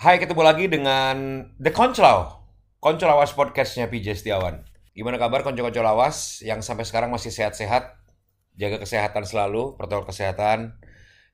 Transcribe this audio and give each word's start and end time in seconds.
Hai, 0.00 0.16
ketemu 0.16 0.40
lagi 0.40 0.64
dengan 0.64 1.44
The 1.60 1.76
Konclaw. 1.76 2.40
Konclawas 2.80 3.36
podcastnya 3.36 3.84
PJ 3.84 4.16
Setiawan. 4.16 4.64
Gimana 4.96 5.20
kabar 5.20 5.44
konco-konco 5.44 5.84
lawas 5.84 6.40
yang 6.40 6.64
sampai 6.64 6.88
sekarang 6.88 7.12
masih 7.12 7.28
sehat-sehat? 7.28 8.00
Jaga 8.56 8.80
kesehatan 8.80 9.28
selalu, 9.28 9.76
protokol 9.76 10.08
kesehatan. 10.08 10.80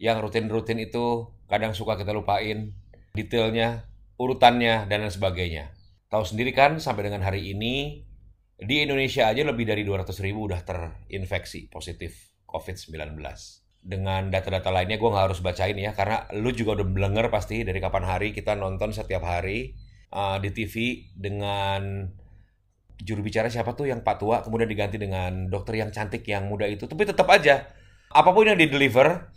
Yang 0.02 0.18
rutin-rutin 0.18 0.82
itu 0.82 1.30
kadang 1.46 1.78
suka 1.78 1.94
kita 1.94 2.10
lupain. 2.10 2.74
Detailnya, 3.14 3.86
urutannya, 4.18 4.90
dan 4.90 5.06
lain 5.06 5.14
sebagainya. 5.14 5.70
Tahu 6.10 6.26
sendiri 6.26 6.50
kan, 6.50 6.82
sampai 6.82 7.06
dengan 7.06 7.22
hari 7.22 7.54
ini, 7.54 8.02
di 8.58 8.82
Indonesia 8.82 9.30
aja 9.30 9.46
lebih 9.46 9.62
dari 9.62 9.86
200 9.86 10.10
ribu 10.26 10.50
udah 10.50 10.66
terinfeksi 10.66 11.70
positif 11.70 12.34
COVID-19 12.50 13.14
dengan 13.86 14.34
data-data 14.34 14.74
lainnya 14.74 14.98
gue 14.98 15.06
nggak 15.06 15.24
harus 15.30 15.38
bacain 15.38 15.78
ya 15.78 15.94
karena 15.94 16.26
lu 16.34 16.50
juga 16.50 16.82
udah 16.82 16.86
belenger 16.90 17.30
pasti 17.30 17.62
dari 17.62 17.78
kapan 17.78 18.02
hari 18.02 18.34
kita 18.34 18.58
nonton 18.58 18.90
setiap 18.90 19.22
hari 19.22 19.78
uh, 20.10 20.42
di 20.42 20.50
TV 20.50 21.06
dengan 21.14 22.02
juru 22.98 23.22
bicara 23.22 23.46
siapa 23.46 23.78
tuh 23.78 23.86
yang 23.86 24.02
Pak 24.02 24.16
Tua 24.18 24.42
kemudian 24.42 24.66
diganti 24.66 24.98
dengan 24.98 25.46
dokter 25.46 25.78
yang 25.78 25.94
cantik 25.94 26.26
yang 26.26 26.50
muda 26.50 26.66
itu. 26.66 26.90
Tapi 26.90 27.06
tetap 27.06 27.30
aja 27.30 27.62
apa 28.10 28.30
pun 28.34 28.50
yang 28.50 28.58
di 28.58 28.66
deliver 28.66 29.30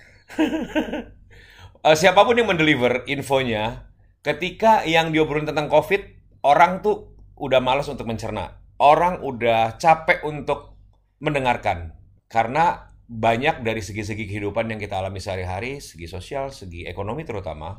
uh, 1.85 1.95
siapa 2.01 2.25
pun 2.25 2.33
yang 2.33 2.49
mendeliver 2.49 3.05
infonya 3.05 3.85
ketika 4.25 4.81
yang 4.89 5.13
diobrolin 5.13 5.45
tentang 5.45 5.69
COVID 5.69 6.01
orang 6.41 6.81
tuh 6.81 7.13
udah 7.37 7.61
malas 7.61 7.85
untuk 7.85 8.09
mencerna. 8.09 8.57
Orang 8.79 9.21
udah 9.21 9.77
capek 9.77 10.23
untuk 10.25 10.79
mendengarkan. 11.19 11.93
Karena 12.31 12.88
banyak 13.09 13.65
dari 13.65 13.81
segi-segi 13.81 14.29
kehidupan 14.29 14.69
yang 14.69 14.77
kita 14.77 15.01
alami 15.01 15.17
sehari-hari, 15.17 15.81
segi 15.81 16.05
sosial, 16.05 16.53
segi 16.53 16.85
ekonomi 16.85 17.25
terutama, 17.25 17.73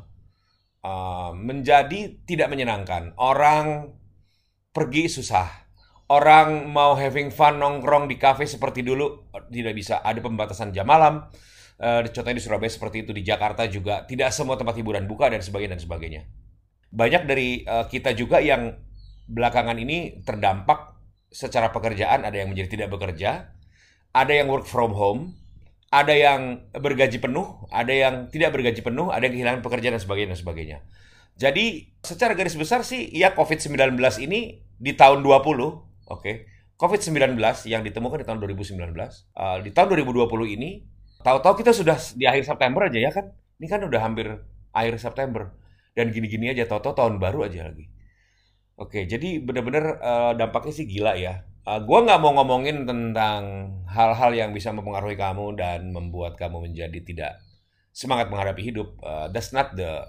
uh, 0.83 1.31
menjadi 1.31 2.19
tidak 2.27 2.51
menyenangkan. 2.51 3.15
Orang 3.15 3.95
pergi 4.75 5.07
susah. 5.07 5.47
Orang 6.11 6.67
mau 6.67 6.99
having 6.99 7.31
fun 7.31 7.63
nongkrong 7.63 8.11
di 8.11 8.19
cafe 8.19 8.43
seperti 8.43 8.83
dulu 8.83 9.31
tidak 9.47 9.71
bisa. 9.71 10.03
Ada 10.03 10.19
pembatasan 10.19 10.75
jam 10.75 10.83
malam. 10.83 11.31
Uh, 11.79 12.03
contohnya 12.11 12.35
di 12.35 12.43
Surabaya 12.43 12.67
seperti 12.67 13.07
itu 13.07 13.15
di 13.15 13.23
Jakarta 13.23 13.63
juga 13.71 14.03
tidak 14.03 14.35
semua 14.35 14.59
tempat 14.59 14.75
hiburan 14.75 15.07
buka 15.07 15.31
dan 15.31 15.39
sebagainya 15.39 15.79
dan 15.79 15.81
sebagainya. 15.81 16.21
Banyak 16.91 17.23
dari 17.23 17.63
uh, 17.63 17.87
kita 17.87 18.11
juga 18.11 18.43
yang 18.43 18.75
belakangan 19.31 19.79
ini 19.79 20.27
terdampak 20.27 20.91
secara 21.31 21.71
pekerjaan 21.71 22.27
ada 22.27 22.35
yang 22.35 22.51
menjadi 22.51 22.75
tidak 22.75 22.91
bekerja, 22.99 23.55
ada 24.11 24.31
yang 24.31 24.47
work 24.51 24.67
from 24.67 24.91
home, 24.91 25.35
ada 25.91 26.15
yang 26.15 26.67
bergaji 26.71 27.19
penuh, 27.19 27.67
ada 27.71 27.91
yang 27.91 28.27
tidak 28.31 28.55
bergaji 28.55 28.79
penuh, 28.79 29.11
ada 29.11 29.27
yang 29.27 29.33
kehilangan 29.35 29.61
pekerjaan 29.63 29.99
dan 29.99 30.03
sebagainya 30.03 30.29
dan 30.35 30.39
sebagainya. 30.39 30.77
Jadi 31.39 31.95
secara 32.03 32.35
garis 32.35 32.55
besar 32.55 32.83
sih 32.83 33.07
ya 33.11 33.33
COVID-19 33.35 33.95
ini 34.23 34.61
di 34.77 34.91
tahun 34.95 35.23
20, 35.23 35.31
oke. 35.31 35.83
Okay, 36.07 36.45
COVID-19 36.79 37.37
yang 37.69 37.85
ditemukan 37.85 38.23
di 38.23 38.25
tahun 38.25 38.39
2019, 38.41 38.77
uh, 39.37 39.57
di 39.61 39.69
tahun 39.71 39.87
2020 40.01 40.55
ini 40.57 40.81
tahu-tahu 41.21 41.61
kita 41.61 41.71
sudah 41.71 41.97
di 42.17 42.25
akhir 42.25 42.47
September 42.47 42.89
aja 42.89 42.99
ya 42.99 43.11
kan? 43.13 43.29
Ini 43.61 43.67
kan 43.69 43.85
udah 43.85 44.01
hampir 44.01 44.27
akhir 44.73 44.97
September 44.97 45.53
dan 45.93 46.09
gini-gini 46.09 46.49
aja 46.49 46.65
tahu-tahu 46.65 46.97
tahun 46.97 47.15
baru 47.21 47.45
aja 47.45 47.69
lagi. 47.69 47.85
Oke, 48.79 49.05
jadi 49.05 49.37
benar-benar 49.37 49.85
uh, 50.01 50.33
dampaknya 50.33 50.73
sih 50.73 50.89
gila 50.89 51.13
ya. 51.19 51.45
Uh, 51.61 51.77
gua 51.85 52.01
nggak 52.01 52.19
mau 52.25 52.33
ngomongin 52.41 52.89
tentang 52.89 53.69
hal-hal 53.85 54.33
yang 54.33 54.49
bisa 54.49 54.73
mempengaruhi 54.73 55.13
kamu 55.13 55.53
dan 55.53 55.93
membuat 55.93 56.33
kamu 56.33 56.65
menjadi 56.65 56.99
tidak 57.05 57.33
semangat 57.93 58.33
menghadapi 58.33 58.65
hidup. 58.65 58.97
Uh, 59.05 59.29
that's 59.29 59.53
not 59.53 59.77
the 59.77 60.01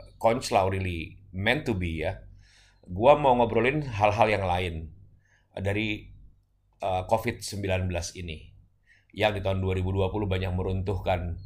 law 0.48 0.64
really 0.72 1.20
meant 1.28 1.68
to 1.68 1.76
be 1.76 2.00
ya. 2.08 2.24
Gua 2.88 3.20
mau 3.20 3.36
ngobrolin 3.36 3.84
hal-hal 3.84 4.32
yang 4.32 4.48
lain 4.48 4.96
dari 5.52 6.08
uh, 6.80 7.04
COVID-19 7.04 7.92
ini 8.16 8.48
yang 9.12 9.36
di 9.36 9.44
tahun 9.44 9.60
2020 9.60 10.08
banyak 10.08 10.52
meruntuhkan 10.56 11.36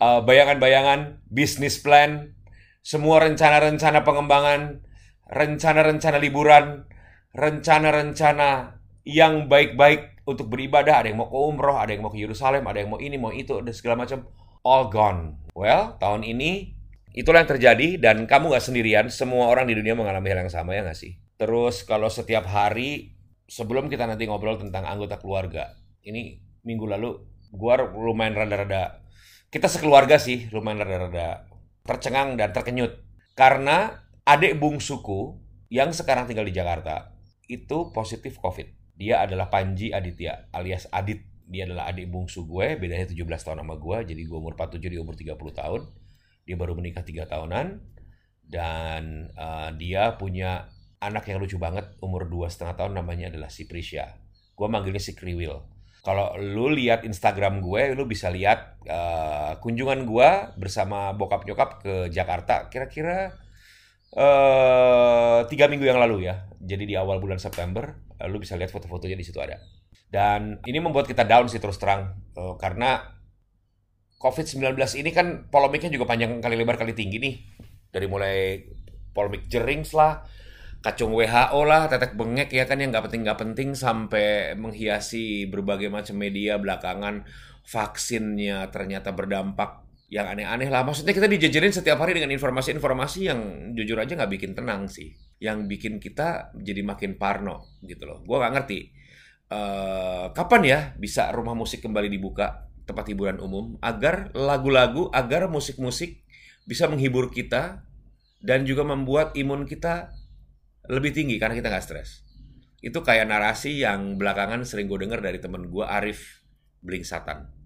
uh, 0.00 0.20
bayangan-bayangan, 0.28 1.20
bisnis 1.28 1.84
plan, 1.84 2.32
semua 2.80 3.22
rencana-rencana 3.22 4.02
pengembangan, 4.02 4.80
rencana-rencana 5.28 6.16
liburan, 6.16 6.88
rencana-rencana 7.32 8.80
yang 9.02 9.50
baik-baik 9.50 10.24
untuk 10.28 10.48
beribadah. 10.52 11.02
Ada 11.02 11.12
yang 11.12 11.20
mau 11.24 11.28
ke 11.28 11.36
umroh, 11.36 11.76
ada 11.80 11.90
yang 11.90 12.04
mau 12.04 12.12
ke 12.12 12.20
Yerusalem, 12.22 12.62
ada 12.68 12.78
yang 12.80 12.90
mau 12.92 13.00
ini, 13.02 13.16
mau 13.18 13.34
itu, 13.34 13.58
dan 13.60 13.74
segala 13.74 14.06
macam. 14.06 14.28
All 14.62 14.88
gone. 14.92 15.50
Well, 15.58 15.98
tahun 15.98 16.22
ini 16.22 16.72
itulah 17.12 17.42
yang 17.42 17.50
terjadi 17.50 17.98
dan 17.98 18.30
kamu 18.30 18.54
gak 18.54 18.64
sendirian. 18.64 19.10
Semua 19.10 19.50
orang 19.50 19.66
di 19.66 19.74
dunia 19.74 19.98
mengalami 19.98 20.30
hal 20.30 20.46
yang 20.46 20.52
sama 20.52 20.78
ya 20.78 20.86
gak 20.86 20.96
sih? 20.96 21.18
Terus 21.34 21.82
kalau 21.82 22.06
setiap 22.06 22.46
hari, 22.46 23.18
sebelum 23.50 23.90
kita 23.90 24.06
nanti 24.06 24.30
ngobrol 24.30 24.62
tentang 24.62 24.86
anggota 24.86 25.18
keluarga, 25.18 25.74
ini 26.06 26.38
minggu 26.62 26.86
lalu 26.86 27.10
gua 27.50 27.82
lumayan 27.82 28.38
rada-rada, 28.38 29.02
kita 29.50 29.66
sekeluarga 29.66 30.22
sih 30.22 30.46
lumayan 30.54 30.86
rada-rada 30.86 31.50
tercengang 31.82 32.38
dan 32.38 32.54
terkenyut. 32.54 33.02
Karena 33.34 33.90
adik 34.22 34.58
bungsuku 34.60 35.34
yang 35.72 35.90
sekarang 35.90 36.30
tinggal 36.30 36.46
di 36.46 36.54
Jakarta, 36.54 37.10
itu 37.48 37.90
positif 37.90 38.38
COVID. 38.38 38.98
Dia 38.98 39.24
adalah 39.24 39.48
Panji 39.48 39.90
Aditya 39.90 40.52
alias 40.54 40.86
Adit. 40.92 41.24
Dia 41.52 41.68
adalah 41.68 41.90
adik 41.90 42.08
bungsu 42.08 42.48
gue, 42.48 42.80
bedanya 42.80 43.04
17 43.04 43.18
tahun 43.28 43.60
sama 43.60 43.76
gue. 43.76 43.98
Jadi 44.08 44.22
gue 44.24 44.38
umur 44.38 44.56
47, 44.56 44.88
dia 44.88 45.00
umur 45.04 45.18
30 45.18 45.36
tahun. 45.36 45.80
Dia 46.48 46.56
baru 46.56 46.72
menikah 46.72 47.04
3 47.04 47.28
tahunan. 47.28 47.66
Dan 48.48 49.28
uh, 49.36 49.68
dia 49.76 50.16
punya 50.16 50.72
anak 51.02 51.28
yang 51.28 51.42
lucu 51.42 51.58
banget, 51.58 51.98
umur 51.98 52.30
dua 52.30 52.46
setengah 52.46 52.78
tahun 52.78 52.92
namanya 52.94 53.28
adalah 53.28 53.50
si 53.50 53.66
Prisya. 53.66 54.16
Gue 54.54 54.68
manggilnya 54.70 55.02
si 55.02 55.18
Kriwil. 55.18 55.58
Kalau 56.02 56.34
lu 56.38 56.70
lihat 56.70 57.06
Instagram 57.06 57.62
gue, 57.62 57.94
lu 57.94 58.06
bisa 58.06 58.30
lihat 58.30 58.78
uh, 58.86 59.58
kunjungan 59.62 60.02
gue 60.06 60.30
bersama 60.58 61.14
bokap 61.14 61.46
nyokap 61.46 61.82
ke 61.82 61.94
Jakarta. 62.10 62.66
Kira-kira 62.70 63.34
uh, 64.16 65.44
tiga 65.48 65.68
minggu 65.68 65.84
yang 65.84 66.00
lalu 66.00 66.28
ya. 66.28 66.48
Jadi 66.60 66.84
di 66.88 66.94
awal 66.94 67.18
bulan 67.18 67.40
September, 67.40 67.92
uh, 68.20 68.28
lu 68.28 68.40
bisa 68.40 68.56
lihat 68.56 68.72
foto-fotonya 68.72 69.16
di 69.16 69.24
situ 69.24 69.40
ada. 69.40 69.60
Dan 70.12 70.60
ini 70.68 70.78
membuat 70.80 71.08
kita 71.08 71.24
down 71.24 71.48
sih 71.48 71.56
terus 71.56 71.80
terang 71.80 72.12
uh, 72.36 72.60
karena 72.60 73.00
COVID-19 74.20 74.76
ini 75.00 75.10
kan 75.10 75.48
polemiknya 75.48 75.90
juga 75.90 76.06
panjang 76.06 76.38
kali 76.38 76.54
lebar 76.54 76.76
kali 76.78 76.92
tinggi 76.92 77.18
nih. 77.18 77.34
Dari 77.92 78.06
mulai 78.08 78.60
polemik 79.12 79.50
jerings 79.50 79.92
lah, 79.92 80.24
kacung 80.80 81.12
WHO 81.12 81.60
lah, 81.66 81.90
tetek 81.90 82.16
bengek 82.16 82.54
ya 82.54 82.64
kan 82.64 82.80
yang 82.80 82.94
nggak 82.94 83.10
penting 83.10 83.22
nggak 83.26 83.40
penting 83.40 83.68
sampai 83.76 84.56
menghiasi 84.56 85.50
berbagai 85.50 85.92
macam 85.92 86.16
media 86.16 86.56
belakangan 86.56 87.26
vaksinnya 87.62 88.70
ternyata 88.74 89.14
berdampak 89.14 89.81
yang 90.12 90.28
aneh-aneh 90.28 90.68
lah. 90.68 90.84
Maksudnya 90.84 91.16
kita 91.16 91.24
dijajarin 91.24 91.72
setiap 91.72 91.96
hari 92.04 92.12
dengan 92.12 92.36
informasi-informasi 92.36 93.32
yang 93.32 93.40
jujur 93.72 93.96
aja 93.96 94.12
nggak 94.12 94.32
bikin 94.36 94.52
tenang 94.52 94.84
sih. 94.84 95.16
Yang 95.40 95.64
bikin 95.72 95.96
kita 95.96 96.52
jadi 96.52 96.84
makin 96.84 97.16
parno 97.16 97.80
gitu 97.80 98.04
loh. 98.04 98.20
Gue 98.20 98.36
nggak 98.36 98.52
ngerti. 98.52 98.92
Uh, 99.48 100.28
kapan 100.36 100.62
ya 100.64 100.80
bisa 101.00 101.32
rumah 101.32 101.56
musik 101.56 101.80
kembali 101.80 102.12
dibuka 102.12 102.68
tempat 102.84 103.08
hiburan 103.08 103.40
umum 103.40 103.80
agar 103.80 104.28
lagu-lagu, 104.36 105.08
agar 105.16 105.48
musik-musik 105.48 106.20
bisa 106.68 106.92
menghibur 106.92 107.32
kita 107.32 107.80
dan 108.44 108.68
juga 108.68 108.84
membuat 108.84 109.32
imun 109.32 109.64
kita 109.64 110.12
lebih 110.92 111.16
tinggi 111.16 111.40
karena 111.40 111.56
kita 111.56 111.72
nggak 111.72 111.84
stres. 111.88 112.20
Itu 112.84 113.00
kayak 113.00 113.32
narasi 113.32 113.80
yang 113.80 114.20
belakangan 114.20 114.60
sering 114.68 114.92
gue 114.92 115.08
denger 115.08 115.24
dari 115.24 115.40
temen 115.40 115.72
gue 115.72 115.84
Arif 115.88 116.44
Bling 116.84 117.08
Satan 117.08 117.61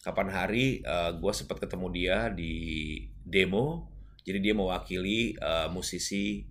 kapan 0.00 0.28
hari 0.32 0.80
uh, 0.84 1.12
eh, 1.12 1.20
gue 1.20 1.32
sempat 1.32 1.60
ketemu 1.60 1.86
dia 1.92 2.18
di 2.32 2.54
demo. 3.24 3.88
Jadi 4.20 4.38
dia 4.40 4.54
mewakili 4.56 5.32
uh, 5.40 5.72
musisi 5.72 6.44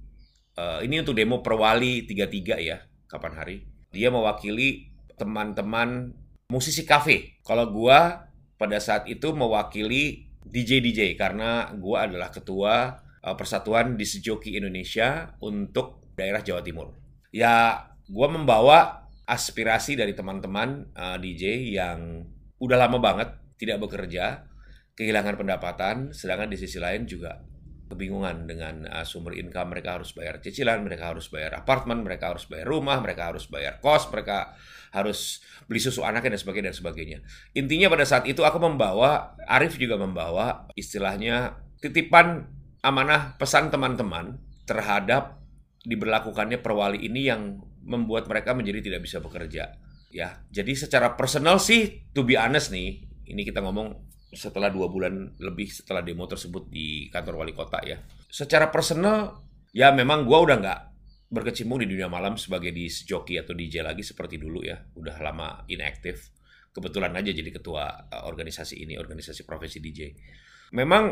uh, 0.58 0.82
ini 0.82 1.02
untuk 1.02 1.14
demo 1.14 1.42
perwali 1.46 2.06
33 2.06 2.58
ya 2.66 2.78
kapan 3.10 3.34
hari. 3.38 3.58
Dia 3.94 4.10
mewakili 4.10 4.90
teman-teman 5.18 6.14
musisi 6.50 6.86
kafe. 6.86 7.42
Kalau 7.46 7.70
gue 7.70 7.98
pada 8.58 8.78
saat 8.82 9.06
itu 9.06 9.34
mewakili 9.34 10.30
DJ 10.46 10.82
DJ 10.82 11.14
karena 11.14 11.70
gue 11.78 11.98
adalah 11.98 12.34
ketua 12.34 12.98
uh, 13.22 13.36
Persatuan 13.38 13.98
Disjoki 13.98 14.58
Indonesia 14.58 15.38
untuk 15.42 16.14
daerah 16.18 16.42
Jawa 16.42 16.66
Timur. 16.66 16.98
Ya 17.30 17.86
gue 18.10 18.28
membawa 18.30 19.06
aspirasi 19.30 19.94
dari 19.94 20.18
teman-teman 20.18 20.90
uh, 20.98 21.18
DJ 21.22 21.70
yang 21.78 22.26
udah 22.60 22.78
lama 22.78 23.00
banget 23.00 23.30
tidak 23.60 23.80
bekerja, 23.84 24.48
kehilangan 24.96 25.36
pendapatan, 25.40 25.96
sedangkan 26.12 26.52
di 26.52 26.58
sisi 26.60 26.80
lain 26.80 27.08
juga 27.08 27.40
kebingungan 27.90 28.46
dengan 28.46 28.86
uh, 28.86 29.02
sumber 29.02 29.34
income 29.34 29.74
mereka 29.74 29.98
harus 29.98 30.14
bayar 30.14 30.38
cicilan, 30.38 30.86
mereka 30.86 31.10
harus 31.10 31.26
bayar 31.28 31.58
apartemen, 31.58 32.06
mereka 32.06 32.32
harus 32.32 32.46
bayar 32.46 32.70
rumah, 32.70 33.02
mereka 33.02 33.34
harus 33.34 33.50
bayar 33.50 33.82
kos, 33.82 34.06
mereka 34.14 34.54
harus 34.94 35.42
beli 35.66 35.82
susu 35.82 36.06
anaknya 36.06 36.38
dan 36.38 36.42
sebagainya 36.42 36.68
dan 36.70 36.78
sebagainya. 36.78 37.20
Intinya 37.58 37.90
pada 37.90 38.06
saat 38.06 38.30
itu 38.30 38.46
aku 38.46 38.62
membawa 38.62 39.34
Arif 39.50 39.82
juga 39.82 39.98
membawa 39.98 40.70
istilahnya 40.78 41.58
titipan 41.82 42.46
amanah 42.86 43.36
pesan 43.42 43.74
teman-teman 43.74 44.38
terhadap 44.70 45.42
diberlakukannya 45.84 46.62
perwali 46.62 47.02
ini 47.02 47.26
yang 47.26 47.58
membuat 47.82 48.30
mereka 48.30 48.54
menjadi 48.54 48.86
tidak 48.86 49.02
bisa 49.10 49.18
bekerja. 49.18 49.74
Ya, 50.10 50.42
jadi 50.50 50.74
secara 50.74 51.14
personal 51.14 51.62
sih, 51.62 52.10
to 52.18 52.26
be 52.26 52.34
honest 52.34 52.74
nih, 52.74 53.06
ini 53.30 53.46
kita 53.46 53.62
ngomong 53.62 54.10
setelah 54.30 54.70
dua 54.70 54.90
bulan 54.90 55.38
lebih 55.42 55.70
setelah 55.70 56.06
demo 56.06 56.26
tersebut 56.30 56.70
di 56.70 57.10
kantor 57.14 57.46
wali 57.46 57.54
kota 57.54 57.82
ya. 57.86 57.98
Secara 58.30 58.70
personal, 58.70 59.42
ya 59.74 59.94
memang 59.94 60.26
gue 60.26 60.38
udah 60.38 60.58
nggak 60.62 60.80
berkecimpung 61.30 61.82
di 61.86 61.88
dunia 61.90 62.10
malam 62.10 62.38
sebagai 62.42 62.74
di 62.74 62.90
joki 62.90 63.38
atau 63.38 63.54
DJ 63.54 63.86
lagi 63.86 64.02
seperti 64.02 64.42
dulu 64.42 64.66
ya. 64.66 64.78
Udah 64.98 65.18
lama 65.22 65.66
inaktif. 65.70 66.34
Kebetulan 66.74 67.14
aja 67.14 67.34
jadi 67.34 67.50
ketua 67.50 68.10
uh, 68.10 68.26
organisasi 68.30 68.82
ini, 68.82 68.98
organisasi 68.98 69.46
profesi 69.46 69.82
DJ. 69.82 70.14
Memang 70.74 71.10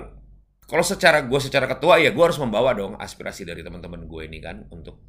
kalau 0.65 0.85
secara 0.85 1.25
gue 1.25 1.39
secara 1.41 1.69
ketua 1.69 2.01
ya 2.01 2.13
gue 2.13 2.23
harus 2.23 2.37
membawa 2.37 2.73
dong 2.73 2.97
aspirasi 2.97 3.45
dari 3.45 3.61
teman-teman 3.61 4.05
gue 4.05 4.21
ini 4.25 4.37
kan 4.41 4.65
untuk 4.73 5.01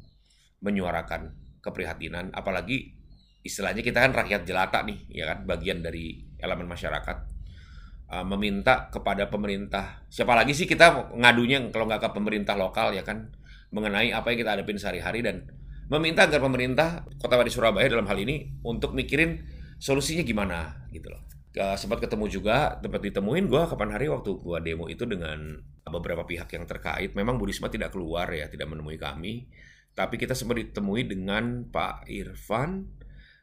menyuarakan 0.61 1.33
keprihatinan. 1.61 2.33
Apalagi 2.33 2.98
istilahnya 3.43 3.81
kita 3.85 4.03
kan 4.03 4.11
rakyat 4.11 4.43
jelata 4.43 4.83
nih, 4.83 4.99
ya 5.11 5.25
kan, 5.33 5.47
bagian 5.47 5.79
dari 5.79 6.23
elemen 6.39 6.67
masyarakat. 6.67 7.17
Uh, 8.09 8.25
meminta 8.25 8.89
kepada 8.89 9.29
pemerintah. 9.29 10.01
Siapa 10.09 10.33
lagi 10.33 10.57
sih 10.57 10.65
kita 10.65 11.13
ngadunya 11.13 11.61
kalau 11.69 11.85
nggak 11.85 12.01
ke 12.01 12.09
pemerintah 12.17 12.57
lokal 12.57 12.89
ya 12.97 13.05
kan, 13.05 13.29
mengenai 13.69 14.09
apa 14.09 14.33
yang 14.33 14.41
kita 14.41 14.51
hadapin 14.57 14.81
sehari-hari 14.81 15.21
dan 15.21 15.45
meminta 15.93 16.25
agar 16.25 16.41
pemerintah 16.41 17.05
Kota 17.21 17.37
Wadi 17.37 17.53
Surabaya 17.53 17.85
dalam 17.85 18.09
hal 18.09 18.17
ini 18.17 18.61
untuk 18.65 18.97
mikirin 18.97 19.45
solusinya 19.77 20.25
gimana 20.25 20.89
gitu 20.89 21.13
loh. 21.13 21.21
Uh, 21.53 21.77
sempat 21.77 22.01
ketemu 22.01 22.25
juga 22.29 22.77
tempat 22.81 23.01
ditemuin 23.01 23.45
gue 23.45 23.61
kapan 23.69 23.89
hari 23.93 24.05
waktu 24.09 24.37
gue 24.37 24.57
demo 24.61 24.85
itu 24.89 25.05
dengan 25.05 25.61
beberapa 25.85 26.25
pihak 26.25 26.49
yang 26.49 26.65
terkait. 26.65 27.13
Memang 27.13 27.37
Bu 27.37 27.45
Risma 27.45 27.69
tidak 27.69 27.93
keluar 27.93 28.25
ya 28.33 28.49
tidak 28.49 28.69
menemui 28.73 28.97
kami. 28.97 29.49
Tapi 29.93 30.15
kita 30.17 30.37
sempat 30.37 30.61
ditemui 30.61 31.09
dengan 31.09 31.65
Pak 31.69 32.09
Irfan 32.09 32.85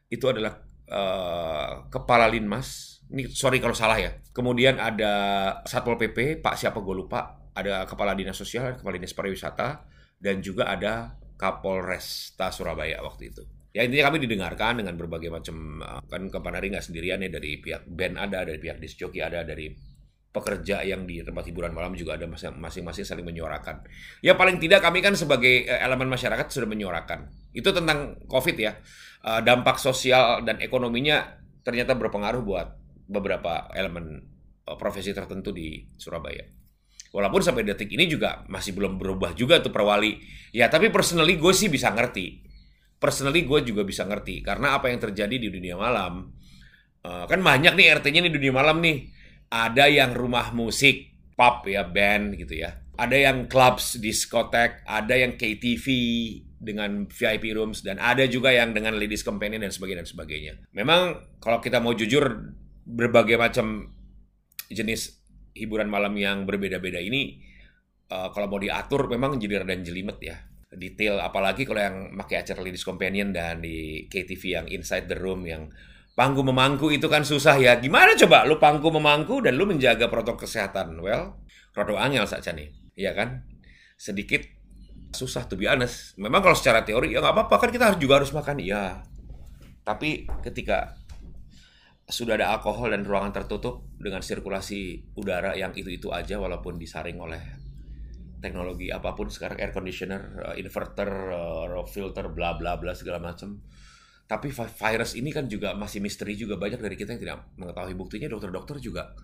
itu 0.07 0.25
adalah 0.27 0.63
uh, 0.91 1.87
kepala 1.91 2.27
linmas. 2.31 2.99
Ini 3.07 3.31
sorry 3.31 3.63
kalau 3.63 3.75
salah 3.75 3.99
ya. 3.99 4.11
Kemudian 4.35 4.79
ada 4.79 5.13
satpol 5.63 5.95
pp, 5.95 6.43
Pak 6.43 6.55
siapa 6.59 6.83
gue 6.83 6.95
lupa. 6.95 7.39
Ada 7.57 7.89
kepala 7.89 8.13
dinas 8.13 8.37
sosial, 8.37 8.77
kepala 8.77 9.01
dinas 9.01 9.15
pariwisata, 9.17 9.87
dan 10.21 10.43
juga 10.45 10.69
ada 10.69 11.17
Kapolresta 11.37 12.49
Surabaya 12.49 13.01
waktu 13.01 13.33
itu. 13.33 13.41
Ya 13.77 13.85
intinya 13.85 14.09
kami 14.09 14.25
didengarkan 14.25 14.81
dengan 14.81 14.97
berbagai 14.97 15.29
macam 15.29 15.85
eh, 15.85 16.01
kan 16.09 16.25
Kepanari 16.33 16.73
nggak 16.73 16.85
sendirian 16.85 17.21
ya 17.21 17.29
dari 17.29 17.61
pihak 17.61 17.85
band 17.85 18.17
ada, 18.17 18.41
dari 18.41 18.57
pihak 18.57 18.81
disjoki 18.81 19.21
ada, 19.21 19.45
dari 19.45 19.69
pekerja 20.33 20.85
yang 20.85 21.05
di 21.09 21.25
tempat 21.25 21.49
hiburan 21.49 21.73
malam 21.73 21.97
juga 21.97 22.17
ada 22.17 22.29
masing-masing 22.29 23.05
saling 23.05 23.25
menyuarakan. 23.25 23.85
Ya 24.21 24.37
paling 24.37 24.57
tidak 24.61 24.81
kami 24.81 25.05
kan 25.05 25.13
sebagai 25.13 25.69
eh, 25.69 25.79
elemen 25.81 26.09
masyarakat 26.09 26.45
sudah 26.49 26.65
menyuarakan. 26.65 27.29
Itu 27.53 27.69
tentang 27.69 28.17
COVID 28.25 28.57
ya. 28.57 28.77
Eh, 29.25 29.41
dampak 29.41 29.81
sosial 29.81 30.45
dan 30.45 30.61
ekonominya 30.61 31.25
ternyata 31.65 31.97
berpengaruh 31.97 32.43
buat 32.45 32.67
beberapa 33.09 33.67
elemen 33.73 34.21
eh, 34.63 34.77
profesi 34.77 35.09
tertentu 35.11 35.49
di 35.49 35.83
Surabaya. 35.97 36.45
Walaupun 37.11 37.41
sampai 37.41 37.65
detik 37.65 37.89
ini 37.91 38.05
juga 38.05 38.45
masih 38.45 38.77
belum 38.77 39.01
berubah 39.01 39.33
juga 39.33 39.57
tuh 39.57 39.73
perwali. 39.73 40.21
Ya 40.53 40.69
tapi 40.69 40.93
personally 40.93 41.35
gue 41.35 41.49
sih 41.49 41.67
bisa 41.67 41.89
ngerti. 41.89 42.45
Personally 43.01 43.41
gue 43.41 43.59
juga 43.65 43.81
bisa 43.81 44.05
ngerti. 44.05 44.45
Karena 44.45 44.77
apa 44.77 44.91
yang 44.91 45.01
terjadi 45.01 45.35
di 45.35 45.49
dunia 45.49 45.79
malam. 45.79 46.29
Uh, 47.01 47.23
kan 47.23 47.39
banyak 47.39 47.73
nih 47.79 47.95
RT-nya 47.95 48.27
di 48.27 48.31
dunia 48.33 48.51
malam 48.51 48.83
nih. 48.83 49.07
Ada 49.47 49.87
yang 49.87 50.11
rumah 50.11 50.51
musik, 50.51 51.15
pub 51.31 51.63
ya, 51.63 51.87
band 51.87 52.35
gitu 52.35 52.59
ya. 52.59 52.75
Ada 52.99 53.31
yang 53.31 53.47
clubs, 53.47 53.95
diskotek, 54.03 54.83
ada 54.83 55.15
yang 55.15 55.39
KTV, 55.39 55.87
dengan 56.57 57.05
VIP 57.05 57.53
rooms 57.53 57.85
dan 57.85 58.01
ada 58.01 58.25
juga 58.25 58.49
yang 58.49 58.73
dengan 58.73 58.97
ladies 58.97 59.21
companion 59.21 59.61
dan 59.61 59.69
sebagainya 59.69 60.01
dan 60.03 60.09
sebagainya. 60.09 60.53
Memang 60.73 61.01
kalau 61.37 61.61
kita 61.61 61.77
mau 61.77 61.93
jujur 61.93 62.53
berbagai 62.87 63.37
macam 63.37 63.93
jenis 64.67 65.21
hiburan 65.53 65.87
malam 65.87 66.13
yang 66.17 66.43
berbeda-beda 66.43 66.97
ini 67.01 67.41
uh, 68.09 68.29
kalau 68.33 68.49
mau 68.49 68.59
diatur 68.59 69.07
memang 69.07 69.37
jadi 69.37 69.63
rada 69.63 69.75
jelimet 69.79 70.17
ya. 70.19 70.37
Detail 70.67 71.23
apalagi 71.23 71.63
kalau 71.63 71.79
yang 71.79 71.97
pakai 72.19 72.43
acara 72.43 72.59
ladies 72.59 72.83
companion 72.83 73.31
dan 73.31 73.63
di 73.63 74.03
KTV 74.11 74.43
yang 74.43 74.65
inside 74.67 75.07
the 75.07 75.15
room 75.15 75.47
yang 75.47 75.71
pangku 76.11 76.43
memangku 76.43 76.91
itu 76.91 77.07
kan 77.07 77.23
susah 77.23 77.55
ya. 77.55 77.79
Gimana 77.79 78.17
coba? 78.19 78.43
Lu 78.43 78.59
pangku 78.59 78.91
memangku 78.91 79.39
dan 79.39 79.55
lu 79.55 79.63
menjaga 79.63 80.11
protokol 80.11 80.43
kesehatan. 80.43 80.99
Well 80.99 81.39
rodo 81.77 81.95
angel 82.01 82.25
saja 82.25 82.51
nih. 82.57 82.73
Ya 82.97 83.13
kan? 83.13 83.45
Sedikit 84.01 84.41
susah 85.17 85.49
tuh 85.49 85.57
be. 85.57 85.65
Memang 86.21 86.41
kalau 86.45 86.53
secara 86.53 86.85
teori 86.85 87.17
ya 87.17 87.19
nggak 87.25 87.33
apa-apa 87.33 87.55
kan 87.65 87.69
kita 87.73 87.89
harus 87.89 87.99
juga 87.99 88.21
harus 88.21 88.29
makan 88.29 88.61
iya. 88.61 89.01
Tapi 89.81 90.29
ketika 90.45 90.93
sudah 92.07 92.39
ada 92.39 92.55
alkohol 92.55 92.93
dan 92.93 93.03
ruangan 93.03 93.35
tertutup 93.35 93.83
dengan 93.97 94.23
sirkulasi 94.23 95.11
udara 95.17 95.57
yang 95.57 95.75
itu-itu 95.75 96.13
aja 96.13 96.39
walaupun 96.39 96.79
disaring 96.79 97.19
oleh 97.19 97.41
teknologi 98.39 98.93
apa 98.93 99.17
pun 99.17 99.27
sekarang 99.27 99.57
air 99.57 99.73
conditioner, 99.73 100.53
eh, 100.53 100.61
inverter, 100.61 101.09
uh, 101.09 101.83
filter, 101.89 102.29
bla 102.29 102.53
bla 102.55 102.77
bla 102.77 102.93
segala 102.93 103.17
macam. 103.17 103.59
Tapi 104.27 104.51
virus 104.53 105.15
ini 105.15 105.31
kan 105.31 105.47
juga 105.47 105.71
masih 105.71 106.03
misteri 106.03 106.35
juga 106.35 106.59
banyak 106.59 106.79
dari 106.83 106.95
kita 106.99 107.15
yang 107.15 107.21
tidak 107.23 107.37
mengetahui 107.55 107.95
buktinya 107.95 108.27
dokter-dokter 108.27 108.77
juga 108.83 109.15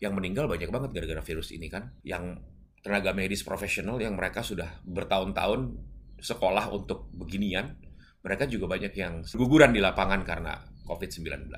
yang 0.00 0.12
meninggal 0.16 0.48
banyak 0.48 0.68
banget 0.68 0.90
gara-gara 0.96 1.24
virus 1.24 1.52
ini 1.52 1.68
kan 1.68 1.92
yang 2.04 2.40
tenaga 2.80 3.12
medis 3.12 3.44
profesional 3.44 4.00
yang 4.00 4.16
mereka 4.16 4.40
sudah 4.40 4.80
bertahun-tahun 4.88 5.76
sekolah 6.20 6.72
untuk 6.72 7.08
beginian, 7.12 7.76
mereka 8.20 8.44
juga 8.44 8.68
banyak 8.68 8.92
yang 8.96 9.24
guguran 9.36 9.72
di 9.72 9.80
lapangan 9.80 10.20
karena 10.24 10.60
COVID-19. 10.84 11.48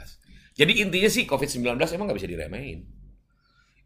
Jadi 0.52 0.72
intinya 0.84 1.10
sih 1.10 1.24
COVID-19 1.26 1.78
emang 1.96 2.06
nggak 2.10 2.19
bisa 2.19 2.30
diremehin. 2.30 2.86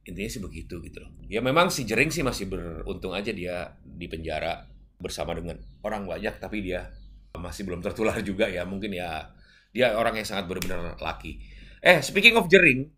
Intinya 0.07 0.31
sih 0.31 0.43
begitu 0.43 0.79
gitu 0.83 0.99
loh. 1.03 1.11
Ya 1.27 1.43
memang 1.43 1.73
si 1.73 1.83
Jering 1.83 2.13
sih 2.13 2.23
masih 2.23 2.47
beruntung 2.47 3.17
aja 3.17 3.33
dia 3.35 3.75
di 3.83 4.07
penjara 4.07 4.67
bersama 4.97 5.35
dengan 5.37 5.59
orang 5.83 6.07
banyak, 6.07 6.39
tapi 6.39 6.63
dia 6.63 6.89
masih 7.37 7.67
belum 7.69 7.83
tertular 7.83 8.17
juga 8.23 8.49
ya. 8.49 8.63
Mungkin 8.65 8.93
ya 8.95 9.35
dia 9.75 9.93
orang 9.99 10.17
yang 10.21 10.27
sangat 10.27 10.49
benar-benar 10.49 10.97
laki. 10.99 11.43
Eh, 11.85 12.01
speaking 12.01 12.39
of 12.39 12.49
Jering, 12.49 12.89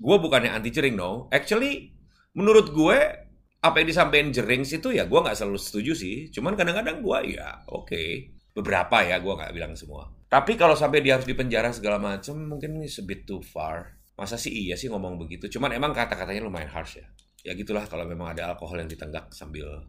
gue 0.00 0.16
bukannya 0.16 0.52
anti 0.52 0.72
Jering 0.72 0.96
no. 0.96 1.28
Actually, 1.32 1.92
menurut 2.36 2.72
gue 2.72 3.25
apa 3.62 3.82
yang 3.82 3.88
disampaikan 3.88 4.28
Jerings 4.30 4.70
itu 4.76 4.92
ya 4.92 5.08
gue 5.08 5.20
nggak 5.20 5.36
selalu 5.36 5.58
setuju 5.58 5.92
sih. 5.96 6.16
Cuman 6.30 6.54
kadang-kadang 6.54 7.00
gue 7.00 7.38
ya 7.38 7.64
oke. 7.70 7.88
Okay. 7.88 8.08
Beberapa 8.56 9.04
ya 9.04 9.20
gue 9.20 9.34
nggak 9.36 9.52
bilang 9.52 9.76
semua. 9.76 10.08
Tapi 10.26 10.56
kalau 10.56 10.74
sampai 10.74 11.04
dia 11.04 11.20
harus 11.20 11.28
dipenjara 11.28 11.70
segala 11.70 12.00
macam 12.00 12.40
mungkin 12.40 12.80
ini 12.80 12.88
sebit 12.88 13.28
too 13.28 13.44
far. 13.44 14.00
Masa 14.16 14.40
sih 14.40 14.48
iya 14.48 14.74
sih 14.80 14.88
ngomong 14.88 15.20
begitu. 15.20 15.46
Cuman 15.52 15.76
emang 15.76 15.92
kata-katanya 15.92 16.40
lumayan 16.48 16.72
harsh 16.72 16.98
ya. 16.98 17.06
Ya 17.44 17.52
gitulah 17.52 17.84
kalau 17.86 18.08
memang 18.08 18.32
ada 18.32 18.50
alkohol 18.50 18.80
yang 18.80 18.90
ditenggak 18.90 19.30
sambil 19.30 19.86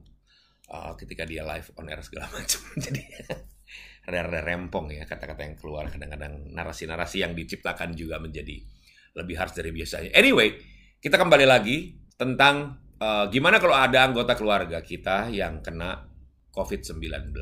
uh, 0.69 0.93
ketika 0.99 1.23
dia 1.23 1.47
live 1.47 1.71
on 1.79 1.87
air 1.87 2.03
segala 2.03 2.27
macam. 2.35 2.61
Jadi 2.75 3.01
rare-rare 4.07 4.47
rempong 4.47 4.87
ya 4.95 5.03
kata-kata 5.03 5.43
yang 5.43 5.55
keluar 5.59 5.91
kadang-kadang 5.91 6.47
narasi-narasi 6.55 7.27
yang 7.27 7.35
diciptakan 7.35 7.91
juga 7.91 8.19
menjadi 8.23 8.63
lebih 9.17 9.35
harsh 9.35 9.57
dari 9.57 9.73
biasanya. 9.73 10.13
Anyway, 10.13 10.55
kita 11.01 11.17
kembali 11.17 11.43
lagi 11.43 11.97
tentang 12.15 12.86
uh, 13.01 13.25
gimana 13.29 13.61
kalau 13.61 13.75
ada 13.77 14.05
anggota 14.05 14.33
keluarga 14.33 14.81
kita 14.81 15.29
yang 15.29 15.61
kena 15.61 16.09
COVID-19? 16.53 17.33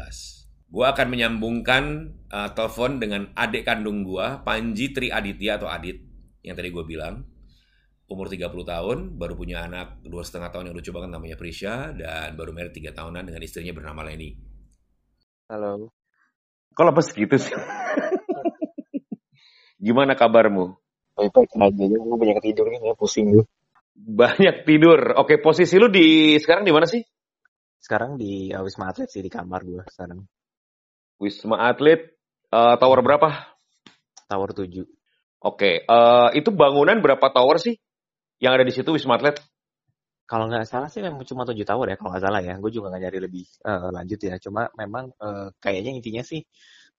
Gua 0.65 0.91
akan 0.91 1.07
menyambungkan 1.07 1.83
uh, 2.31 2.49
telepon 2.51 2.99
dengan 2.99 3.31
adik 3.37 3.63
kandung 3.63 4.03
gua, 4.03 4.43
Panji 4.43 4.91
Tri 4.91 5.13
Aditya 5.13 5.61
atau 5.61 5.71
Adit, 5.71 6.03
yang 6.43 6.55
tadi 6.57 6.69
gue 6.69 6.85
bilang. 6.85 7.23
Umur 8.05 8.29
30 8.29 8.53
tahun, 8.53 8.97
baru 9.17 9.33
punya 9.33 9.65
anak 9.65 9.97
dua 10.05 10.21
setengah 10.21 10.53
tahun 10.53 10.69
yang 10.69 10.77
lucu 10.77 10.93
banget 10.93 11.09
namanya 11.09 11.41
Prisha, 11.41 11.89
dan 11.89 12.37
baru 12.37 12.53
married 12.53 12.77
3 12.77 12.93
tahunan 12.93 13.25
dengan 13.25 13.41
istrinya 13.41 13.73
bernama 13.73 14.05
Leni. 14.05 14.29
Halo. 15.49 15.89
Kok 16.77 16.85
lepas 16.85 17.09
gitu 17.09 17.33
sih? 17.33 17.49
Gimana 19.89 20.13
kabarmu? 20.13 20.77
Baik-baik 21.17 21.49
aja, 21.57 21.83
gue 21.89 22.17
banyak 22.21 22.37
tidur 22.45 22.69
nih, 22.69 22.93
pusing 22.93 23.33
gue. 23.33 23.45
Banyak 23.95 24.67
tidur. 24.67 25.15
Oke, 25.15 25.39
posisi 25.39 25.79
lu 25.79 25.87
di 25.87 26.35
sekarang 26.35 26.67
di 26.67 26.75
mana 26.75 26.83
sih? 26.83 26.99
Sekarang 27.79 28.19
di 28.19 28.51
uh, 28.51 28.59
Wisma 28.59 28.91
Atlet 28.91 29.07
sih 29.07 29.23
di 29.23 29.31
kamar 29.31 29.63
gua 29.63 29.87
sekarang. 29.87 30.19
Wisma 31.15 31.71
Atlet 31.71 32.11
uh, 32.51 32.75
tower 32.75 32.99
berapa? 32.99 33.55
Tower 34.27 34.51
7. 34.51 34.83
Oke, 35.47 35.87
uh, 35.87 36.27
itu 36.35 36.51
bangunan 36.51 36.99
berapa 36.99 37.23
tower 37.31 37.55
sih 37.55 37.79
yang 38.43 38.51
ada 38.51 38.67
di 38.67 38.75
situ 38.75 38.91
Wisma 38.91 39.15
Atlet? 39.15 39.39
Kalau 40.27 40.49
nggak 40.51 40.67
salah 40.67 40.89
sih 40.91 40.99
memang 40.99 41.23
cuma 41.23 41.45
tujuh 41.47 41.63
tower 41.63 41.87
ya, 41.87 41.95
kalau 41.95 42.11
nggak 42.11 42.25
salah 42.25 42.41
ya. 42.43 42.59
Gue 42.59 42.75
juga 42.75 42.91
nggak 42.91 43.01
nyari 43.07 43.19
lebih 43.23 43.45
uh, 43.63 43.95
lanjut 43.95 44.19
ya. 44.19 44.35
Cuma 44.43 44.67
memang 44.75 45.13
uh, 45.23 45.55
kayaknya 45.63 45.95
intinya 45.95 46.25
sih 46.25 46.43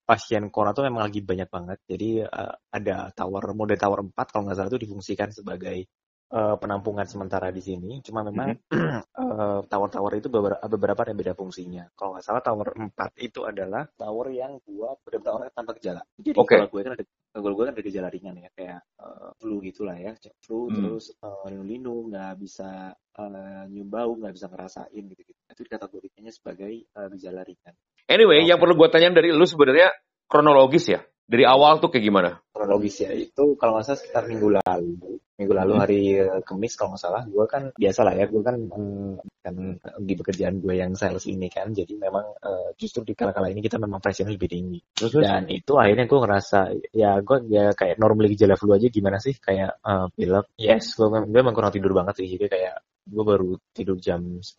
pasien 0.07 0.49
corona 0.49 0.73
tuh 0.73 0.87
memang 0.87 1.05
lagi 1.05 1.21
banyak 1.21 1.51
banget. 1.51 1.79
Jadi 1.85 2.25
uh, 2.25 2.55
ada 2.73 3.11
tower 3.13 3.53
mode 3.53 3.77
tower 3.77 4.01
4 4.01 4.17
kalau 4.33 4.49
nggak 4.49 4.57
salah 4.57 4.71
itu 4.73 4.81
difungsikan 4.81 5.29
sebagai 5.35 5.91
uh, 6.33 6.57
penampungan 6.59 7.07
sementara 7.07 7.53
di 7.55 7.63
sini. 7.63 8.03
Cuma 8.03 8.27
memang 8.27 8.57
mm-hmm. 8.71 9.01
uh, 9.15 9.61
tower-tower 9.71 10.13
itu 10.19 10.29
beberapa, 10.33 10.63
beberapa 10.67 11.01
yang 11.07 11.19
beda 11.19 11.35
fungsinya. 11.39 11.85
Kalau 11.95 12.17
nggak 12.17 12.25
salah 12.25 12.43
tower 12.43 12.75
4 12.75 12.95
itu 13.23 13.47
adalah 13.47 13.87
tower 13.95 14.33
yang 14.33 14.59
buat 14.65 14.99
benar-benar 15.07 15.53
tanpa 15.55 15.77
gejala. 15.79 16.03
Jadi 16.19 16.39
okay. 16.39 16.59
kalau 16.59 16.69
gue 16.71 16.81
kan 16.83 16.93
ada 16.97 17.05
kalau 17.37 17.53
gue 17.53 17.65
kan 17.69 17.75
ada 17.77 17.85
gejala 17.85 18.09
ringan 18.09 18.37
ya 18.41 18.49
kayak 18.57 18.81
uh, 18.97 19.29
flu 19.37 19.61
gitulah 19.61 19.97
ya, 20.01 20.17
flu 20.41 20.73
mm. 20.73 20.75
terus 20.81 21.13
uh, 21.21 21.45
linu-linu 21.45 22.09
nggak 22.09 22.33
bisa 22.41 22.97
uh, 22.97 23.63
nyium 23.69 23.93
bau, 23.93 24.17
nggak 24.17 24.33
bisa 24.33 24.49
ngerasain 24.49 25.03
gitu-gitu. 25.05 25.37
Itu 25.53 25.63
dikategorikannya 25.69 26.33
sebagai 26.33 26.89
uh, 26.97 27.13
gejala 27.13 27.45
ringan. 27.45 27.77
Anyway, 28.09 28.41
oh. 28.41 28.49
yang 28.49 28.57
perlu 28.57 28.79
gue 28.79 28.89
tanya 28.89 29.13
dari 29.13 29.37
lu 29.37 29.45
sebenarnya 29.45 29.93
kronologis 30.33 30.89
ya. 30.89 31.01
Dari 31.27 31.43
awal 31.43 31.83
tuh 31.83 31.91
kayak 31.91 32.05
gimana? 32.07 32.31
Kronologis 32.55 33.03
ya, 33.03 33.11
itu 33.11 33.59
kalau 33.59 33.75
nggak 33.75 33.87
salah 33.91 33.99
sekitar 33.99 34.25
minggu 34.31 34.63
lalu. 34.63 35.19
Minggu 35.37 35.53
lalu 35.59 35.73
hmm. 35.75 35.83
hari 35.83 36.01
uh, 36.23 36.41
Kamis 36.47 36.79
kalau 36.79 36.95
nggak 36.95 37.03
salah, 37.03 37.23
gue 37.27 37.45
kan 37.51 37.63
biasa 37.75 38.01
lah 38.07 38.15
ya, 38.15 38.25
gue 38.31 38.43
kan 38.47 38.57
um, 38.71 39.19
kan 39.43 39.55
di 40.01 40.15
pekerjaan 40.15 40.63
gue 40.63 40.75
yang 40.79 40.95
sales 40.95 41.27
ini 41.27 41.51
kan, 41.51 41.75
jadi 41.75 41.99
memang 41.99 42.25
uh, 42.41 42.71
justru 42.79 43.03
di 43.03 43.19
kala-kala 43.19 43.51
ini 43.51 43.59
kita 43.59 43.77
memang 43.77 43.99
pressure 43.99 44.31
lebih 44.31 44.47
tinggi. 44.47 44.79
Terus, 44.95 45.19
Dan 45.19 45.51
itu 45.51 45.75
akhirnya 45.75 46.07
gue 46.07 46.21
ngerasa, 46.23 46.59
ya 46.95 47.19
gue 47.21 47.37
ya 47.51 47.75
kayak 47.75 47.99
normal 47.99 48.31
gejala 48.31 48.55
flu 48.55 48.79
aja 48.79 48.87
gimana 48.87 49.19
sih, 49.19 49.35
kayak 49.35 49.83
uh, 49.83 50.07
pilek. 50.15 50.55
Yes, 50.63 50.95
gue, 50.95 51.11
gue 51.11 51.27
memang 51.27 51.53
kurang 51.59 51.75
tidur 51.75 51.91
banget 51.91 52.23
sih, 52.23 52.39
jadi 52.39 52.47
kayak 52.47 52.75
gue 53.07 53.25
baru 53.27 53.51
tidur 53.75 53.99
jam 54.03 54.43
10 54.43 54.55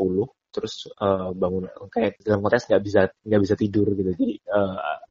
terus 0.55 0.87
uh, 1.03 1.35
bangun 1.35 1.67
kayak 1.91 2.23
dalam 2.23 2.39
konteks 2.39 2.71
nggak 2.71 2.83
bisa 2.87 3.01
nggak 3.27 3.41
bisa 3.43 3.55
tidur 3.59 3.91
gitu 3.91 4.15
jadi 4.15 4.39
uh, 4.47 5.03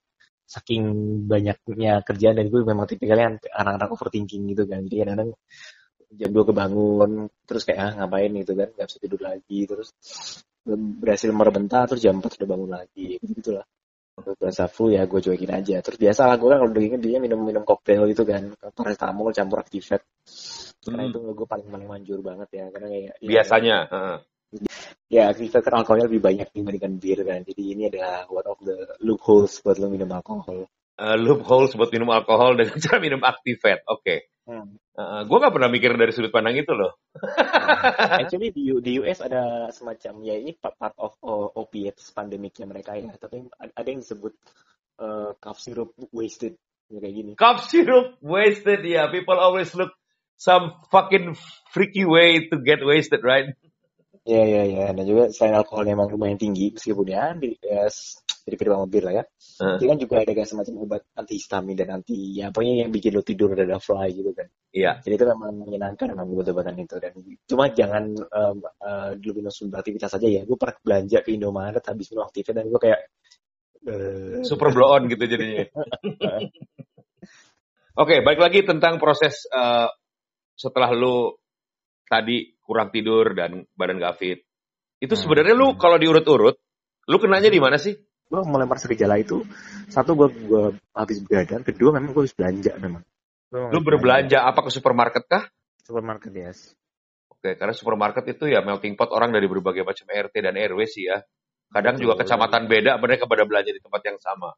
saking 0.46 0.82
banyaknya 1.26 2.06
kerjaan 2.06 2.38
dan 2.38 2.46
gue 2.46 2.60
memang 2.62 2.86
tipikalnya 2.86 3.42
anak-anak 3.50 3.90
overthinking 3.90 4.46
gitu 4.54 4.62
kan. 4.64 4.86
Jadi 4.86 4.96
kadang-kadang 5.02 5.30
jam 6.14 6.30
dua 6.30 6.44
kebangun 6.46 7.10
terus 7.44 7.62
kayak 7.66 7.80
ah, 7.82 7.92
ngapain? 7.98 8.30
gitu 8.30 8.54
kan. 8.54 8.68
Nggak 8.70 8.86
bisa 8.86 8.98
tidur 9.02 9.20
lagi 9.26 9.58
terus 9.66 9.88
berhasil 11.02 11.30
merebentar 11.34 11.86
terus 11.90 12.02
jam 12.02 12.22
empat 12.22 12.38
sudah 12.38 12.48
bangun 12.48 12.70
lagi. 12.70 13.18
Gitu 13.18 13.42
gitulah 13.42 13.66
berasa 14.16 14.64
flu 14.64 14.94
ya 14.94 15.04
gue 15.04 15.20
cuekin 15.20 15.52
aja. 15.52 15.82
Terus 15.82 15.98
biasa 15.98 16.30
lah 16.30 16.36
gue 16.38 16.48
kan 16.48 16.58
kalau 16.62 16.72
dingin 16.72 17.02
dia 17.02 17.18
minum 17.18 17.42
minum 17.42 17.66
koktail 17.66 18.06
gitu 18.06 18.22
kan. 18.22 18.54
Paracetamol 18.72 19.34
campur 19.34 19.60
aktifat 19.60 20.06
karena 20.86 21.02
hmm. 21.02 21.10
itu 21.10 21.18
gue 21.34 21.46
paling 21.50 21.66
paling 21.66 21.88
manjur 21.90 22.22
banget 22.22 22.48
ya. 22.54 22.64
Karena 22.70 22.86
kayak 22.86 23.14
ya, 23.18 23.26
biasanya 23.26 23.78
ya, 23.90 23.96
uh 23.98 24.18
ya 25.06 25.30
kita 25.34 25.62
kan 25.62 25.82
alkoholnya 25.82 26.06
lebih 26.10 26.22
banyak 26.22 26.48
dibandingkan 26.54 26.94
bir 26.98 27.18
kan 27.22 27.40
jadi 27.46 27.62
ini 27.62 27.82
adalah 27.90 28.26
one 28.30 28.46
of 28.46 28.58
the 28.62 28.98
loopholes 29.02 29.58
buat 29.62 29.78
lo 29.78 29.90
minum 29.90 30.10
alkohol 30.10 30.66
uh, 30.98 31.16
loopholes 31.18 31.76
buat 31.76 31.90
minum 31.92 32.10
alkohol 32.10 32.58
dengan 32.58 32.76
cara 32.84 32.98
minum 32.98 33.22
Activate 33.22 33.82
oke 33.86 34.02
okay. 34.02 34.18
hmm. 34.48 34.66
uh, 34.98 35.22
gue 35.26 35.38
gak 35.38 35.54
pernah 35.54 35.70
mikir 35.70 35.94
dari 35.94 36.12
sudut 36.14 36.32
pandang 36.34 36.58
itu 36.58 36.72
loh 36.74 36.98
nah, 37.18 38.18
actually 38.22 38.50
di, 38.50 38.70
di 38.82 38.92
US 39.02 39.22
ada 39.22 39.70
semacam 39.70 40.14
ya 40.26 40.34
ini 40.38 40.52
part, 40.58 40.74
part 40.78 40.96
of 40.98 41.14
uh, 41.22 41.48
opiates 41.54 42.10
pandemiknya 42.10 42.66
mereka 42.66 42.96
ya 42.98 43.12
tapi 43.18 43.46
ada 43.54 43.86
yang 43.86 44.02
disebut 44.02 44.34
uh, 45.02 45.34
cough 45.38 45.60
syrup 45.60 45.94
wasted 46.10 46.58
ya 46.90 46.98
kayak 47.02 47.14
gini 47.14 47.32
cough 47.34 47.66
syrup 47.66 48.18
wasted 48.22 48.82
ya 48.86 49.06
yeah. 49.06 49.06
people 49.10 49.36
always 49.38 49.70
look 49.74 49.94
some 50.36 50.76
fucking 50.92 51.32
freaky 51.72 52.04
way 52.04 52.46
to 52.50 52.60
get 52.60 52.84
wasted 52.84 53.24
right 53.24 53.56
Iya 54.26 54.42
iya 54.42 54.62
iya 54.66 54.86
dan 54.90 55.06
juga 55.06 55.30
selain 55.30 55.54
alkoholnya 55.54 55.94
memang 55.94 56.10
lumayan 56.10 56.34
tinggi 56.34 56.74
meskipun 56.74 57.06
ya 57.06 57.30
di 57.38 57.54
ya, 57.62 57.86
jadi 58.42 58.54
pertimbangan 58.58 58.90
bir 58.90 59.04
lah 59.06 59.14
ya. 59.22 59.24
Uh. 59.62 59.78
Kan 59.78 59.98
juga 60.02 60.14
ada 60.26 60.32
kayak 60.34 60.48
semacam 60.50 60.74
obat 60.82 61.02
anti 61.14 61.38
histamin 61.38 61.78
dan 61.78 61.94
anti 61.94 62.34
ya 62.34 62.50
pokoknya 62.50 62.74
yang 62.82 62.90
bikin 62.90 63.14
lo 63.14 63.22
tidur 63.22 63.54
ada 63.54 63.78
fly 63.78 64.10
gitu 64.10 64.34
kan. 64.34 64.50
Iya. 64.74 64.98
Jadi 64.98 65.14
itu 65.14 65.24
memang 65.30 65.50
menyenangkan 65.62 66.06
memang 66.10 66.26
obat-obatan 66.26 66.74
itu 66.74 66.98
dan 66.98 67.14
cuma 67.46 67.70
jangan 67.70 68.04
um, 68.18 68.56
uh, 68.82 69.14
dulu 69.14 69.46
minum 69.46 69.54
sumber 69.54 69.78
aktivitas 69.78 70.10
saja 70.10 70.26
ya. 70.26 70.42
Gue 70.42 70.58
pernah 70.58 70.74
belanja 70.82 71.22
ke 71.22 71.30
Indomaret 71.30 71.86
habis 71.86 72.10
minum 72.10 72.26
aktifnya 72.26 72.54
dan 72.58 72.66
gue 72.66 72.80
kayak 72.82 73.00
uh... 73.86 74.42
super 74.42 74.74
blow 74.74 74.90
on 74.90 75.06
gitu 75.06 75.22
jadinya. 75.22 75.70
Oke, 77.96 78.10
okay, 78.10 78.18
balik 78.26 78.42
lagi 78.42 78.66
tentang 78.66 78.98
proses 78.98 79.46
uh, 79.54 79.86
setelah 80.58 80.90
lu 80.90 81.30
tadi 82.10 82.55
kurang 82.66 82.90
tidur 82.90 83.32
dan 83.32 83.64
badan 83.78 84.02
gak 84.02 84.18
fit. 84.18 84.42
Itu 84.98 85.14
hmm. 85.14 85.22
sebenarnya 85.22 85.54
lu 85.54 85.72
hmm. 85.72 85.78
kalau 85.78 85.96
diurut-urut, 85.96 86.58
lu 87.06 87.16
kenanya 87.22 87.48
di 87.48 87.62
mana 87.62 87.78
sih? 87.78 87.94
Gue 88.26 88.42
merasa 88.42 88.90
gejala 88.90 89.22
itu, 89.22 89.46
satu 89.86 90.18
gue 90.18 90.28
gue 90.34 90.64
habis 90.90 91.22
begadang, 91.22 91.62
kedua 91.62 91.94
memang 91.94 92.10
gue 92.10 92.26
habis 92.26 92.34
belanja 92.34 92.74
memang. 92.82 93.06
Lu 93.54 93.78
berbelanja 93.86 94.42
apa 94.42 94.66
ke 94.66 94.70
supermarket 94.74 95.30
kah? 95.30 95.46
Supermarket 95.86 96.34
yes. 96.34 96.74
Oke, 97.30 97.54
karena 97.54 97.70
supermarket 97.70 98.26
itu 98.26 98.50
ya 98.50 98.66
melting 98.66 98.98
pot 98.98 99.14
orang 99.14 99.30
dari 99.30 99.46
berbagai 99.46 99.86
macam 99.86 100.10
RT 100.10 100.34
dan 100.42 100.58
RW 100.58 100.80
sih 100.90 101.06
ya. 101.06 101.22
Kadang 101.70 101.94
Betul. 101.94 102.10
juga 102.10 102.26
kecamatan 102.26 102.66
beda, 102.66 102.98
mereka 102.98 103.30
pada 103.30 103.46
belanja 103.46 103.70
di 103.70 103.78
tempat 103.78 104.02
yang 104.02 104.18
sama. 104.18 104.50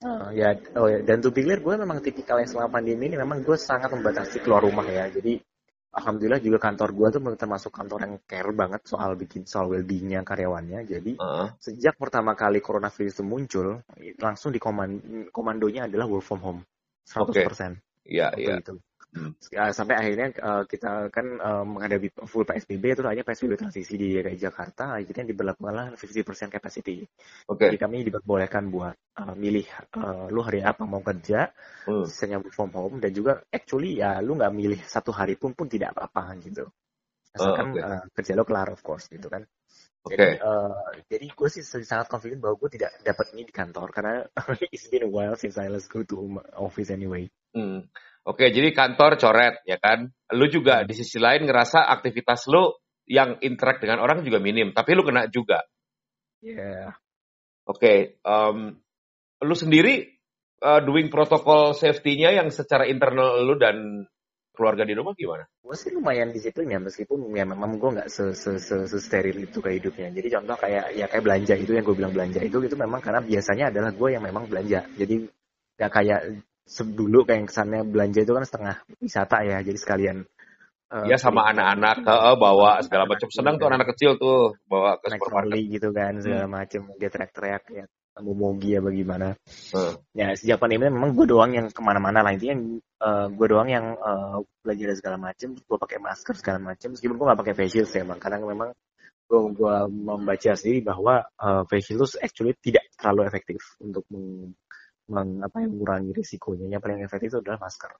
Oh, 0.00 0.30
ya, 0.32 0.56
oh 0.80 0.88
ya, 0.88 1.04
dan 1.04 1.20
to 1.20 1.34
be 1.34 1.44
clear, 1.44 1.60
gue 1.60 1.74
memang 1.76 2.00
tipikal 2.00 2.40
yang 2.40 2.48
selama 2.48 2.80
pandemi 2.80 3.10
ini 3.10 3.20
memang 3.20 3.42
gue 3.44 3.58
sangat 3.58 3.90
membatasi 3.92 4.40
keluar 4.40 4.62
rumah 4.62 4.86
ya. 4.86 5.10
Jadi 5.10 5.42
alhamdulillah 5.90 6.38
juga 6.38 6.58
kantor 6.62 6.90
gue 6.94 7.08
tuh 7.18 7.20
termasuk 7.34 7.74
kantor 7.74 7.98
yang 8.06 8.14
care 8.26 8.52
banget 8.54 8.82
soal 8.86 9.18
bikin 9.18 9.42
soal 9.46 9.70
well-beingnya 9.70 10.22
karyawannya. 10.22 10.86
Jadi 10.86 11.12
uh. 11.18 11.50
sejak 11.58 11.98
pertama 11.98 12.38
kali 12.38 12.62
coronavirus 12.62 13.20
itu 13.20 13.24
muncul, 13.26 13.82
langsung 14.18 14.54
di 14.54 14.60
komand 14.62 15.02
komandonya 15.34 15.90
adalah 15.90 16.06
work 16.06 16.24
from 16.24 16.40
home, 16.42 16.60
100%. 17.06 17.30
Okay. 17.30 17.46
Iya, 18.10 18.28
iya. 18.38 18.58
Itu. 18.58 18.82
Hmm. 19.10 19.34
Ya, 19.50 19.74
sampai 19.74 19.98
akhirnya 19.98 20.30
uh, 20.38 20.62
kita 20.70 21.10
kan 21.10 21.26
uh, 21.42 21.66
menghadapi 21.66 22.14
full 22.30 22.46
PSBB 22.46 22.94
itu 22.94 23.02
hanya 23.02 23.26
PSBB 23.26 23.58
transisi 23.58 23.98
di 23.98 24.14
DKI 24.14 24.38
Jakarta 24.38 25.02
akhirnya 25.02 25.26
diberlakukanlah 25.34 25.98
50% 25.98 26.54
capacity. 26.54 27.02
Okay. 27.50 27.74
Jadi 27.74 27.78
kami 27.82 28.06
diperbolehkan 28.06 28.70
buat 28.70 28.94
uh, 29.18 29.34
milih 29.34 29.66
uh, 29.98 30.30
lu 30.30 30.46
hari 30.46 30.62
apa 30.62 30.86
mau 30.86 31.02
kerja, 31.02 31.50
hmm. 31.90 32.06
sisanya 32.06 32.38
work 32.38 32.54
from 32.54 32.70
home 32.70 33.02
dan 33.02 33.10
juga 33.10 33.42
actually 33.50 33.98
ya 33.98 34.22
lu 34.22 34.38
nggak 34.38 34.54
milih 34.54 34.80
satu 34.86 35.10
hari 35.10 35.34
pun 35.34 35.58
pun 35.58 35.66
tidak 35.66 35.90
apa-apa 35.98 36.38
gitu. 36.46 36.70
Asalkan 37.34 37.74
oh, 37.74 37.74
okay. 37.74 37.82
uh, 37.82 38.02
kerja 38.14 38.32
lo 38.38 38.46
kelar 38.46 38.70
of 38.70 38.82
course 38.86 39.10
gitu 39.10 39.26
kan. 39.26 39.42
Okay. 40.00 40.16
Jadi, 40.16 40.40
uh, 40.40 40.96
jadi 41.12 41.26
gue 41.28 41.48
sih 41.52 41.60
sangat 41.66 42.08
confident 42.08 42.40
bahwa 42.40 42.56
gue 42.56 42.78
tidak 42.78 42.94
dapat 43.04 43.36
ini 43.36 43.42
di 43.44 43.52
kantor 43.52 43.90
karena 43.92 44.22
it's 44.72 44.88
been 44.88 45.04
a 45.04 45.10
while 45.10 45.36
since 45.36 45.60
I 45.60 45.66
let's 45.66 45.90
go 45.90 46.06
to 46.06 46.40
office 46.56 46.88
anyway. 46.94 47.28
Hmm. 47.52 47.90
Oke, 48.20 48.52
jadi 48.52 48.68
kantor 48.76 49.16
coret 49.16 49.64
ya 49.64 49.80
kan. 49.80 50.12
Lu 50.36 50.46
juga 50.52 50.84
hmm. 50.84 50.86
di 50.92 50.94
sisi 50.96 51.16
lain 51.16 51.48
ngerasa 51.48 51.88
aktivitas 51.88 52.46
lu 52.52 52.72
yang 53.08 53.40
interact 53.42 53.82
dengan 53.82 54.04
orang 54.04 54.22
juga 54.22 54.38
minim, 54.38 54.70
tapi 54.76 54.94
lu 54.94 55.02
kena 55.02 55.26
juga. 55.26 55.64
Iya. 56.44 56.56
Yeah. 56.56 56.88
Oke, 57.66 58.18
um, 58.26 58.76
lu 59.40 59.54
sendiri 59.56 60.20
uh, 60.62 60.80
doing 60.84 61.08
protokol 61.08 61.72
safety-nya 61.72 62.34
yang 62.34 62.48
secara 62.52 62.86
internal 62.86 63.40
lu 63.40 63.56
dan 63.56 64.06
keluarga 64.52 64.84
di 64.84 64.92
rumah 64.92 65.16
gimana? 65.16 65.48
Gue 65.62 65.72
sih 65.78 65.88
lumayan 65.94 66.34
disiplin 66.34 66.68
ya 66.68 66.80
meskipun 66.82 67.32
ya 67.32 67.48
memang 67.48 67.80
gue 67.80 67.90
nggak 67.96 68.08
se, 68.12 68.36
se, 68.36 68.60
se, 68.60 68.76
se 68.84 68.98
steril 69.00 69.48
itu 69.48 69.62
kayak 69.62 69.76
hidupnya. 69.80 70.08
Jadi 70.12 70.28
contoh 70.36 70.56
kayak 70.60 70.84
ya 70.92 71.06
kayak 71.08 71.24
belanja 71.24 71.54
itu 71.56 71.72
yang 71.72 71.84
gue 71.86 71.96
bilang 71.96 72.12
belanja 72.12 72.40
itu 72.44 72.56
itu 72.60 72.76
memang 72.76 73.00
karena 73.00 73.24
biasanya 73.24 73.72
adalah 73.72 73.90
gue 73.94 74.08
yang 74.12 74.24
memang 74.24 74.44
belanja. 74.50 74.84
Jadi 74.98 75.14
nggak 75.80 75.90
kayak 75.90 76.20
dulu 76.70 77.26
kayak 77.26 77.50
kesannya 77.50 77.82
belanja 77.82 78.22
itu 78.22 78.32
kan 78.32 78.44
setengah 78.46 78.76
wisata 79.02 79.42
ya 79.42 79.58
jadi 79.66 79.78
sekalian 79.78 80.18
uh, 80.90 81.06
ya 81.06 81.16
sama 81.18 81.46
anak-anak 81.50 82.02
uh, 82.06 82.36
bawa 82.36 82.82
segala 82.82 83.06
macam. 83.06 83.28
Senang 83.30 83.56
tuh 83.56 83.70
anak 83.70 83.94
kecil 83.94 84.18
tuh 84.18 84.58
bawa 84.66 84.98
ke 84.98 85.14
supermarket. 85.14 85.66
gitu 85.70 85.88
kan 85.94 86.18
segala 86.18 86.46
hmm. 86.46 86.54
macam 86.54 86.80
dia 86.98 87.08
teriak-teriak 87.10 87.64
ya 87.70 87.86
mau 88.20 88.36
mogi 88.36 88.76
ya 88.76 88.84
bagaimana 88.84 89.32
hmm. 89.72 90.12
ya 90.12 90.36
sejak 90.36 90.60
pandemi 90.60 90.92
memang 90.92 91.16
gue 91.16 91.24
doang 91.24 91.56
yang 91.56 91.66
ke 91.72 91.80
mana-mana 91.80 92.20
lah. 92.20 92.36
Intinya 92.36 92.58
uh, 93.00 93.26
gue 93.32 93.46
doang 93.48 93.70
yang 93.70 93.96
uh, 93.96 94.44
belajar 94.60 94.92
segala 94.98 95.16
macam 95.16 95.56
gue 95.56 95.78
pakai 95.80 95.98
masker 96.02 96.34
segala 96.36 96.58
macam 96.74 96.92
meskipun 96.92 97.16
gue 97.16 97.26
gak 97.32 97.40
pakai 97.40 97.54
face 97.56 97.72
shield 97.72 97.88
ya 97.88 98.04
emang. 98.04 98.20
Karena 98.20 98.44
memang 98.44 98.70
gue 99.30 99.40
gue 99.56 99.76
membaca 99.88 100.50
sendiri 100.58 100.84
bahwa 100.84 101.22
uh, 101.38 101.62
face 101.64 101.94
shield 101.94 102.04
itu 102.04 102.18
actually 102.20 102.54
tidak 102.60 102.84
terlalu 102.98 103.30
efektif 103.30 103.62
untuk 103.80 104.04
meng, 105.10 105.42
apa 105.42 105.60
yang 105.60 105.74
mengurangi 105.74 106.14
risikonya. 106.14 106.70
Yang 106.70 106.82
paling 106.86 107.00
efektif 107.04 107.28
itu 107.34 107.38
adalah 107.42 107.58
masker. 107.60 107.92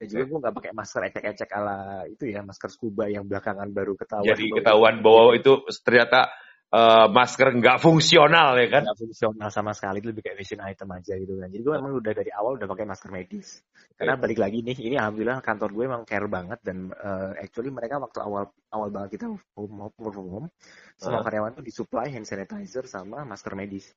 Dan 0.00 0.06
juga 0.08 0.24
gue 0.24 0.38
nggak 0.40 0.54
pakai 0.56 0.72
masker 0.72 1.00
ecek-ecek 1.12 1.50
ala 1.52 2.08
itu 2.08 2.24
ya 2.32 2.40
masker 2.40 2.72
scuba 2.72 3.04
yang 3.08 3.28
belakangan 3.28 3.68
baru 3.68 3.92
ketahuan. 4.00 4.32
Jadi 4.32 4.44
ketahuan 4.56 5.04
bahwa 5.04 5.36
itu 5.36 5.60
ternyata 5.84 6.32
uh, 6.72 7.06
masker 7.12 7.52
nggak 7.52 7.78
fungsional 7.84 8.56
ya 8.56 8.68
kan? 8.72 8.82
Nggak 8.88 8.96
fungsional 8.96 9.50
sama 9.52 9.76
sekali 9.76 10.00
itu 10.00 10.08
lebih 10.08 10.24
kayak 10.24 10.40
fashion 10.40 10.64
item 10.64 10.88
aja 10.96 11.12
gitu 11.20 11.36
kan. 11.36 11.52
Jadi 11.52 11.62
gue 11.62 11.74
emang 11.76 11.92
udah 12.00 12.12
dari 12.16 12.30
awal 12.32 12.56
udah 12.56 12.68
pakai 12.70 12.86
masker 12.88 13.10
medis. 13.12 13.60
Karena 13.92 14.16
balik 14.16 14.40
lagi 14.40 14.64
nih, 14.64 14.76
ini 14.80 14.96
alhamdulillah 14.96 15.44
kantor 15.44 15.68
gue 15.76 15.84
emang 15.84 16.02
care 16.08 16.28
banget 16.32 16.58
dan 16.64 16.88
uh, 16.96 17.36
actually 17.36 17.68
mereka 17.68 18.00
waktu 18.00 18.24
awal 18.24 18.48
awal 18.72 18.88
banget 18.88 19.20
kita 19.20 19.28
home 19.28 19.74
work 19.76 19.94
from 20.00 20.28
home, 20.32 20.48
semua 20.96 21.20
uh. 21.20 21.24
karyawan 21.28 21.60
tuh 21.60 21.64
disuplai 21.66 22.08
hand 22.08 22.24
sanitizer 22.24 22.88
sama 22.88 23.28
masker 23.28 23.52
medis. 23.52 23.92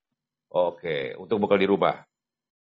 Oke, 0.53 1.15
untuk 1.15 1.39
bekal 1.39 1.57
di 1.63 1.65
rumah. 1.71 2.03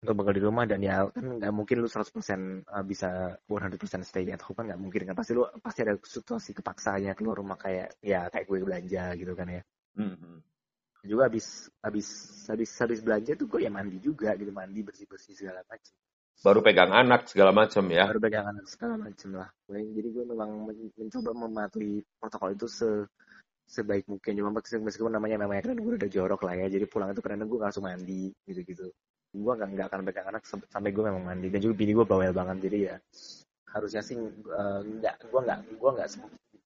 Untuk 0.01 0.17
bekerja 0.17 0.41
di 0.41 0.45
rumah 0.49 0.65
dan 0.65 0.81
ya 0.81 1.05
kan 1.13 1.25
nggak 1.37 1.53
mungkin 1.53 1.77
lu 1.85 1.89
100% 1.89 2.65
uh, 2.65 2.85
bisa 2.85 3.37
100% 3.45 4.01
stay 4.01 4.33
at 4.33 4.41
home 4.41 4.57
kan 4.57 4.65
nggak 4.73 4.81
mungkin 4.81 5.01
kan. 5.13 5.15
Pasti 5.17 5.37
lu 5.37 5.45
pasti 5.61 5.85
ada 5.85 5.93
situasi 6.01 6.57
kepaksanya 6.57 7.13
keluar 7.13 7.37
rumah 7.37 7.61
kayak 7.61 8.01
ya 8.01 8.33
kayak 8.33 8.49
gue 8.49 8.65
belanja 8.65 9.05
gitu 9.21 9.33
kan 9.37 9.49
ya. 9.49 9.63
Mhm. 10.01 10.41
juga 11.01 11.33
habis 11.33 11.73
habis 11.81 12.09
habis 12.45 12.71
habis 12.77 13.01
belanja 13.01 13.33
tuh 13.33 13.49
gue 13.49 13.65
ya 13.65 13.73
mandi 13.73 13.97
juga 14.05 14.37
gitu 14.37 14.53
mandi 14.53 14.85
bersih 14.85 15.09
bersih 15.09 15.33
segala 15.33 15.65
macam 15.65 15.97
Baru 16.45 16.61
pegang 16.61 16.93
anak 16.93 17.25
segala 17.29 17.57
macam 17.57 17.85
ya. 17.89 18.05
baru 18.09 18.21
pegangan 18.21 18.57
segala 18.65 18.95
macam 18.97 19.31
lah. 19.33 19.49
Jadi 19.69 20.09
gue 20.13 20.25
memang 20.25 20.51
men- 20.69 20.93
mencoba 20.97 21.31
mematuhi 21.37 22.01
protokol 22.21 22.53
itu 22.53 22.69
se 22.69 22.89
sebaik 23.69 24.09
mungkin. 24.09 24.33
Cuma 24.41 24.53
meskipun 24.57 25.13
namanya 25.13 25.45
namanya 25.45 25.73
kan 25.73 25.77
gue 25.77 25.97
udah 26.01 26.11
jorok 26.13 26.41
lah 26.49 26.55
ya. 26.57 26.67
Jadi 26.69 26.85
pulang 26.89 27.13
itu 27.13 27.21
kadang 27.25 27.49
gue 27.49 27.61
langsung 27.61 27.85
mandi 27.85 28.33
gitu 28.49 28.61
gitu 28.65 28.87
gue 29.31 29.53
nggak 29.55 29.69
nggak 29.75 29.87
akan 29.91 30.01
pegang 30.07 30.29
anak 30.31 30.43
sam- 30.47 30.67
sampai 30.67 30.91
gue 30.91 31.05
memang 31.07 31.23
mandi 31.23 31.49
dan 31.49 31.61
juga 31.63 31.75
bini 31.79 31.93
gue 31.95 32.07
bawel 32.07 32.35
banget 32.35 32.67
jadi 32.67 32.79
ya 32.83 32.97
harusnya 33.71 34.03
sih 34.03 34.19
eh, 34.19 34.81
nggak 34.83 35.15
gue 35.31 35.41
nggak 35.47 35.59
gue 35.79 35.91
nggak 35.95 36.09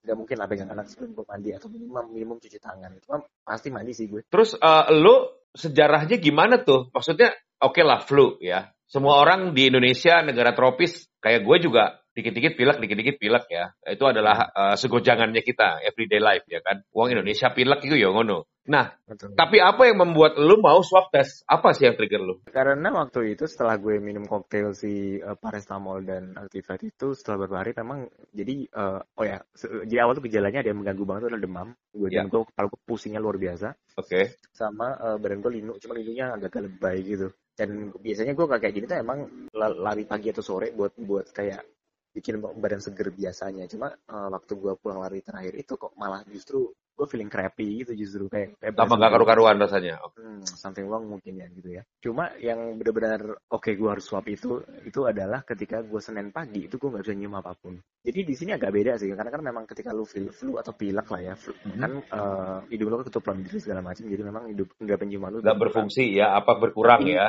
nggak 0.05 0.17
mungkin 0.17 0.35
lah 0.37 0.47
pegang 0.49 0.69
anak 0.73 0.85
sebelum 0.89 1.17
gue 1.17 1.25
mandi 1.29 1.49
atau 1.53 1.67
minimum 1.69 2.05
minimum 2.09 2.37
cuci 2.41 2.57
tangan 2.57 2.93
cuma 3.05 3.25
pasti 3.45 3.69
mandi 3.69 3.93
sih 3.93 4.09
gue 4.09 4.25
Terus 4.29 4.57
eh, 4.57 4.85
lu 4.93 5.15
sejarahnya 5.55 6.19
gimana 6.19 6.61
tuh? 6.61 6.91
Maksudnya 6.91 7.31
oke 7.63 7.81
lah 7.81 8.03
flu 8.03 8.37
ya. 8.43 8.69
Semua 8.85 9.17
orang 9.17 9.55
di 9.57 9.71
Indonesia 9.71 10.21
negara 10.21 10.53
tropis 10.53 11.09
kayak 11.23 11.41
gue 11.41 11.57
juga 11.65 12.04
dikit-dikit 12.15 12.55
pilek, 12.55 12.77
dikit-dikit 12.79 13.15
pilek 13.19 13.45
ya. 13.51 13.65
Itu 13.83 14.07
adalah 14.07 14.49
eh, 14.55 14.75
segojangannya 14.79 15.43
kita 15.43 15.83
everyday 15.83 16.23
life 16.23 16.47
ya 16.47 16.63
kan. 16.63 16.81
Uang 16.95 17.11
Indonesia 17.11 17.51
pilek 17.51 17.83
itu 17.83 17.99
ya 17.99 18.09
ngono. 18.09 18.47
Nah, 18.65 18.89
Betul. 19.05 19.37
tapi 19.37 19.61
apa 19.61 19.85
yang 19.85 20.01
membuat 20.01 20.41
lu 20.41 20.57
mau 20.57 20.81
swab 20.81 21.13
test? 21.13 21.45
Apa 21.45 21.77
sih 21.77 21.85
yang 21.85 21.93
trigger 21.93 22.17
lu? 22.17 22.41
Karena 22.49 22.89
waktu 22.89 23.37
itu 23.37 23.45
setelah 23.45 23.77
gue 23.77 24.01
minum 24.01 24.25
koktail 24.25 24.73
si 24.73 25.21
uh, 25.21 25.37
paracetamol 25.37 26.01
dan 26.01 26.33
Activate 26.33 26.89
itu 26.89 27.13
setelah 27.13 27.45
beberapa 27.45 27.61
hari 27.61 27.71
memang 27.77 28.09
jadi 28.33 28.65
uh, 28.73 29.05
oh 29.21 29.21
ya 29.21 29.37
jadi 29.85 30.01
awal 30.01 30.17
tuh 30.17 30.25
gejalanya 30.25 30.65
ada 30.65 30.73
yang 30.73 30.81
mengganggu 30.81 31.05
banget 31.05 31.21
tuh 31.21 31.29
adalah 31.29 31.43
demam. 31.45 31.67
Gue 31.93 32.09
Ya. 32.09 32.25
dan 32.25 32.33
gue 32.33 32.41
kepala 32.41 32.65
gue 32.73 32.79
pusingnya 32.89 33.21
luar 33.21 33.37
biasa 33.37 33.67
Oke. 34.01 34.39
sama 34.49 34.97
uh, 34.97 35.17
badan 35.21 35.45
gue 35.45 35.51
linu 35.61 35.77
cuma 35.77 35.93
linunya 35.93 36.33
agak 36.33 36.57
lebay 36.57 37.05
gitu. 37.05 37.29
Dan 37.53 37.93
biasanya 37.93 38.33
gue 38.33 38.45
kayak 38.49 38.73
gini 38.73 38.85
tuh 38.89 38.97
emang 38.97 39.29
la- 39.53 39.77
lari 39.77 40.09
pagi 40.09 40.33
atau 40.33 40.41
sore 40.41 40.73
buat 40.73 40.97
buat 40.97 41.29
kayak 41.29 41.74
bikin 42.15 42.39
badan 42.39 42.79
seger 42.79 43.11
biasanya. 43.11 43.67
Cuma 43.67 43.91
uh, 43.91 44.29
waktu 44.31 44.55
gue 44.55 44.73
pulang 44.79 45.03
lari 45.03 45.19
terakhir 45.19 45.53
itu 45.59 45.75
kok 45.75 45.91
malah 45.99 46.23
justru 46.31 46.71
gue 46.95 47.07
feeling 47.11 47.27
crappy 47.27 47.83
gitu 47.83 47.91
justru 47.93 48.31
kayak, 48.31 48.55
kayak 48.57 48.73
Lama 48.79 48.87
berasa 48.87 49.01
gak 49.03 49.11
karu-karuan 49.11 49.55
rasanya. 49.59 49.95
Oke. 50.01 50.17
Hmm, 50.23 50.41
something 50.47 50.87
wrong 50.87 51.05
mungkin 51.05 51.35
ya 51.35 51.47
gitu 51.51 51.69
ya. 51.75 51.83
Cuma 51.99 52.31
yang 52.39 52.79
benar-benar 52.79 53.21
oke 53.51 53.67
gue 53.75 53.89
harus 53.91 54.07
swab 54.07 54.23
itu 54.25 54.63
itu 54.81 54.99
adalah 55.03 55.43
ketika 55.43 55.83
gue 55.83 55.99
Senin 55.99 56.31
pagi 56.31 56.71
itu 56.71 56.79
gue 56.79 56.87
nggak 56.87 57.03
bisa 57.03 57.13
nyium 57.13 57.35
apa 57.35 57.51
pun. 57.59 57.75
Jadi 58.05 58.19
di 58.23 58.35
sini 58.37 58.55
agak 58.55 58.71
beda 58.71 58.95
sih 58.95 59.11
karena 59.11 59.27
kan 59.27 59.41
memang 59.43 59.63
ketika 59.67 59.91
lu 59.91 60.07
flu, 60.07 60.31
flu 60.31 60.55
atau 60.55 60.71
pilek 60.71 61.07
lah 61.11 61.21
ya, 61.21 61.33
flu, 61.35 61.51
Mhm. 61.67 61.79
kan 61.81 61.91
eh, 61.99 62.57
hidung 62.71 62.89
lu 62.93 63.01
ketutupan 63.03 63.43
diri 63.43 63.59
segala 63.59 63.81
macam. 63.83 64.05
Jadi 64.07 64.23
memang 64.23 64.43
hidup 64.47 64.67
nggak 64.77 64.97
penciuman 65.01 65.29
lu 65.33 65.39
Gak 65.41 65.57
berkurang. 65.57 65.59
berfungsi 65.89 66.15
ya, 66.15 66.37
apa 66.37 66.55
berkurang 66.55 67.01
Tapi- 67.03 67.17
ya. 67.17 67.27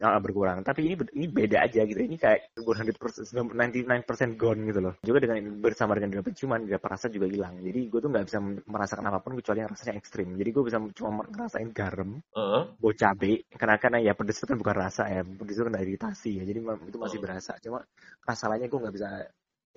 Ah, 0.00 0.18
berkurang. 0.18 0.64
Tapi 0.66 0.90
ini 0.90 0.94
ini 1.14 1.26
beda 1.28 1.68
aja 1.68 1.84
gitu. 1.86 2.00
Ini 2.00 2.16
kayak 2.18 2.56
100% 2.58 3.28
99% 3.30 4.34
gone 4.34 4.60
gitu 4.68 4.80
loh. 4.80 4.94
Juga 5.04 5.18
dengan 5.22 5.38
bersama 5.60 5.92
dengan 5.94 6.10
dengan 6.18 6.24
penciuman, 6.26 6.60
gak 6.66 6.82
perasa 6.82 7.06
juga 7.08 7.28
hilang. 7.28 7.60
Jadi 7.60 7.80
gue 7.88 8.00
tuh 8.00 8.10
nggak 8.10 8.24
bisa 8.26 8.38
merasakan 8.64 9.03
apa 9.08 9.18
pun 9.20 9.36
kecuali 9.38 9.62
yang 9.64 9.70
rasanya 9.72 9.94
ekstrim. 9.98 10.28
Jadi 10.36 10.48
gue 10.54 10.62
bisa 10.64 10.78
cuma 10.94 11.24
ngerasain 11.26 11.70
garam, 11.74 12.20
Heeh. 12.34 12.62
bau 12.74 12.92
cabe 12.92 13.46
karena 13.54 13.76
karena 13.80 13.98
ya 14.02 14.12
pedes 14.18 14.36
itu 14.42 14.46
kan 14.50 14.58
bukan 14.60 14.76
rasa 14.76 15.02
ya 15.08 15.22
pedes 15.24 15.56
itu 15.56 15.64
kan 15.64 15.72
dari 15.72 15.86
iritasi 15.94 16.30
ya 16.36 16.44
jadi 16.44 16.58
itu 16.60 16.98
masih 17.00 17.18
Oh. 17.18 17.22
berasa 17.22 17.52
cuma 17.62 17.80
rasa 18.26 18.44
lainnya 18.50 18.68
gue 18.68 18.80
nggak 18.82 18.94
bisa 18.94 19.08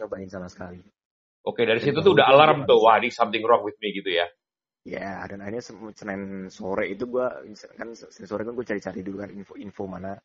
nyobain 0.02 0.28
sama 0.28 0.50
sekali 0.52 0.82
Oke, 1.48 1.64
dari 1.64 1.80
situ 1.80 2.04
tuh 2.04 2.12
udah 2.12 2.28
alarm 2.28 2.68
tuh. 2.68 2.76
Wah, 2.84 3.00
ini 3.00 3.08
something 3.08 3.40
wrong 3.48 3.64
with 3.64 3.80
me 3.80 3.96
gitu 3.96 4.12
ya. 4.12 4.28
ya 4.84 5.24
dan 5.28 5.40
akhirnya 5.44 5.64
Sen- 5.64 5.96
senin 5.96 6.22
sore 6.52 6.92
itu 6.92 7.08
gue 7.08 7.24
kan 7.80 7.92
senin 7.96 8.28
sore 8.28 8.44
kan 8.48 8.52
gue 8.56 8.66
cari-cari 8.68 9.00
dulu 9.04 9.18
kan 9.24 9.30
info-info 9.32 9.84
mana 9.88 10.16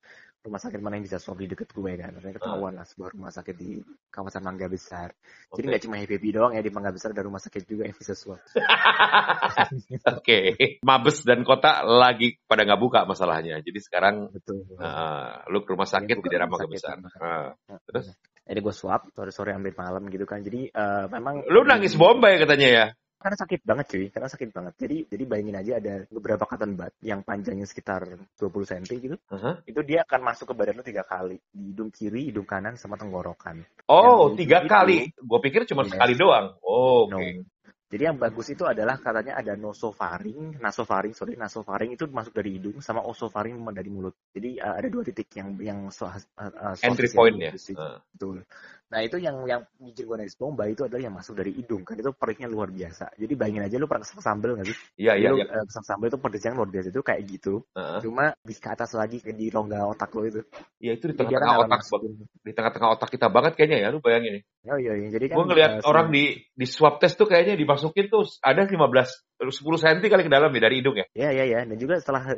rumah 0.43 0.59
sakit 0.59 0.83
mana 0.83 0.99
yang 0.99 1.07
bisa 1.07 1.23
swab 1.23 1.39
di 1.39 1.47
deket 1.47 1.71
gue 1.71 1.93
kan? 1.95 2.19
Ternyata 2.19 2.43
ketahuan 2.43 2.75
lah 2.75 2.83
sebuah 2.83 3.15
rumah 3.15 3.31
sakit 3.31 3.55
di 3.55 3.78
kawasan 4.11 4.43
Mangga 4.43 4.67
Besar. 4.67 5.15
Jadi 5.55 5.67
Oke. 5.67 5.71
nggak 5.71 5.83
cuma 5.87 5.97
happy 6.02 6.31
doang 6.35 6.52
ya 6.59 6.63
di 6.63 6.73
Mangga 6.75 6.91
Besar 6.91 7.15
ada 7.15 7.23
rumah 7.23 7.39
sakit 7.39 7.63
juga 7.63 7.87
yang 7.87 7.95
bisa 7.95 8.19
swab. 8.19 8.43
Oke, 10.19 10.39
Mabes 10.83 11.23
dan 11.23 11.47
kota 11.47 11.87
lagi 11.87 12.43
pada 12.43 12.67
nggak 12.67 12.81
buka 12.83 13.00
masalahnya. 13.07 13.63
Jadi 13.63 13.78
sekarang 13.78 14.35
betul. 14.35 14.67
uh, 14.83 15.47
lu 15.47 15.63
ke 15.63 15.71
rumah 15.78 15.87
sakit 15.87 16.19
buka 16.19 16.26
di 16.26 16.31
daerah 16.35 16.49
Mangga 16.50 16.67
Besar. 16.67 16.99
Uh, 17.23 17.55
terus? 17.87 18.11
jadi 18.43 18.59
gue 18.59 18.75
swab 18.75 19.07
sore-sore 19.15 19.55
ambil 19.55 19.73
malam 19.78 20.11
gitu 20.11 20.26
kan. 20.26 20.43
Jadi 20.43 20.67
eh, 20.67 21.05
memang 21.09 21.47
Lu 21.47 21.63
nangis 21.63 21.95
bombay 21.95 22.43
katanya 22.43 22.69
ya? 22.69 22.87
Karena 23.23 23.39
sakit 23.39 23.61
banget 23.63 23.87
cuy 23.89 24.06
karena 24.11 24.28
sakit 24.28 24.49
banget 24.50 24.73
jadi 24.76 24.97
jadi 25.06 25.25
bayangin 25.25 25.56
aja 25.56 25.73
ada 25.78 25.95
beberapa 26.11 26.45
cotton 26.45 26.75
bud 26.75 26.93
yang 27.06 27.23
panjangnya 27.23 27.65
sekitar 27.71 28.04
20 28.37 28.71
cm 28.71 28.85
gitu 28.99 29.17
Uh-huh. 29.32 29.54
itu 29.65 29.80
dia 29.87 30.02
akan 30.04 30.21
masuk 30.28 30.52
ke 30.52 30.54
badan 30.58 30.82
lu 30.82 30.85
tiga 30.85 31.06
kali 31.06 31.39
di 31.54 31.73
hidung 31.73 31.89
kiri 31.95 32.28
hidung 32.28 32.45
kanan 32.45 32.75
sama 32.76 32.99
tenggorokan 33.00 33.63
Oh, 33.93 34.32
tiga 34.32 34.65
kali. 34.65 35.13
Gue 35.21 35.41
pikir 35.45 35.69
cuma 35.69 35.85
Yes. 35.85 35.93
sekali 35.93 36.15
doang. 36.17 36.56
Oh, 36.65 37.04
oke. 37.06 37.13
no 37.13 37.19
jadi 37.93 38.08
yang 38.08 38.17
bagus 38.17 38.49
itu 38.49 38.65
adalah 38.65 38.97
katanya 38.97 39.37
ada 39.37 39.52
nosofaring 39.52 40.56
nasofaring 40.56 41.13
sorry 41.13 41.37
nasofaring 41.37 41.93
itu 41.93 42.08
masuk 42.08 42.32
dari 42.32 42.56
hidung 42.56 42.80
sama 42.80 43.04
osofaring 43.04 43.61
dari 43.69 43.93
mulut 43.93 44.17
jadi 44.32 44.65
uh, 44.65 44.80
ada 44.80 44.89
dua 44.89 45.04
titik 45.04 45.28
yang 45.37 45.52
yang 45.61 45.78
so, 45.93 46.08
uh, 46.08 46.17
uh, 46.41 46.73
Entry 46.80 47.13
point 47.13 47.37
ya. 47.37 47.52
Uh. 47.76 48.00
Nah 48.93 49.00
itu 49.00 49.17
yang 49.17 49.41
yang 49.49 49.65
bikin 49.81 50.05
gue 50.05 50.17
nangis 50.21 50.37
bomba 50.37 50.69
itu 50.69 50.85
adalah 50.85 51.00
yang 51.00 51.17
masuk 51.17 51.33
dari 51.41 51.57
hidung 51.57 51.81
kan 51.81 51.97
itu 51.97 52.13
perihnya 52.13 52.45
luar 52.45 52.69
biasa. 52.69 53.17
Jadi 53.17 53.33
bayangin 53.33 53.65
aja 53.65 53.81
lu 53.81 53.89
pernah 53.89 54.05
kesel 54.05 54.21
sambel 54.21 54.52
nggak 54.61 54.69
sih? 54.69 54.78
Iya, 55.00 55.17
iya, 55.17 55.33
kesel 55.65 55.81
sambel 55.81 56.13
itu 56.13 56.21
pedesnya 56.21 56.52
luar 56.52 56.69
biasa 56.69 56.93
itu 56.93 57.00
kayak 57.00 57.23
gitu. 57.25 57.65
Uh-huh. 57.73 58.00
Cuma 58.05 58.37
di 58.45 58.52
ke 58.52 58.69
atas 58.69 58.93
lagi 58.93 59.25
ke 59.25 59.33
di 59.33 59.49
rongga 59.49 59.89
otak 59.89 60.13
lo 60.13 60.28
itu. 60.28 60.45
Iya, 60.76 61.00
itu 61.00 61.09
di 61.09 61.17
tengah-tengah 61.17 61.57
otak, 61.65 61.81
di 62.45 62.52
tengah-tengah 62.52 62.89
otak 63.00 63.09
kita 63.09 63.33
banget 63.33 63.52
kayaknya 63.57 63.78
ya. 63.81 63.89
Lu 63.89 64.05
bayangin 64.05 64.37
nih. 64.37 64.43
Oh 64.69 64.76
iya, 64.76 64.93
iya. 65.00 65.09
Jadi 65.09 65.25
kan 65.33 65.37
Gue 65.41 65.47
ngeliat 65.49 65.73
eh, 65.81 65.89
orang 65.89 66.13
di 66.13 66.25
di 66.52 66.67
swab 66.69 67.00
test 67.00 67.17
tuh 67.17 67.25
kayaknya 67.25 67.57
dimasukin 67.57 68.13
tuh 68.13 68.28
ada 68.45 68.69
15 68.69 68.76
10 69.50 69.65
cm 69.83 69.99
kali 70.07 70.23
ke 70.23 70.31
dalam 70.31 70.55
ya 70.55 70.61
dari 70.63 70.78
hidung 70.78 70.95
ya. 70.95 71.07
Ya 71.17 71.28
ya 71.35 71.45
ya. 71.49 71.61
Dan 71.67 71.75
juga 71.81 71.99
setelah 71.99 72.37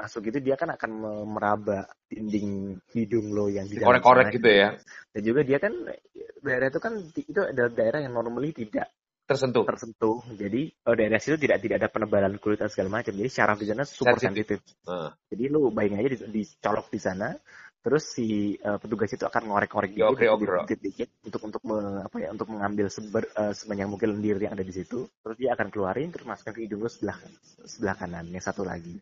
masuk 0.00 0.32
itu 0.32 0.38
dia 0.40 0.56
kan 0.56 0.72
akan 0.72 0.90
me- 0.96 1.26
meraba 1.28 1.84
dinding 2.08 2.80
hidung 2.96 3.36
lo 3.36 3.52
yang 3.52 3.68
di 3.68 3.76
sana. 3.76 4.32
gitu 4.32 4.48
ya. 4.48 4.68
Dan 5.12 5.22
juga 5.26 5.40
dia 5.44 5.58
kan 5.60 5.72
daerah 6.40 6.72
itu 6.72 6.80
kan 6.80 6.92
itu 7.12 7.40
adalah 7.42 7.70
daerah 7.74 8.00
yang 8.00 8.14
normally 8.16 8.56
tidak 8.56 8.88
Tersentuh. 9.28 9.68
tersentuh. 9.68 10.24
Jadi 10.40 10.72
oh, 10.88 10.96
daerah 10.96 11.20
situ 11.20 11.36
tidak 11.36 11.60
tidak 11.60 11.84
ada 11.84 11.88
penebalan 11.92 12.40
kulit 12.40 12.64
dan 12.64 12.72
segala 12.72 12.88
macam. 12.88 13.12
Jadi 13.12 13.28
syaraf 13.28 13.60
di 13.60 13.68
sana 13.68 13.84
super 13.84 14.16
Sensitif. 14.16 14.64
Uh. 14.88 15.12
Jadi 15.28 15.52
lu 15.52 15.68
bayangin 15.68 16.00
aja 16.00 16.08
di- 16.16 16.32
dicolok 16.40 16.88
di 16.88 16.96
sana, 16.96 17.36
terus 17.78 18.04
si 18.10 18.58
eh, 18.58 18.78
petugas 18.78 19.08
itu 19.08 19.24
akan 19.24 19.42
ngorek-ngorek 19.48 19.90
dikit, 19.94 20.04
Diokrek-okrek. 20.04 20.60
dikit, 20.66 20.78
dikit, 20.82 21.08
untuk 21.24 21.42
untuk 21.48 21.62
me- 21.64 22.02
apa 22.04 22.16
ya, 22.20 22.28
untuk 22.34 22.48
mengambil 22.50 22.86
seber, 22.90 23.24
eh, 23.32 23.54
sebanyak 23.54 23.86
mungkin 23.86 24.08
lendir 24.18 24.36
yang 24.38 24.52
ada 24.52 24.66
di 24.66 24.74
situ. 24.74 25.06
Terus 25.22 25.36
dia 25.38 25.54
akan 25.54 25.68
keluarin, 25.70 26.10
terus 26.10 26.26
masukkan 26.26 26.52
ke 26.52 26.66
hidung 26.66 26.82
lu 26.84 26.90
sebelah 26.90 27.16
sebelah 27.64 27.94
kanan, 27.96 28.26
yang 28.28 28.42
satu 28.42 28.66
lagi. 28.66 28.98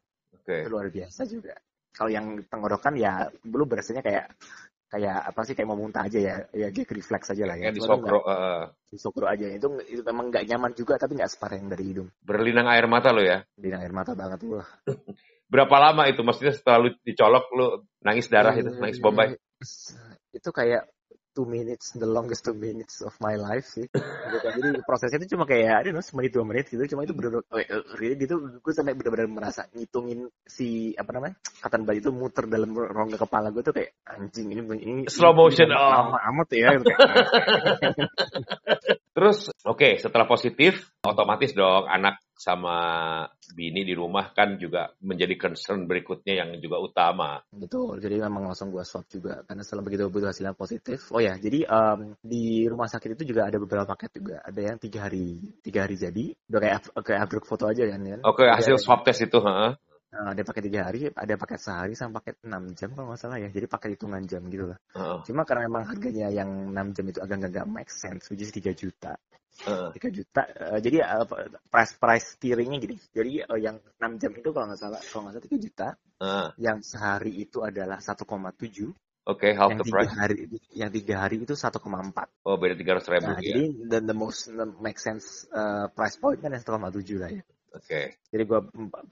Itu 0.46 0.68
luar 0.70 0.86
biasa 0.92 1.26
juga. 1.26 1.56
Kalau 1.90 2.12
yang 2.12 2.38
tenggorokan 2.46 2.94
ya, 2.94 3.24
lu 3.48 3.64
berasanya 3.64 4.04
kayak 4.04 4.28
kayak 4.86 5.18
apa 5.34 5.40
sih 5.42 5.54
kayak 5.58 5.66
mau 5.66 5.74
muntah 5.80 6.06
aja 6.06 6.18
ya, 6.22 6.34
ya 6.54 6.68
gag 6.70 6.86
reflex 6.92 7.34
aja 7.34 7.42
lah 7.48 7.56
ya. 7.58 7.68
Kayak 7.68 7.74
di 7.74 7.80
Cuma 7.82 7.88
lu 7.88 7.98
sokro, 7.98 8.18
nggak- 8.22 8.28
uh, 8.30 8.64
di 8.86 8.98
sokro 9.00 9.26
aja. 9.26 9.46
Itu 9.50 9.68
itu 9.82 10.02
memang 10.06 10.30
nggak 10.30 10.44
nyaman 10.46 10.72
juga, 10.78 10.94
tapi 11.00 11.16
nggak 11.18 11.32
separah 11.32 11.56
yang 11.58 11.68
dari 11.72 11.84
hidung. 11.90 12.08
berlinang 12.22 12.68
air 12.70 12.86
mata 12.86 13.10
lo 13.10 13.24
ya. 13.24 13.42
Di 13.56 13.72
air 13.72 13.90
mata 13.90 14.12
banget 14.14 14.38
tuh. 14.44 14.60
Berapa 15.46 15.76
lama 15.78 16.10
itu? 16.10 16.26
Maksudnya 16.26 16.54
setelah 16.54 16.86
lu 16.86 16.90
dicolok 17.06 17.44
lu 17.54 17.66
nangis 18.02 18.26
darah 18.26 18.54
itu, 18.54 18.70
nangis 18.76 18.98
bombay. 18.98 19.38
itu 20.36 20.52
kayak 20.52 20.84
two 21.36 21.44
minutes 21.44 21.92
the 21.92 22.08
longest 22.08 22.48
two 22.48 22.56
minutes 22.56 23.04
of 23.04 23.12
my 23.20 23.36
life 23.36 23.68
sih 23.68 23.84
gitu. 23.92 24.36
jadi 24.40 24.80
prosesnya 24.88 25.20
itu 25.20 25.36
cuma 25.36 25.44
kayak 25.44 25.84
don't 25.84 25.92
know 25.92 26.00
semenit 26.00 26.32
dua 26.32 26.48
menit 26.48 26.72
gitu 26.72 26.96
cuma 26.96 27.04
itu 27.04 27.12
bener-bener 27.12 27.44
oh, 27.52 27.60
eh, 27.60 27.84
really 28.00 28.16
gitu 28.16 28.40
gue 28.56 28.72
sampai 28.72 28.96
bener-bener 28.96 29.28
merasa 29.28 29.68
ngitungin 29.76 30.32
si 30.48 30.96
apa 30.96 31.12
namanya 31.12 31.36
katan 31.60 31.84
bayi 31.84 32.00
itu 32.00 32.08
muter 32.08 32.48
dalam 32.48 32.72
rongga 32.72 33.20
kepala 33.20 33.52
gue 33.52 33.60
tuh 33.60 33.76
kayak 33.76 33.92
anjing 34.08 34.48
ini 34.48 34.64
ini 34.80 35.04
Slow 35.12 35.36
motion, 35.36 35.68
ini 35.68 35.76
oh. 35.76 35.92
lama 35.92 36.18
amat 36.32 36.48
ya 36.56 36.68
gitu. 36.80 36.88
Terus 39.16 39.38
oke, 39.64 40.00
setelah 40.00 40.24
positif 40.24 40.88
otomatis 41.04 41.52
dong 41.52 41.84
anak 41.84 42.16
sama 42.36 42.76
bini 43.56 43.82
di 43.82 43.96
rumah 43.96 44.30
kan 44.36 44.60
juga 44.60 44.92
menjadi 45.00 45.34
concern 45.40 45.88
berikutnya 45.88 46.44
yang 46.44 46.50
juga 46.60 46.76
utama. 46.78 47.40
Betul, 47.48 47.98
jadi 47.98 48.28
memang 48.28 48.52
langsung 48.52 48.68
gua 48.68 48.84
swab 48.84 49.08
juga 49.08 49.40
karena 49.48 49.64
setelah 49.64 49.82
begitu 49.82 50.12
begitu 50.12 50.28
hasilnya 50.28 50.52
positif. 50.52 51.08
Oh 51.10 51.20
ya, 51.24 51.40
jadi 51.40 51.64
em, 51.64 52.12
di 52.20 52.68
rumah 52.68 52.86
sakit 52.86 53.16
itu 53.16 53.32
juga 53.32 53.48
ada 53.48 53.56
beberapa 53.56 53.88
paket 53.96 54.20
juga. 54.20 54.36
Ada 54.44 54.60
yang 54.60 54.76
tiga 54.76 55.08
hari 55.08 55.40
tiga 55.64 55.88
hari 55.88 55.96
jadi, 55.96 56.24
udah 56.52 56.60
kayak 56.60 56.78
kayak 57.00 57.20
upload 57.24 57.44
foto 57.48 57.64
aja 57.72 57.82
kan 57.88 58.00
kan. 58.04 58.20
Oke, 58.28 58.44
Jadi 58.44 58.54
hasil 58.60 58.76
swab 58.76 59.00
test 59.08 59.24
itu, 59.24 59.40
heeh. 59.40 59.72
Uh, 60.16 60.32
ada 60.32 60.42
paket 60.46 60.62
tiga 60.70 60.80
hari, 60.86 61.10
ada 61.10 61.34
paket 61.34 61.58
sehari 61.60 61.92
sama 61.98 62.22
paket 62.22 62.38
enam 62.46 62.72
jam 62.78 62.94
kalau 62.94 63.10
nggak 63.10 63.20
salah 63.20 63.38
ya. 63.42 63.48
Jadi 63.50 63.66
paket 63.66 63.98
hitungan 63.98 64.22
jam 64.28 64.44
gitu 64.46 64.70
lah. 64.70 64.78
Uh, 64.94 65.18
Cuma 65.26 65.42
karena 65.42 65.66
memang 65.66 65.84
harganya 65.88 66.28
yang 66.30 66.72
enam 66.72 66.94
jam 66.94 67.04
itu 67.10 67.18
agak 67.18 67.48
nggak 67.48 67.66
make 67.66 67.90
sense, 67.90 68.30
which 68.30 68.44
is 68.44 68.52
3 68.54 68.70
juta. 68.76 69.18
3 69.64 69.96
juta. 70.12 70.42
uh, 70.44 70.78
jadi 70.78 70.98
uh, 71.02 71.24
price 71.72 71.96
price 71.96 72.36
tiringnya 72.36 72.78
gini. 72.82 72.96
Jadi 73.12 73.40
uh, 73.40 73.56
yang 73.56 73.80
6 73.96 74.20
jam 74.20 74.32
itu 74.36 74.48
kalau 74.52 74.66
nggak 74.68 74.80
salah 74.80 75.00
kalau 75.00 75.22
nggak 75.28 75.34
salah 75.40 75.46
3 75.48 75.64
juta. 75.64 75.88
uh. 76.20 76.48
Yang 76.60 76.78
sehari 76.92 77.32
itu 77.40 77.64
adalah 77.64 77.98
1,7. 78.02 78.22
Oke, 79.26 79.58
half 79.58 79.74
yang 79.74 79.82
the 79.82 79.86
tiga 79.90 79.96
price. 79.98 80.14
hari 80.14 80.36
yang 80.70 80.90
tiga 80.94 81.14
hari 81.18 81.36
itu 81.42 81.58
1,4. 81.58 81.82
Oh, 82.46 82.54
beda 82.62 82.78
tiga 82.78 82.94
ratus 82.94 83.10
ribu 83.10 83.26
Nah, 83.26 83.42
ya. 83.42 83.58
jadi 83.58 83.64
the, 83.90 83.98
the 84.06 84.14
most 84.14 84.46
the 84.46 84.66
make 84.78 85.02
sense 85.02 85.50
uh, 85.50 85.90
price 85.90 86.14
point 86.14 86.38
kan 86.38 86.54
yang 86.54 86.62
1,7 86.62 87.18
lah 87.18 87.30
ya. 87.34 87.42
Oke. 87.76 88.16
Jadi 88.32 88.42
gue 88.48 88.60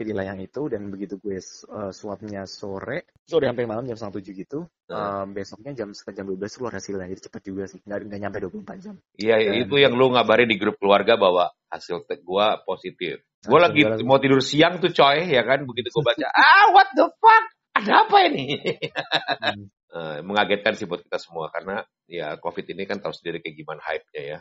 pilihlah 0.00 0.24
yang 0.24 0.40
itu 0.40 0.72
dan 0.72 0.88
begitu 0.88 1.20
gue 1.20 1.36
uh, 1.36 1.92
swabnya 1.92 2.48
sore, 2.48 3.04
sore 3.28 3.44
sampai 3.44 3.68
malam 3.68 3.84
jam 3.84 3.96
setengah 4.00 4.16
tujuh 4.20 4.32
gitu. 4.32 4.58
Uh. 4.88 5.24
Um, 5.24 5.36
besoknya 5.36 5.72
jam 5.76 5.92
sekitar 5.92 6.24
jam 6.24 6.26
12 6.32 6.56
keluar 6.56 6.72
hasilnya, 6.72 7.06
jadi 7.12 7.22
cepet 7.28 7.42
juga 7.44 7.62
sih, 7.68 7.78
nggak, 7.84 7.98
nggak 8.08 8.20
nyampe 8.24 8.38
24 8.40 8.80
jam. 8.80 8.94
Iya, 9.20 9.36
Dan- 9.36 9.68
itu 9.68 9.74
yang 9.76 9.92
lu 9.94 10.16
ngabarin 10.16 10.48
di 10.48 10.56
grup 10.56 10.80
keluarga 10.80 11.20
bahwa 11.20 11.52
hasil 11.68 12.08
gua 12.24 12.64
positif. 12.64 13.20
Gua 13.44 13.60
Hasil 13.60 13.84
lagi 13.84 14.00
gua 14.00 14.08
mau 14.08 14.18
tidur 14.18 14.40
siang 14.40 14.80
tuh 14.80 14.88
coy, 14.96 15.28
ya 15.28 15.44
kan? 15.44 15.68
Begitu 15.68 15.92
gua 16.00 16.16
baca, 16.16 16.26
ah 16.40 16.66
what 16.72 16.88
the 16.96 17.06
fuck? 17.20 17.44
Ada 17.74 17.92
apa 18.08 18.16
ini? 18.32 18.44
Hmm. 19.44 19.68
Eh, 19.94 20.26
mengagetkan 20.26 20.74
sih 20.74 20.90
buat 20.90 21.06
kita 21.06 21.22
semua 21.22 21.54
karena 21.54 21.86
ya 22.10 22.34
COVID 22.42 22.66
ini 22.74 22.82
kan 22.82 22.98
tahu 22.98 23.14
sendiri 23.14 23.38
kayak 23.38 23.62
gimana 23.62 23.78
hype-nya 23.78 24.22
ya. 24.26 24.40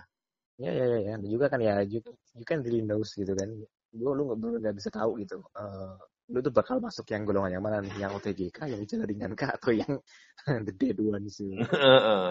Ya 0.57 0.71
ya 0.73 0.85
ya, 0.89 0.99
ya. 1.05 1.13
Dan 1.21 1.29
juga 1.29 1.45
kan 1.45 1.61
ya, 1.61 1.85
you, 1.85 2.01
you 2.33 2.41
can 2.41 2.65
really 2.65 2.81
knows 2.81 3.13
gitu 3.13 3.37
kan. 3.37 3.53
Lu 3.93 4.09
nggak 4.17 4.37
lu 4.41 4.57
nggak 4.57 4.75
bisa 4.75 4.89
tahu 4.89 5.21
gitu. 5.21 5.37
Uh, 5.53 5.93
lu 6.31 6.39
tuh 6.39 6.55
bakal 6.55 6.79
masuk 6.79 7.03
yang 7.11 7.27
golongan 7.27 7.59
yang 7.59 7.63
mana 7.63 7.83
nih? 7.83 7.93
Yang 7.99 8.11
OTG 8.17 8.41
kah, 8.49 8.65
yang 8.65 8.79
gejala 8.81 9.03
ringan 9.05 9.35
kah, 9.35 9.53
atau 9.53 9.75
yang 9.75 9.99
the 10.65 10.73
dead 10.73 10.97
ones 10.97 11.35
gitu. 11.43 11.61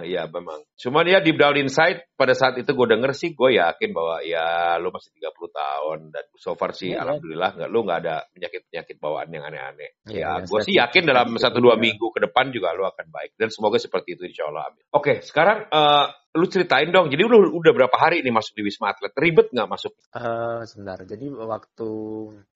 Iya 0.02 0.26
memang. 0.26 0.64
Cuman 0.74 1.04
ya 1.06 1.20
deep 1.22 1.36
down 1.36 1.54
inside 1.60 2.02
pada 2.16 2.32
saat 2.34 2.56
itu 2.56 2.66
gue 2.66 2.86
denger 2.88 3.12
sih 3.14 3.36
gue 3.36 3.60
yakin 3.60 3.92
bahwa 3.92 4.24
ya 4.24 4.74
lu 4.80 4.90
masih 4.90 5.12
30 5.14 5.28
tahun 5.54 5.98
dan 6.10 6.24
so 6.34 6.56
far 6.56 6.72
sih 6.72 6.90
Iya, 6.90 6.98
iya. 6.98 7.02
alhamdulillah 7.04 7.50
nggak 7.54 7.70
lu 7.70 7.78
nggak 7.84 7.98
ada 8.02 8.16
penyakit-penyakit 8.32 8.96
bawaan 8.98 9.28
yang 9.30 9.44
aneh-aneh. 9.46 9.90
Iya, 10.08 10.18
ya 10.18 10.30
iya, 10.40 10.48
gue 10.48 10.60
sih 10.64 10.72
sih- 10.74 10.78
yakin 10.80 11.02
dalam 11.06 11.28
satu 11.38 11.60
dua 11.62 11.76
minggu 11.78 12.10
ke 12.10 12.20
depan 12.26 12.50
juga 12.50 12.72
lu 12.74 12.88
akan 12.88 13.06
baik 13.12 13.36
dan 13.38 13.52
semoga 13.52 13.76
seperti 13.78 14.16
itu 14.18 14.24
insya 14.26 14.48
Allah. 14.50 14.72
Amin. 14.72 14.82
Oke 14.90 15.20
sekarang 15.22 15.68
eh, 15.68 16.06
lu 16.32 16.46
ceritain 16.48 16.88
dong. 16.88 17.12
Jadi 17.12 17.22
lu 17.28 17.60
udah 17.60 17.72
berapa 17.76 17.96
hari 18.00 18.24
ini 18.24 18.32
masuk 18.32 18.56
di 18.56 18.64
Wisma 18.64 18.96
Atlet? 18.96 19.12
Ribet 19.12 19.52
nggak 19.52 19.68
masuk? 19.68 19.92
Eh, 20.16 20.62
sebentar. 20.64 20.98
Jadi 21.04 21.28
waktu 21.28 21.90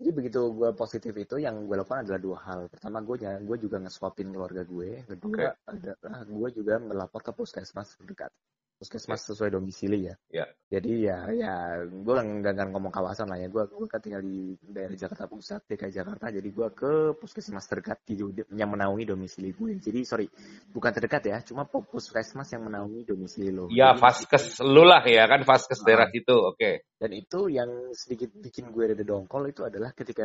jadi 0.00 0.10
begitu 0.16 0.40
gue 0.56 0.70
positif 0.72 1.12
itu 1.12 1.36
yang 1.36 1.68
gue 1.68 1.76
lakukan 1.76 2.08
adalah 2.08 2.20
dua 2.20 2.38
hal. 2.48 2.60
Pertama 2.72 3.04
gue 3.04 3.16
gue 3.20 3.56
juga 3.60 3.76
nge-swapin 3.84 4.32
keluarga 4.32 4.64
gue. 4.64 5.04
Kedua 5.04 5.52
adalah 5.68 6.24
gue 6.24 6.48
juga 6.56 6.80
melapor 6.80 7.20
ke 7.20 7.32
puskesmas 7.36 8.00
terdekat. 8.00 8.32
Puskesmas 8.76 9.24
sesuai 9.24 9.56
domisili 9.56 10.04
ya. 10.04 10.14
Ya. 10.28 10.44
Jadi 10.68 11.08
ya 11.08 11.24
ya 11.32 11.80
gue 11.86 12.12
nggak 12.12 12.52
nggak 12.52 12.68
ngomong 12.76 12.92
kawasan 12.92 13.32
lah 13.32 13.40
ya. 13.40 13.48
Gue 13.48 13.64
gue 13.64 13.88
kan 13.88 14.04
tinggal 14.04 14.20
di 14.20 14.52
daerah 14.60 14.92
Jakarta 14.92 15.24
Pusat, 15.24 15.64
DKI 15.64 15.92
Jakarta. 15.96 16.28
Jadi 16.28 16.48
gue 16.52 16.68
ke 16.76 16.92
puskesmas 17.16 17.64
terdekat 17.64 18.04
di, 18.04 18.20
yang 18.52 18.68
menaungi 18.68 19.08
domisili 19.08 19.56
gue. 19.56 19.80
Jadi 19.80 20.04
sorry 20.04 20.26
bukan 20.68 20.92
terdekat 20.92 21.22
ya, 21.24 21.38
cuma 21.40 21.64
puskesmas 21.64 22.52
yang 22.52 22.68
menaungi 22.68 23.08
domisili 23.08 23.48
lo. 23.48 23.72
Ya 23.72 23.96
Jadi- 23.96 24.00
vaskes 24.04 24.44
lu 24.60 24.84
lah 24.84 25.00
ya 25.08 25.24
kan 25.24 25.40
vaskes 25.46 25.80
daerah 25.80 26.08
situ. 26.12 26.36
Oke. 26.36 26.84
dan 26.96 27.12
itu 27.12 27.52
yang 27.52 27.92
sedikit 27.92 28.32
bikin 28.40 28.72
gue 28.72 28.88
rada 28.88 29.04
dongkol 29.04 29.52
itu 29.52 29.60
adalah 29.68 29.92
ketika 29.92 30.24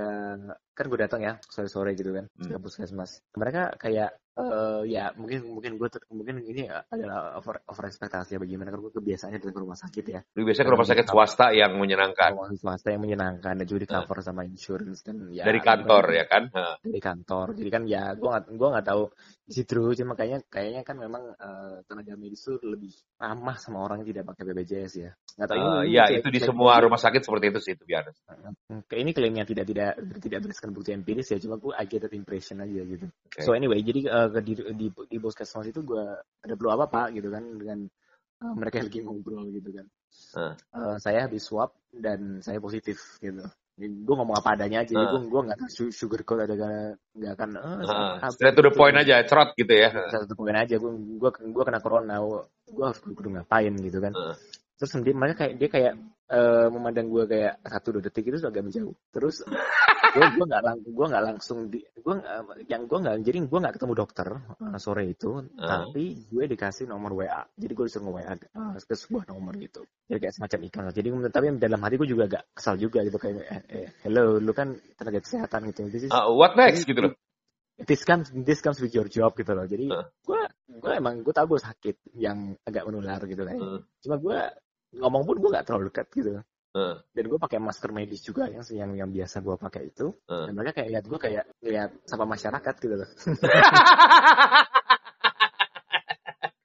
kan 0.71 0.85
gue 0.87 0.99
datang 1.03 1.19
ya 1.19 1.35
sore-sore 1.43 1.91
gitu 1.99 2.15
kan 2.15 2.31
Hmm. 2.39 2.47
ke 2.47 2.55
puskesmas. 2.63 3.19
Mereka 3.35 3.75
kayak 3.75 4.15
eh 4.31 4.81
ya 4.91 5.11
mungkin 5.17 5.39
mungkin 5.49 5.71
gue 5.79 5.87
mungkin 6.13 6.35
ini 6.45 6.67
adalah 6.67 7.39
over 7.39 7.63
over 7.65 7.83
ekspektasi 7.89 8.35
ya 8.35 8.39
bagaimana 8.39 8.69
karena 8.69 8.83
gue 8.85 8.93
kebiasaannya 8.93 9.39
datang 9.41 9.55
ke 9.55 9.61
rumah 9.63 9.79
sakit 9.79 10.05
ya. 10.05 10.19
Lu 10.37 10.45
biasanya 10.45 10.67
ke 10.69 10.73
rumah 10.77 10.89
sakit 10.91 11.05
swasta 11.09 11.47
yang 11.55 11.71
menyenangkan 11.75 12.31
Rumah 12.37 12.59
swasta 12.59 12.87
yang 12.93 13.01
menyenangkan 13.01 13.53
dan 13.57 13.65
juga 13.65 13.79
di 13.83 13.89
cover 13.89 14.17
sama 14.21 14.45
insurance 14.45 15.01
dan 15.01 15.31
ya 15.33 15.43
dari 15.47 15.59
kantor 15.63 16.03
ya 16.13 16.25
kan? 16.29 16.43
Hah. 16.53 16.75
dari 16.83 17.01
kantor. 17.01 17.57
Jadi 17.57 17.69
kan 17.71 17.83
ya 17.87 18.13
gue 18.13 18.29
nggak 18.29 18.45
gue 18.53 18.69
nggak 18.69 18.87
tahu 18.87 19.03
di 19.41 19.53
situ 19.57 19.81
cuma 20.03 20.13
kayaknya 20.15 20.39
kayaknya 20.47 20.81
kan 20.85 20.95
memang 20.95 21.23
eh, 21.35 21.75
tenaga 21.89 22.13
medis 22.15 22.45
itu 22.45 22.55
lebih 22.63 22.93
ramah 23.19 23.57
sama 23.59 23.83
orang 23.83 24.03
yang 24.03 24.15
tidak 24.15 24.31
pakai 24.31 24.43
BPJS 24.47 24.93
ya. 24.95 25.11
Nggak 25.35 25.47
tahu 25.47 25.59
Eh, 25.61 25.83
ini 25.87 25.97
ya 25.97 26.03
itu 26.11 26.27
di 26.27 26.39
semua 26.41 26.73
rumah 26.81 26.99
sakit 26.99 27.21
seperti 27.23 27.45
itu 27.53 27.59
sih 27.63 27.73
itu 27.77 27.83
biar. 27.87 28.09
Ini 28.91 29.11
klaim 29.15 29.33
yang 29.37 29.47
tidak 29.47 29.65
tidak 29.69 29.91
tidak 30.19 30.39
berdasarkan 30.43 30.71
bukti 30.75 30.89
empiris 30.91 31.31
ya, 31.31 31.37
cuma 31.39 31.55
gue 31.61 31.71
that 31.75 32.13
impression 32.13 32.59
aja 32.59 32.81
gitu. 32.83 33.05
Oke. 33.07 33.41
So 33.45 33.53
anyway, 33.53 33.79
jadi 33.85 34.09
uh, 34.09 34.20
ke- 34.29 34.43
di 34.45 34.53
di 34.77 34.87
di 34.91 35.17
itu 35.71 35.81
gue 35.81 36.05
ada 36.43 36.53
perlu 36.53 36.69
apa 36.75 36.85
pak 36.91 37.07
gitu 37.17 37.33
kan 37.33 37.43
dengan 37.57 37.79
uh, 38.45 38.53
mereka 38.53 38.85
lagi 38.85 39.01
ngobrol 39.01 39.49
gitu 39.55 39.69
kan. 39.73 39.85
Hah. 40.35 40.53
Uh, 40.75 40.95
saya 40.99 41.25
habis 41.25 41.47
swab 41.47 41.71
dan 41.89 42.43
saya 42.43 42.61
positif 42.61 42.99
gitu. 43.23 43.41
Gue 43.81 44.13
ngomong 44.13 44.37
apa 44.37 44.53
adanya 44.53 44.85
aja, 44.85 44.93
jadi 44.93 45.07
Hah. 45.09 45.11
gue 45.17 45.21
gue 45.25 45.41
nggak 45.47 45.57
akan 45.57 45.69
su- 45.71 45.95
sugarcoat 45.95 46.45
ada 46.45 46.53
nggak 47.17 47.33
akan. 47.33 47.49
Uh, 47.57 47.79
Hah, 48.21 48.29
straight 48.29 48.53
to 48.53 48.61
the 48.61 48.69
point 48.75 48.93
aja, 48.93 49.25
cerot 49.25 49.57
gitu 49.57 49.73
ya. 49.73 49.89
Satu 50.11 50.37
poin 50.37 50.53
aja, 50.53 50.77
gue 50.77 50.91
gue 51.17 51.29
gue 51.31 51.63
kena 51.65 51.81
corona, 51.81 52.21
gue 52.71 52.85
harus 52.85 52.99
kudu 53.03 53.29
ngapain 53.35 53.73
gitu 53.75 53.99
kan 53.99 54.13
Heeh. 54.15 54.35
terus 54.79 54.91
dia 55.03 55.13
mereka 55.13 55.45
kayak 55.45 55.53
dia 55.59 55.69
kayak 55.69 55.93
eh, 56.31 56.67
memandang 56.71 57.07
gue 57.11 57.23
kayak 57.27 57.53
satu 57.67 57.87
dua 57.99 58.03
detik 58.07 58.31
itu 58.31 58.39
agak 58.41 58.63
menjauh 58.63 58.95
terus 59.11 59.43
gue 60.01 60.25
gue 60.33 60.45
nggak 60.45 60.63
lang 60.63 60.77
gue 60.81 61.05
nggak 61.07 61.23
langsung 61.23 61.59
di 61.67 61.79
gue 61.79 62.13
nggak- 62.13 62.65
yang 62.65 62.83
gue 62.83 62.99
nggak 62.99 63.15
jadi 63.21 63.37
gue 63.41 63.59
nggak 63.61 63.75
ketemu 63.75 63.93
dokter 63.93 64.27
eh, 64.33 64.77
sore 64.77 65.03
itu 65.05 65.29
tapi 65.61 66.03
gue 66.25 66.43
dikasih 66.47 66.85
nomor 66.85 67.11
wa 67.13 67.23
jadi 67.53 67.71
gue 67.71 67.85
disuruh 67.85 68.11
wa 68.11 68.21
eh, 68.21 68.37
ke 68.81 68.93
sebuah 68.93 69.23
nomor 69.25 69.53
gitu. 69.55 69.85
Jadi 70.05 70.19
kayak 70.19 70.35
semacam 70.35 70.59
iklan. 70.67 70.83
Jadi 70.91 71.07
tapi 71.29 71.45
dalam 71.55 71.79
hati 71.79 71.95
gue 71.95 72.09
juga 72.09 72.23
agak 72.27 72.43
kesal 72.51 72.75
juga 72.75 72.99
gitu 73.01 73.15
kayak 73.15 73.35
eh, 73.45 73.61
eh, 73.69 73.87
hello 74.01 74.35
lu 74.37 74.51
kan 74.51 74.73
tenaga 74.93 75.19
kesehatan 75.19 75.69
gitu. 75.69 75.87
This 75.87 76.03
is- 76.07 76.11
Ah, 76.11 76.27
what 76.27 76.53
next? 76.55 76.83
Gitu 76.83 76.99
loh. 76.99 77.13
this 77.81 78.05
comes 78.05 78.29
this 78.45 78.61
comes 78.61 78.77
with 78.77 78.91
your 78.91 79.07
job 79.07 79.33
gitu 79.33 79.53
loh. 79.53 79.65
Jadi 79.65 79.87
gue 80.21 80.41
gue 80.71 80.91
emang 80.93 81.21
gue 81.21 81.31
tahu 81.31 81.55
gue 81.55 81.61
sakit 81.61 81.95
yang 82.13 82.53
agak 82.61 82.83
menular 82.83 83.21
gitu 83.23 83.41
kan. 83.41 83.55
Heeh. 83.55 83.79
cuma 84.01 84.15
gue 84.17 84.37
ngomong 84.91 85.23
pun 85.23 85.35
gue 85.39 85.49
nggak 85.49 85.65
terlalu 85.65 85.87
dekat 85.87 86.07
gitu 86.11 86.29
Dan 87.11 87.23
gue 87.27 87.35
pakai 87.35 87.59
masker 87.59 87.91
medis 87.91 88.23
juga 88.23 88.47
yang 88.47 88.63
yang 88.71 88.91
yang 88.95 89.09
biasa 89.11 89.43
gue 89.43 89.59
pakai 89.59 89.91
itu 89.91 90.15
Heeh. 90.23 90.45
dan 90.47 90.53
mereka 90.55 90.71
kayak 90.79 90.89
lihat 90.95 91.05
gue 91.05 91.19
kayak 91.19 91.43
lihat 91.61 91.91
sama 92.07 92.23
masyarakat 92.23 92.73
gitu 92.79 92.95
loh 92.95 93.09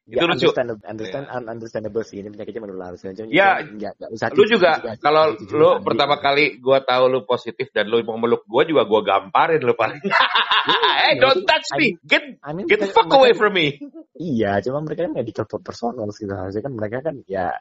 Itu 0.07 0.23
ya, 0.23 0.31
lucu. 0.31 0.47
understand, 0.55 0.69
understand, 0.87 1.27
un- 1.27 1.51
understandable 1.51 2.07
sih 2.07 2.23
ini 2.23 2.31
penyakitnya 2.31 2.63
menular. 2.63 2.95
Jadi 2.95 3.27
Ya, 3.35 3.59
nggak- 3.59 3.99
nggak 3.99 4.11
usah 4.15 4.31
Lu 4.39 4.47
juga 4.47 4.79
kalau 5.03 5.35
di- 5.35 5.51
lu 5.51 5.83
pertama 5.83 6.23
kali 6.23 6.63
gua 6.63 6.79
tahu 6.79 7.11
lu 7.11 7.27
positif 7.27 7.75
dan 7.75 7.91
lu 7.91 8.07
mau 8.07 8.15
meluk 8.15 8.47
gua 8.47 8.63
juga 8.63 8.87
gua 8.87 9.03
gamparin 9.03 9.59
lu 9.59 9.75
paling. 9.75 9.99
hey, 11.03 11.19
don't 11.19 11.43
touch 11.43 11.67
me. 11.75 11.99
Get 12.07 12.23
I 12.39 12.55
mean, 12.55 12.71
get 12.71 12.79
the 12.79 12.87
mereka- 12.87 13.03
fuck 13.03 13.11
away 13.19 13.35
from 13.35 13.59
me. 13.59 13.83
Iya, 14.17 14.63
cuma 14.65 14.81
mereka 14.81 15.11
kan 15.11 15.13
medical 15.13 15.45
personal 15.61 16.09
gitu. 16.09 16.31
Harusnya 16.33 16.63
kan 16.65 16.73
mereka 16.73 17.05
kan 17.05 17.21
ya 17.29 17.53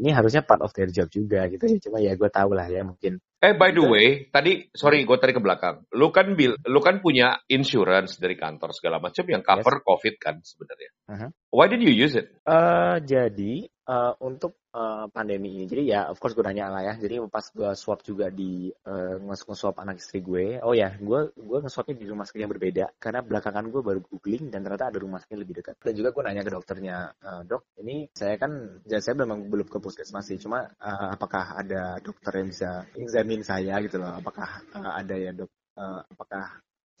ini 0.00 0.10
harusnya 0.16 0.40
part 0.40 0.64
of 0.64 0.72
their 0.72 0.88
job 0.88 1.12
juga 1.12 1.44
gitu 1.52 1.68
ya. 1.68 1.76
Cuma 1.76 2.00
ya 2.00 2.16
gue 2.16 2.30
tahu 2.32 2.56
lah 2.56 2.66
ya 2.72 2.80
mungkin. 2.82 3.20
Eh 3.40 3.56
by 3.56 3.72
the 3.72 3.84
way, 3.84 4.28
tadi 4.32 4.68
sorry 4.72 5.04
gue 5.04 5.16
tarik 5.20 5.36
ke 5.36 5.42
belakang. 5.44 5.84
Lu 5.92 6.08
kan 6.08 6.32
bil, 6.36 6.56
lu 6.64 6.80
kan 6.80 7.04
punya 7.04 7.40
insurance 7.48 8.16
dari 8.16 8.36
kantor 8.36 8.72
segala 8.72 9.00
macam 9.00 9.24
yang 9.28 9.44
cover 9.44 9.84
COVID 9.84 10.14
kan 10.16 10.40
sebenarnya. 10.40 10.90
Mhm. 11.08 11.28
Why 11.52 11.68
did 11.68 11.84
you 11.84 11.92
use 11.92 12.16
it? 12.16 12.32
eh 12.48 12.96
jadi 13.04 13.68
eh, 13.90 14.12
untuk 14.22 14.52
eh, 14.70 15.06
pandemi 15.10 15.48
ini, 15.58 15.64
jadi 15.66 15.82
ya 15.82 16.00
of 16.12 16.18
course 16.22 16.34
gue 16.38 16.44
nanya 16.46 16.70
lah 16.70 16.82
ya. 16.86 16.94
Jadi 17.02 17.14
pas 17.26 17.42
gue 17.50 17.70
swab 17.74 18.00
juga 18.06 18.30
di 18.30 18.70
uh, 18.86 19.16
nge-swab 19.18 19.76
anak 19.82 19.98
istri 19.98 20.22
gue. 20.22 20.62
Oh 20.62 20.74
ya, 20.76 20.94
gue 20.94 21.20
gue 21.34 21.58
nge-swabnya 21.64 21.96
di 21.98 22.06
rumah 22.06 22.24
sakit 22.28 22.40
yang 22.46 22.52
berbeda 22.54 22.84
karena 23.02 23.20
belakangan 23.26 23.66
gue 23.72 23.82
baru 23.82 24.00
googling 24.06 24.48
dan 24.54 24.62
ternyata 24.62 24.94
ada 24.94 24.98
rumah 25.02 25.18
sakit 25.18 25.38
lebih 25.42 25.54
dekat. 25.62 25.74
Dan 25.82 25.94
juga 25.98 26.14
gue 26.14 26.22
nanya 26.22 26.42
ke 26.46 26.52
dokternya, 26.54 26.96
"Eh, 27.18 27.42
dok, 27.50 27.62
ini 27.82 28.06
saya 28.14 28.34
kan, 28.38 28.52
ya 28.86 28.98
saya 29.02 29.14
memang 29.18 29.50
belum 29.50 29.66
ke 29.66 29.78
puskesmas 29.82 30.24
sih. 30.30 30.38
Cuma 30.38 30.62
eh, 30.70 31.08
apakah 31.16 31.58
ada 31.58 31.98
dokter 31.98 32.32
yang 32.38 32.48
bisa 32.54 32.86
examine 32.94 33.42
saya 33.42 33.74
gitu 33.82 33.98
loh? 33.98 34.14
Apakah 34.22 34.62
eh, 34.76 34.92
ada 35.02 35.14
ya 35.18 35.32
dok? 35.34 35.50
eh, 35.80 36.00
apakah 36.12 36.44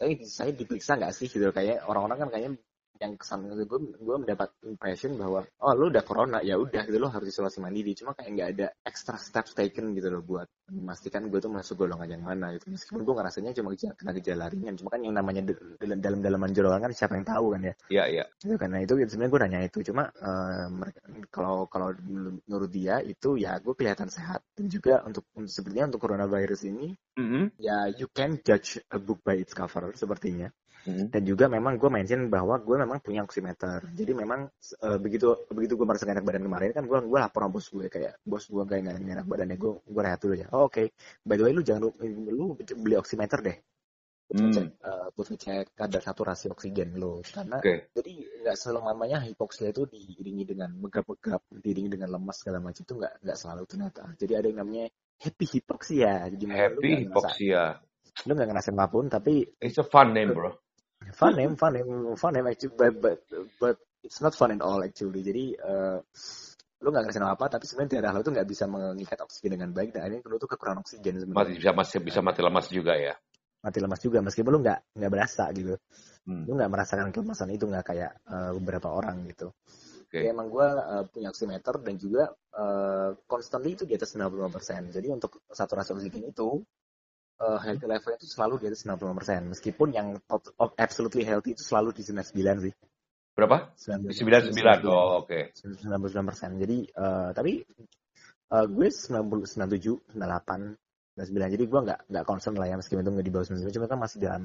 saya 0.00 0.12
saya 0.24 0.52
diperiksa 0.56 0.96
nggak 0.96 1.12
sih 1.12 1.28
gitu 1.28 1.44
loh? 1.50 1.54
kayak 1.54 1.84
orang-orang 1.84 2.18
kan 2.24 2.28
kayaknya 2.32 2.52
yang 3.00 3.16
kesan 3.16 3.48
gue 3.48 3.64
gue 3.96 4.16
mendapat 4.20 4.52
impression 4.68 5.16
bahwa 5.16 5.42
oh 5.64 5.72
lu 5.72 5.88
udah 5.88 6.04
corona 6.04 6.38
ya 6.44 6.60
udah 6.60 6.84
gitu. 6.84 7.00
Lo 7.00 7.08
harus 7.08 7.32
isolasi 7.32 7.64
mandiri. 7.64 7.96
Cuma 7.96 8.12
kayak 8.12 8.30
nggak 8.36 8.48
ada 8.56 8.66
extra 8.84 9.16
steps 9.16 9.56
taken 9.56 9.96
gitu 9.96 10.12
loh 10.12 10.20
buat 10.20 10.46
memastikan 10.68 11.26
gue 11.32 11.40
tuh 11.40 11.48
masuk 11.48 11.80
golongan 11.80 12.20
yang 12.20 12.22
mana 12.22 12.52
gitu. 12.54 12.68
Meskipun 12.68 13.02
gue 13.02 13.14
ngerasanya 13.16 13.50
cuma 13.56 13.72
gejala, 13.72 13.94
kena 13.96 14.12
gejala 14.20 14.44
ringan. 14.52 14.74
Cuma 14.76 14.88
kan 14.92 15.00
yang 15.00 15.16
namanya 15.16 15.42
dalam 15.80 15.98
dalam 15.98 16.20
dalaman 16.20 16.50
jeroan 16.52 16.84
kan 16.84 16.92
siapa 16.92 17.16
yang 17.16 17.26
tahu 17.26 17.56
kan 17.56 17.60
ya. 17.64 17.74
Iya 17.88 18.04
iya. 18.06 18.24
Itu 18.36 18.54
karena 18.60 18.84
itu 18.84 18.92
sebenarnya 19.08 19.32
gue 19.32 19.40
nanya 19.48 19.60
itu. 19.64 19.78
Cuma 19.82 20.02
uh, 20.12 20.68
mereka 20.68 21.00
kalau 21.32 21.64
kalau 21.72 21.96
menurut 22.44 22.70
dia 22.70 23.00
itu 23.00 23.40
ya 23.40 23.56
gue 23.58 23.72
kelihatan 23.72 24.12
sehat. 24.12 24.44
Dan 24.52 24.68
juga 24.68 25.00
untuk, 25.08 25.24
untuk 25.32 25.48
sepertinya 25.48 25.88
untuk 25.88 26.04
coronavirus 26.04 26.68
ini 26.68 26.92
mm 27.16 27.26
-hmm. 27.26 27.44
ya 27.56 27.88
you 27.92 28.08
can 28.12 28.36
judge 28.44 28.80
a 28.92 28.98
book 29.00 29.20
by 29.24 29.36
its 29.40 29.56
cover 29.56 29.92
sepertinya 29.96 30.52
Hmm. 30.80 31.12
Dan 31.12 31.22
juga 31.28 31.44
memang 31.52 31.76
gue 31.76 31.90
mention 31.92 32.32
bahwa 32.32 32.56
gue 32.56 32.76
memang 32.80 32.98
punya 33.04 33.20
oximeter. 33.20 33.84
Jadi 33.92 34.12
memang 34.16 34.48
uh, 34.80 34.98
begitu 34.98 35.36
begitu 35.52 35.76
gue 35.76 35.84
merasa 35.84 36.08
enak 36.08 36.24
badan 36.24 36.48
kemarin 36.48 36.70
kan 36.72 36.84
gue 36.88 36.98
gue 37.04 37.18
lapor 37.20 37.44
sama 37.44 37.52
bos 37.52 37.66
gue 37.68 37.86
kayak 37.92 38.14
bos 38.24 38.44
gue 38.48 38.62
gak 38.64 38.80
enak 38.80 39.26
badannya 39.28 39.56
gue 39.60 39.72
gue 39.84 40.02
rehat 40.02 40.20
dulu 40.24 40.34
ya. 40.40 40.48
Oh, 40.56 40.68
Oke. 40.68 40.72
Okay. 40.72 40.86
By 41.20 41.36
the 41.36 41.44
way 41.44 41.52
lu 41.52 41.60
jangan 41.60 41.84
lu, 41.84 41.90
lu 42.32 42.46
beli 42.56 42.96
oximeter 42.96 43.44
deh. 43.44 43.58
Hmm. 44.30 44.54
cek 44.54 44.78
uh, 44.86 45.10
put 45.10 45.26
cek 45.26 45.74
kadar 45.74 45.98
saturasi 46.06 46.54
oksigen 46.54 46.94
lo 46.94 47.18
karena 47.18 47.58
okay. 47.58 47.90
jadi 47.90 48.14
nggak 48.46 48.56
selamanya 48.62 49.18
hipoksia 49.26 49.74
itu 49.74 49.90
diiringi 49.90 50.46
dengan 50.46 50.70
megap-megap, 50.78 51.50
diiringi 51.50 51.98
dengan 51.98 52.14
lemas 52.14 52.38
segala 52.38 52.62
macam 52.62 52.78
itu 52.78 52.94
nggak 52.94 53.26
nggak 53.26 53.34
selalu 53.34 53.62
ternyata. 53.66 54.06
Jadi 54.14 54.32
ada 54.38 54.46
yang 54.46 54.58
namanya 54.62 54.86
happy 55.18 55.46
hipoksia. 55.50 56.30
Jadi 56.30 56.44
happy 56.46 56.90
hipoksia. 57.10 57.82
Lu 58.30 58.38
nggak 58.38 58.48
ngerasain 58.54 58.78
apa 58.78 58.86
pun 58.86 59.10
tapi 59.10 59.42
it's 59.58 59.82
a 59.82 59.86
fun 59.86 60.14
name 60.14 60.30
bro 60.30 60.54
fun 61.12 61.32
name, 61.36 61.54
fun 61.56 61.72
name, 61.72 62.16
fun 62.16 62.32
name 62.36 62.48
actually, 62.52 62.76
but 62.76 62.92
but 63.00 63.18
but 63.56 63.76
it's 64.04 64.20
not 64.20 64.36
fun 64.36 64.52
at 64.52 64.60
all 64.60 64.80
actually. 64.84 65.24
Jadi 65.24 65.56
uh, 65.56 65.98
lu 66.80 66.88
nggak 66.88 67.02
ngerasain 67.08 67.26
apa, 67.28 67.44
tapi 67.48 67.64
sebenarnya 67.68 68.00
darah 68.00 68.12
lo 68.16 68.20
tuh 68.24 68.32
nggak 68.32 68.48
bisa 68.48 68.64
mengikat 68.64 69.18
oksigen 69.20 69.60
dengan 69.60 69.70
baik 69.76 69.92
dan 69.92 70.08
akhirnya 70.08 70.24
lu 70.24 70.36
tuh 70.40 70.48
kekurangan 70.48 70.80
oksigen 70.80 71.20
sebenarnya. 71.20 71.40
Masih 71.44 71.54
bisa 71.60 71.72
masih 71.76 71.98
bisa 72.00 72.20
mati 72.24 72.40
lemas 72.40 72.66
juga 72.72 72.96
ya. 72.96 73.14
Mati 73.60 73.78
lemas 73.80 74.00
juga 74.00 74.24
meskipun 74.24 74.50
lu 74.56 74.60
nggak 74.64 74.96
nggak 74.96 75.12
berasa 75.12 75.44
gitu. 75.52 75.76
Hmm. 76.24 76.44
Lu 76.48 76.56
nggak 76.56 76.70
merasakan 76.72 77.12
kelemasan 77.12 77.52
itu 77.52 77.68
nggak 77.68 77.84
kayak 77.84 78.12
uh, 78.28 78.52
beberapa 78.56 78.88
orang 78.92 79.28
gitu. 79.28 79.52
Okay. 80.10 80.26
Ya, 80.26 80.34
emang 80.34 80.50
gue 80.50 80.66
uh, 80.66 81.06
punya 81.06 81.30
oximeter 81.30 81.78
dan 81.86 81.94
juga 81.94 82.34
uh, 82.58 83.14
constantly 83.30 83.78
itu 83.78 83.86
di 83.86 83.94
atas 83.94 84.10
95%. 84.18 84.90
Jadi 84.90 85.06
untuk 85.06 85.46
saturasi 85.46 85.94
oksigen 85.94 86.26
itu 86.26 86.66
uh, 87.40 87.58
healthy 87.58 87.86
level 87.88 88.12
itu 88.14 88.26
selalu 88.28 88.54
di 88.60 88.66
atas 88.70 88.84
95%. 88.84 89.52
Meskipun 89.56 89.88
yang 89.96 90.20
top, 90.28 90.52
of 90.60 90.76
absolutely 90.76 91.24
healthy 91.24 91.56
itu 91.56 91.64
selalu 91.64 91.96
di 91.96 92.04
99 92.04 92.68
sih. 92.68 92.74
Berapa? 93.34 93.72
99. 93.74 94.52
99. 94.52 94.84
Oh, 94.86 95.24
oke. 95.24 95.32
Okay. 95.32 95.56
99%. 95.56 96.60
Jadi 96.60 96.78
uh, 96.94 97.30
tapi 97.32 97.64
uh, 98.52 98.66
gue 98.68 98.88
90 98.92 99.56
97, 99.56 100.14
98 100.14 100.76
99 101.20 101.54
jadi 101.58 101.64
gue 101.68 101.80
nggak 101.84 102.00
nggak 102.08 102.24
concern 102.24 102.56
lah 102.56 102.70
ya 102.70 102.80
meskipun 102.80 103.02
itu 103.04 103.12
nggak 103.12 103.26
di 103.26 103.32
bawah 103.34 103.46
99 103.50 103.76
cuma 103.76 103.86
kan 103.90 103.98
masih 104.00 104.18
dalam 104.24 104.42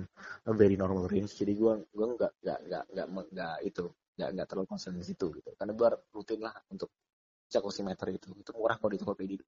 very 0.58 0.76
normal 0.76 1.08
range 1.08 1.32
jadi 1.38 1.56
gue 1.56 1.74
gue 1.88 2.08
nggak 2.20 2.32
nggak 2.42 2.60
nggak 2.68 2.84
nggak 2.92 3.08
nggak 3.32 3.56
itu 3.64 3.86
nggak 4.20 4.30
nggak 4.36 4.48
terlalu 4.50 4.68
concern 4.68 4.96
di 5.00 5.06
situ 5.06 5.32
gitu 5.40 5.56
karena 5.56 5.72
gue 5.72 5.88
rutin 6.12 6.40
lah 6.44 6.52
untuk 6.68 6.92
cek 7.48 7.64
oximeter 7.64 8.08
itu 8.12 8.34
itu 8.36 8.52
murah 8.58 8.76
kalau 8.76 8.92
di 8.92 9.00
Tokopedia 9.00 9.40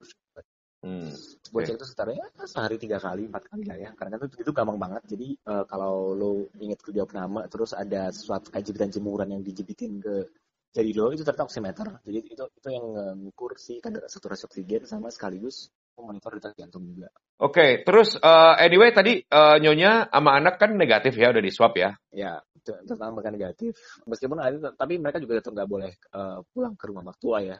Hmm. 0.85 1.09
Gue 1.49 1.61
cek 1.65 1.75
itu 1.79 1.85
sekitar 1.89 2.13
ya 2.13 2.25
sehari 2.45 2.77
tiga 2.77 3.01
kali, 3.01 3.25
empat 3.25 3.49
kali 3.49 3.63
lah 3.65 3.77
ya. 3.77 3.89
Karena 3.97 4.21
kan 4.21 4.29
itu, 4.29 4.45
itu 4.45 4.51
gampang 4.53 4.77
banget. 4.77 5.03
Jadi 5.09 5.27
uh, 5.49 5.65
kalau 5.65 6.13
lo 6.13 6.31
inget 6.61 6.79
jawab 6.93 7.11
nama, 7.17 7.49
terus 7.49 7.73
ada 7.73 8.13
sesuatu 8.13 8.53
kayak 8.53 8.65
jepitan 8.65 8.93
jemuran 8.93 9.33
yang 9.33 9.41
dijepitin 9.41 9.97
ke 9.97 10.29
jadi 10.77 10.93
lo 10.93 11.09
itu 11.09 11.25
ternyata 11.25 11.49
oximeter. 11.49 11.87
Jadi 12.05 12.19
itu 12.29 12.43
itu 12.45 12.67
yang 12.69 12.85
mengukur 13.17 13.57
si 13.57 13.81
kadar 13.81 14.05
saturasi 14.05 14.45
oksigen 14.45 14.85
sama 14.85 15.09
sekaligus 15.09 15.73
memonitor 15.97 16.37
detak 16.37 16.53
jantung 16.53 16.85
juga. 16.85 17.09
Oke, 17.41 17.57
okay, 17.57 17.71
terus 17.81 18.13
uh, 18.21 18.53
anyway 18.61 18.93
tadi 18.93 19.17
uh, 19.33 19.57
nyonya 19.57 20.13
sama 20.13 20.37
anak 20.37 20.61
kan 20.61 20.77
negatif 20.77 21.17
ya 21.17 21.33
udah 21.33 21.41
di 21.41 21.49
swab 21.49 21.73
ya? 21.73 21.97
Ya, 22.13 22.37
tentang 22.61 23.17
mereka 23.17 23.33
negatif. 23.33 23.73
Meskipun 24.05 24.37
ada, 24.37 24.77
tapi 24.77 25.01
mereka 25.01 25.17
juga 25.17 25.41
tetap 25.41 25.57
nggak 25.57 25.69
boleh 25.69 25.91
uh, 26.13 26.45
pulang 26.53 26.77
ke 26.77 26.85
rumah 26.85 27.01
mertua 27.01 27.41
ya. 27.41 27.57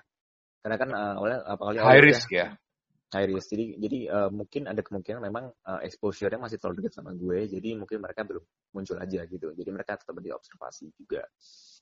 Karena 0.62 0.78
kan 0.78 0.90
uh, 0.94 1.14
awalnya 1.18 1.40
apalagi 1.50 1.78
high 1.82 2.04
risk 2.06 2.30
ya 2.30 2.54
high 2.54 2.67
risk. 3.14 3.48
Jadi 3.56 3.66
jadi 3.80 4.00
uh, 4.12 4.30
mungkin 4.32 4.68
ada 4.68 4.82
kemungkinan 4.84 5.22
memang 5.24 5.48
uh, 5.64 5.80
exposure-nya 5.84 6.40
masih 6.40 6.60
terlalu 6.60 6.84
dekat 6.84 7.00
sama 7.00 7.16
gue. 7.16 7.48
Jadi 7.48 7.70
mungkin 7.80 8.04
mereka 8.04 8.28
belum 8.28 8.44
muncul 8.76 8.98
aja 9.00 9.24
gitu. 9.24 9.48
Jadi 9.56 9.70
mereka 9.72 9.96
tetap 9.96 10.16
diobservasi 10.20 10.92
juga. 11.00 11.24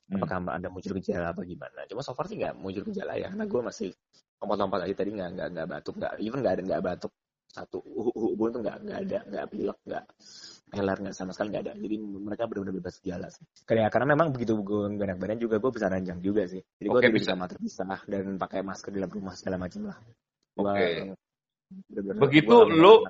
Hmm. 0.06 0.22
Apakah 0.22 0.54
ada 0.54 0.68
muncul 0.70 0.94
gejala 1.02 1.34
apa 1.34 1.42
gimana? 1.42 1.82
Cuma 1.90 2.06
so 2.06 2.14
far 2.14 2.30
sih 2.30 2.38
nggak 2.38 2.54
muncul 2.54 2.86
gejala 2.86 3.18
ya. 3.18 3.26
Karena 3.34 3.46
gue 3.50 3.60
masih 3.62 3.90
lompat-lompat 4.36 4.80
aja 4.84 4.94
tadi 4.94 5.10
nggak 5.16 5.30
nggak 5.32 5.48
nggak 5.56 5.66
batuk 5.66 5.94
nggak 5.96 6.12
even 6.20 6.38
nggak 6.44 6.54
ada 6.60 6.62
nggak 6.62 6.82
batuk 6.84 7.12
satu 7.56 7.78
hubungan 8.12 8.52
tuh 8.52 8.60
nggak 8.68 8.76
nggak 8.84 8.98
ada 9.08 9.18
nggak 9.32 9.44
pilek 9.48 9.78
nggak 9.88 10.04
peler 10.66 10.98
nggak 11.00 11.14
sama 11.16 11.32
sekali 11.32 11.48
nggak 11.56 11.64
ada 11.64 11.72
jadi 11.78 11.96
mereka 12.04 12.42
benar-benar 12.44 12.74
bebas 12.76 12.94
gejala 13.00 13.28
sih 13.32 13.44
karena 13.64 13.88
karena 13.88 14.06
memang 14.12 14.28
begitu 14.34 14.60
gue 14.60 14.92
nggak 14.92 15.06
enak 15.08 15.18
badan 15.22 15.38
juga 15.40 15.56
gue 15.56 15.70
bisa 15.72 15.86
ranjang 15.88 16.18
juga 16.20 16.42
sih 16.44 16.60
jadi 16.60 16.88
gue 16.90 17.00
okay, 17.00 17.12
bisa 17.14 17.32
kamar 17.32 17.48
terpisah 17.48 18.00
dan 18.04 18.36
pakai 18.36 18.60
masker 18.60 18.90
di 18.92 18.98
dalam 19.00 19.12
rumah 19.14 19.34
segala 19.38 19.56
macam 19.56 19.88
lah 19.88 19.98
Oke. 20.56 20.72
Okay. 20.72 20.92
Begitu 22.16 22.56
lu 22.68 23.04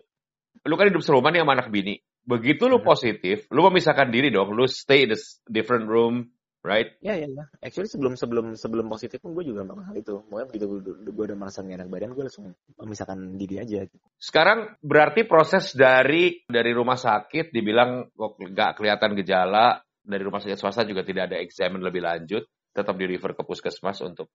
lu 0.67 0.75
kan 0.75 0.87
hidup 0.91 1.03
serumah 1.05 1.31
nih 1.31 1.47
sama 1.47 1.55
anak 1.55 1.69
bini. 1.71 2.01
Begitu 2.27 2.67
lu 2.67 2.83
positif, 2.83 3.47
lu 3.55 3.63
memisahkan 3.71 4.11
diri 4.11 4.35
dong. 4.35 4.51
Lu 4.51 4.67
stay 4.67 5.07
in 5.07 5.15
a 5.15 5.19
different 5.47 5.87
room, 5.87 6.35
right? 6.67 6.99
Ya, 6.99 7.15
ya, 7.15 7.31
ya. 7.31 7.47
Actually 7.63 7.87
sebelum 7.87 8.19
sebelum 8.19 8.59
sebelum 8.59 8.91
positif 8.91 9.23
pun 9.23 9.31
gue 9.39 9.47
juga 9.47 9.63
melakukan 9.63 9.95
hal 9.95 9.97
itu. 10.03 10.15
Pokoknya 10.27 10.47
begitu 10.51 10.67
gue 10.91 11.25
udah 11.31 11.39
merasa 11.39 11.63
gak 11.63 11.79
enak 11.79 11.87
badan, 11.87 12.19
gue 12.19 12.25
langsung 12.27 12.51
memisahkan 12.83 13.19
diri 13.39 13.63
aja. 13.63 13.87
Sekarang 14.19 14.75
berarti 14.83 15.23
proses 15.23 15.71
dari 15.79 16.43
dari 16.51 16.75
rumah 16.75 16.99
sakit 16.99 17.55
dibilang 17.55 18.11
kok 18.11 18.43
nggak 18.43 18.75
kelihatan 18.75 19.15
gejala, 19.23 19.79
dari 20.03 20.23
rumah 20.27 20.43
sakit 20.43 20.59
swasta 20.59 20.83
juga 20.83 21.07
tidak 21.07 21.31
ada 21.31 21.39
examen 21.39 21.79
lebih 21.79 22.03
lanjut, 22.03 22.43
tetap 22.75 22.99
di 22.99 23.07
refer 23.07 23.39
ke 23.39 23.47
puskesmas 23.47 24.03
untuk 24.03 24.35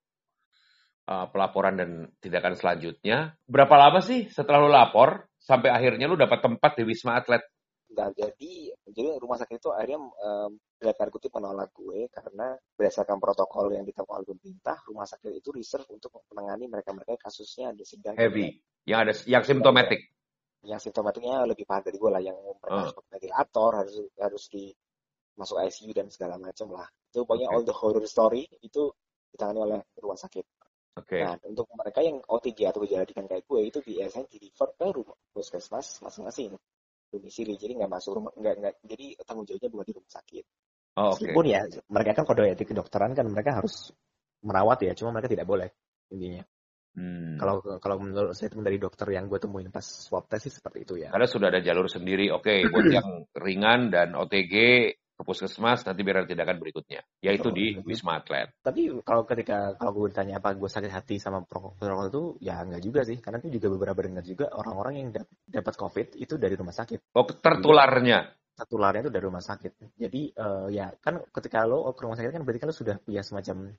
uh, 1.07 1.27
pelaporan 1.29 1.77
dan 1.79 1.89
tindakan 2.19 2.53
selanjutnya. 2.53 3.37
Berapa 3.47 3.73
lama 3.77 3.99
sih 4.03 4.29
setelah 4.29 4.59
lu 4.61 4.69
lapor 4.69 5.29
sampai 5.41 5.73
akhirnya 5.73 6.05
lu 6.05 6.19
dapat 6.19 6.43
tempat 6.43 6.77
di 6.77 6.83
Wisma 6.85 7.17
Atlet? 7.17 7.41
Nah, 7.91 8.07
jadi 8.15 8.71
jadi 8.87 9.19
rumah 9.19 9.35
sakit 9.35 9.59
itu 9.59 9.69
akhirnya 9.71 9.99
um, 9.99 10.51
dalam 10.79 11.09
kutip 11.11 11.31
menolak 11.35 11.75
gue 11.75 12.07
karena 12.07 12.55
berdasarkan 12.79 13.19
protokol 13.19 13.67
yang 13.75 13.83
ditentukan 13.83 14.23
oleh 14.23 14.27
pemerintah, 14.31 14.79
rumah 14.87 15.03
sakit 15.03 15.31
itu 15.35 15.51
reserve 15.51 15.87
untuk 15.91 16.23
menangani 16.31 16.71
mereka-mereka 16.71 17.19
kasusnya 17.19 17.75
ada 17.75 17.83
sedang 17.83 18.15
heavy, 18.15 18.63
yang 18.87 19.03
ada 19.03 19.13
yang 19.27 19.43
simptomatik. 19.43 20.07
Yang 20.63 20.87
simptomatiknya 20.87 21.43
lebih 21.43 21.67
parah 21.67 21.83
dari 21.83 21.97
gue 21.99 22.11
lah, 22.11 22.21
yang 22.23 22.37
mereka 22.39 22.71
uh. 22.71 22.79
harus 22.87 22.95
ventilator, 23.11 23.71
harus 23.75 23.95
harus 24.15 24.43
di 24.47 24.63
masuk 25.35 25.57
ICU 25.59 25.91
dan 25.91 26.07
segala 26.07 26.35
macam 26.39 26.71
lah. 26.71 26.87
Itu 27.11 27.27
pokoknya 27.27 27.51
okay. 27.51 27.55
all 27.59 27.63
the 27.67 27.75
horror 27.75 28.05
story 28.07 28.47
itu 28.63 28.87
ditangani 29.35 29.59
oleh 29.59 29.79
rumah 29.99 30.19
sakit. 30.19 30.60
Okay. 30.91 31.23
Nah, 31.23 31.39
untuk 31.47 31.71
mereka 31.71 32.03
yang 32.03 32.19
OTG 32.19 32.67
atau 32.67 32.83
gejala 32.83 33.07
ringan 33.07 33.27
kayak 33.31 33.47
gue 33.47 33.61
itu 33.63 33.79
biasanya 33.79 34.27
di 34.27 34.37
refer 34.43 34.69
ke 34.75 34.85
rumah 34.91 35.17
puskesmas 35.31 36.03
masing-masing 36.03 36.51
domisili 37.11 37.55
jadi 37.55 37.79
nggak 37.79 37.91
masuk 37.91 38.11
rumah 38.19 38.31
nggak 38.35 38.55
nggak 38.59 38.73
jadi 38.87 39.05
tanggung 39.23 39.47
jawabnya 39.47 39.69
bukan 39.71 39.85
di 39.87 39.93
rumah 39.95 40.11
sakit. 40.11 40.45
Oh, 40.99 41.15
okay. 41.15 41.31
Meskipun 41.31 41.45
ya 41.47 41.61
mereka 41.87 42.11
kan 42.19 42.23
kode 42.27 42.43
etik 42.51 42.67
kedokteran 42.75 43.15
kan 43.15 43.23
mereka 43.31 43.63
harus 43.63 43.95
merawat 44.43 44.83
ya, 44.83 44.91
cuma 44.91 45.15
mereka 45.15 45.31
tidak 45.31 45.47
boleh 45.47 45.71
intinya. 46.11 46.43
Hmm. 46.91 47.39
Kalau 47.39 47.63
kalau 47.79 48.03
menurut 48.03 48.35
saya 48.35 48.51
dari 48.51 48.75
dokter 48.75 49.07
yang 49.15 49.31
gue 49.31 49.39
temuin 49.39 49.71
pas 49.71 49.83
swab 49.87 50.27
test 50.27 50.51
sih 50.51 50.53
seperti 50.59 50.83
itu 50.83 50.93
ya. 50.99 51.07
Karena 51.07 51.23
sudah 51.23 51.47
ada 51.47 51.63
jalur 51.63 51.87
sendiri, 51.87 52.27
oke, 52.35 52.43
okay, 52.43 52.57
buat 52.71 52.87
yang 52.91 53.31
ringan 53.31 53.95
dan 53.95 54.11
OTG 54.11 54.55
ke 55.21 55.23
puskesmas 55.29 55.85
nanti 55.85 56.01
biar 56.01 56.25
tindakan 56.25 56.57
berikutnya 56.57 57.05
yaitu 57.21 57.53
di 57.53 57.77
wisma 57.85 58.17
atlet. 58.17 58.49
Tapi 58.65 58.89
kalau 59.05 59.23
ketika 59.29 59.77
kalau 59.77 59.93
gue 59.93 60.09
ditanya 60.09 60.41
apa 60.41 60.57
gue 60.57 60.65
sakit 60.65 60.89
hati 60.89 61.21
sama 61.21 61.45
protokol 61.45 62.09
itu 62.09 62.23
ya 62.41 62.65
enggak 62.65 62.81
juga 62.81 63.05
sih 63.05 63.21
karena 63.21 63.37
itu 63.37 63.61
juga 63.61 63.77
beberapa 63.77 64.01
dengar 64.01 64.25
juga 64.25 64.49
orang-orang 64.49 64.93
yang 64.97 65.07
dapat 65.45 65.73
covid 65.77 66.17
itu 66.17 66.41
dari 66.41 66.57
rumah 66.57 66.73
sakit. 66.73 67.13
Oh 67.13 67.29
tertularnya? 67.29 68.33
Tertularnya 68.57 69.05
itu 69.05 69.11
dari 69.13 69.25
rumah 69.29 69.45
sakit. 69.45 69.93
Jadi 69.93 70.33
uh, 70.33 70.67
ya 70.73 70.89
kan 70.97 71.21
ketika 71.29 71.69
lo 71.69 71.85
ke 71.93 72.01
rumah 72.01 72.17
sakit 72.17 72.33
kan 72.33 72.41
berarti 72.41 72.59
kan 72.65 72.69
lo 72.73 72.75
sudah 72.75 72.97
punya 72.97 73.21
semacam 73.21 73.77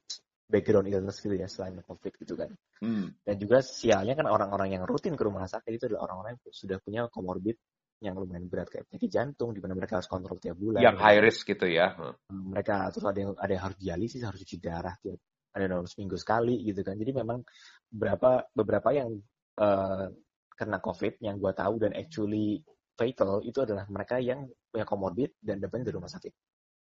background 0.53 0.87
illness 0.93 1.19
gitu 1.25 1.35
ya 1.35 1.49
selain 1.51 1.81
covid 1.83 2.13
gitu 2.15 2.39
kan. 2.39 2.53
Hmm. 2.79 3.11
Dan 3.25 3.35
juga 3.41 3.65
sialnya 3.65 4.13
kan 4.15 4.29
orang-orang 4.29 4.79
yang 4.79 4.83
rutin 4.85 5.17
ke 5.19 5.25
rumah 5.25 5.49
sakit 5.49 5.73
itu 5.75 5.85
adalah 5.91 6.13
orang-orang 6.13 6.37
yang 6.39 6.43
sudah 6.53 6.77
punya 6.79 7.09
komorbid 7.09 7.57
yang 8.01 8.17
lumayan 8.19 8.49
berat 8.49 8.71
kayak 8.73 8.89
penyakit 8.89 9.11
jantung 9.11 9.53
di 9.53 9.61
mana 9.61 9.77
mereka 9.77 10.01
harus 10.01 10.09
kontrol 10.11 10.39
tiap 10.41 10.57
bulan. 10.59 10.83
Yang 10.83 10.97
high 11.03 11.21
risk 11.23 11.43
gitu 11.47 11.67
ya. 11.69 11.95
Hmm, 11.99 12.55
mereka 12.55 12.89
terus 12.91 13.07
ada 13.07 13.19
yang 13.19 13.33
ada 13.37 13.53
yang 13.53 13.63
harus 13.69 13.79
dialisis, 13.79 14.23
harus 14.25 14.41
cuci 14.43 14.57
darah 14.59 14.95
tiap 14.99 15.19
ada 15.53 15.69
yang 15.69 15.85
seminggu 15.85 16.17
sekali 16.17 16.57
gitu 16.65 16.81
kan. 16.81 16.97
Jadi 16.97 17.13
memang 17.13 17.45
beberapa 17.93 18.43
beberapa 18.57 18.89
yang 18.97 19.21
uh, 19.61 20.09
kena 20.57 20.79
COVID 20.81 21.21
yang 21.21 21.37
gue 21.37 21.53
tahu 21.53 21.75
dan 21.83 21.93
actually 21.93 22.65
fatal 22.97 23.41
itu 23.45 23.59
adalah 23.65 23.85
mereka 23.89 24.21
yang 24.21 24.49
punya 24.69 24.85
komorbid 24.89 25.31
dan 25.41 25.61
depan 25.61 25.85
di 25.85 25.93
rumah 25.93 26.09
sakit. 26.09 26.33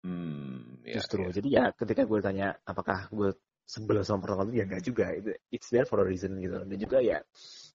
Hmm, 0.05 0.81
ya, 0.85 0.97
justru. 1.01 1.29
ya. 1.29 1.31
Jadi 1.33 1.47
ya 1.53 1.63
ketika 1.73 2.05
gue 2.05 2.19
tanya 2.21 2.53
apakah 2.65 3.09
gue 3.13 3.33
sebel 3.67 3.99
sama 4.01 4.23
protokol 4.23 4.53
itu 4.53 4.63
ya 4.63 4.65
enggak 4.65 4.83
juga. 4.85 5.05
Itu- 5.13 5.37
It's 5.53 5.69
there 5.69 5.85
for 5.85 6.01
a 6.01 6.05
reason 6.07 6.37
gitu. 6.39 6.63
Dan 6.65 6.77
juga 6.77 6.97
ya 7.03 7.21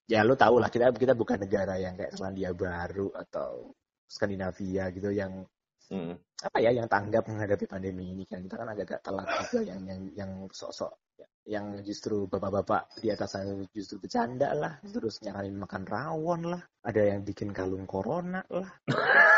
ya 0.07 0.21
lo 0.27 0.35
tau 0.35 0.59
lah 0.59 0.67
kita 0.67 0.91
kita 0.93 1.13
bukan 1.15 1.39
negara 1.43 1.79
yang 1.79 1.95
kayak 1.95 2.13
Selandia 2.15 2.51
Baru 2.51 3.11
atau 3.15 3.71
Skandinavia 4.07 4.91
gitu 4.93 5.09
yang 5.11 5.45
Hmm. 5.91 6.15
apa 6.41 6.63
ya 6.63 6.71
yang 6.71 6.87
tanggap 6.87 7.27
menghadapi 7.27 7.67
pandemi 7.67 8.15
ini 8.15 8.23
kan 8.23 8.39
kita 8.39 8.55
kan 8.55 8.71
agak-agak 8.71 9.03
telat 9.03 9.27
juga 9.45 9.61
yang 9.67 9.81
yang 9.83 10.01
yang 10.15 10.31
sok-sok 10.47 10.95
yang 11.43 11.65
justru 11.83 12.23
bapak-bapak 12.25 12.87
di 13.03 13.11
atas 13.11 13.35
sana 13.35 13.51
justru 13.75 13.99
bercanda 13.99 14.55
lah 14.55 14.79
terus 14.79 15.19
nyaranin 15.19 15.59
makan 15.59 15.83
rawon 15.83 16.55
lah 16.55 16.61
ada 16.87 17.03
yang 17.03 17.27
bikin 17.27 17.51
kalung 17.51 17.83
corona 17.83 18.39
lah 18.47 18.71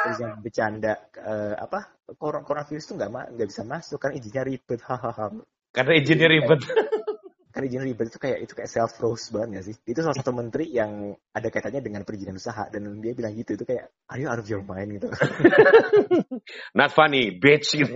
terus 0.06 0.22
yang 0.22 0.38
bercanda 0.38 1.10
eh, 1.18 1.58
apa 1.58 1.98
Cor- 2.14 2.46
coronavirus 2.46 2.94
tuh 2.94 2.96
nggak 3.02 3.10
nggak 3.36 3.50
bisa 3.50 3.64
masuk 3.66 3.98
kan 3.98 4.14
izinnya 4.14 4.46
ribet 4.46 4.80
hahaha 4.86 5.34
Karena 5.74 5.94
izinnya 5.98 6.30
ribet. 6.30 6.62
Kan 7.56 7.64
izin 7.64 7.88
ribet 7.88 8.12
itu 8.12 8.20
kayak 8.20 8.44
itu 8.44 8.52
kayak 8.52 8.68
self 8.68 9.00
roast 9.00 9.32
banget 9.32 9.64
gak 9.64 9.66
sih 9.72 9.76
itu 9.88 10.00
salah 10.04 10.18
satu 10.20 10.36
menteri 10.36 10.68
yang 10.76 11.16
ada 11.32 11.48
kaitannya 11.48 11.80
dengan 11.80 12.04
perizinan 12.04 12.36
usaha 12.36 12.68
dan 12.68 13.00
dia 13.00 13.16
bilang 13.16 13.32
gitu 13.32 13.56
itu 13.56 13.64
kayak 13.64 13.96
are 14.12 14.20
you 14.20 14.28
out 14.28 14.44
of 14.44 14.48
your 14.52 14.60
mind 14.60 15.00
gitu 15.00 15.08
Not 16.78 16.92
funny, 16.92 17.36
bitch 17.36 17.76
gitu. 17.76 17.94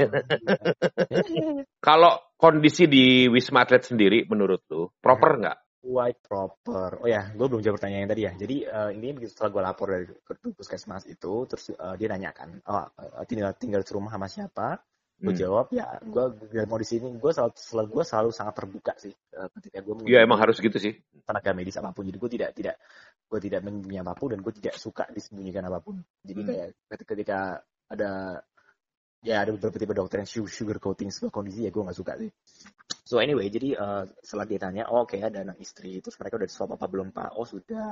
Kalau 1.80 2.12
kondisi 2.40 2.88
di 2.88 3.28
Wisma 3.28 3.68
Atlet 3.68 3.84
sendiri 3.86 4.26
menurut 4.28 4.64
lu 4.72 4.90
proper 5.00 5.32
nggak? 5.40 5.58
White 5.80 6.22
proper. 6.28 7.00
Oh 7.00 7.08
ya, 7.08 7.32
gue 7.32 7.46
belum 7.48 7.64
jawab 7.64 7.80
pertanyaan 7.80 8.04
yang 8.04 8.12
tadi 8.12 8.22
ya. 8.28 8.32
Jadi 8.36 8.56
uh, 8.68 8.92
ini 8.92 9.16
begitu 9.16 9.32
setelah 9.32 9.50
gue 9.52 9.62
lapor 9.64 9.88
dari 9.88 10.06
ke 10.12 10.34
puskesmas 10.52 11.08
itu, 11.08 11.48
terus 11.48 11.72
uh, 11.72 11.96
dia 11.96 12.12
nanyakan, 12.12 12.60
oh 12.68 12.84
uh, 12.84 13.24
tinggal 13.24 13.56
tinggal 13.56 13.80
di 13.80 13.92
rumah 13.96 14.12
sama 14.12 14.28
siapa? 14.28 14.76
Gue 15.20 15.36
Hmm. 15.36 15.42
jawab 15.44 15.68
ya, 15.76 16.00
gue 16.00 16.24
gak 16.48 16.68
mau 16.72 16.80
di 16.80 16.88
sini. 16.88 17.12
Gue 17.20 17.36
selalu, 17.36 17.52
selalu 17.60 17.88
gue 17.92 18.04
selalu 18.08 18.30
sangat 18.32 18.54
terbuka 18.56 18.94
sih 18.96 19.12
uh, 19.36 19.52
ketika 19.60 19.84
gue 19.84 19.94
Iya 20.08 20.24
emang 20.24 20.40
harus 20.40 20.56
gitu 20.64 20.80
sih. 20.80 20.96
tenaga 21.28 21.52
medis 21.52 21.76
apa 21.76 21.92
pun. 21.92 22.08
Jadi 22.08 22.18
gue 22.18 22.32
tidak 22.40 22.50
tidak 22.56 22.76
gue 23.28 23.40
tidak 23.44 23.60
menyembunyikan 23.68 24.08
apa 24.08 24.16
pun 24.16 24.32
dan 24.32 24.40
gue 24.40 24.54
tidak 24.56 24.80
suka 24.80 25.04
disembunyikan 25.12 25.68
apa 25.68 25.84
pun. 25.84 26.00
Jadi 26.24 26.40
Hmm. 26.40 26.48
kayak 26.48 26.68
ketika, 26.88 27.12
ketika 27.12 27.40
ada 27.92 28.12
ya 29.20 29.44
ada 29.44 29.52
beberapa 29.52 29.76
tipe 29.76 29.92
dokter 29.92 30.24
yang 30.24 30.30
su- 30.32 30.48
sugar 30.48 30.80
coating 30.80 31.12
sebuah 31.12 31.36
kondisi 31.36 31.68
ya 31.68 31.72
gue 31.76 31.84
nggak 31.84 32.00
suka 32.00 32.16
sih. 32.16 32.32
So 33.04 33.20
anyway, 33.20 33.52
jadi 33.52 33.76
uh, 33.76 34.08
setelah 34.24 34.46
dia 34.48 34.60
tanya, 34.62 34.88
oh 34.88 35.04
oke 35.04 35.20
ada 35.20 35.44
anak 35.44 35.60
istri, 35.60 36.00
terus 36.00 36.16
mereka 36.16 36.40
udah 36.40 36.48
swab 36.48 36.80
apa 36.80 36.86
belum 36.88 37.10
pak? 37.12 37.36
Oh 37.36 37.44
sudah, 37.44 37.92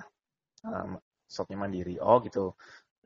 um, 0.63 0.95
swabnya 1.27 1.57
mandiri. 1.59 1.99
Oh 1.99 2.23
gitu. 2.23 2.55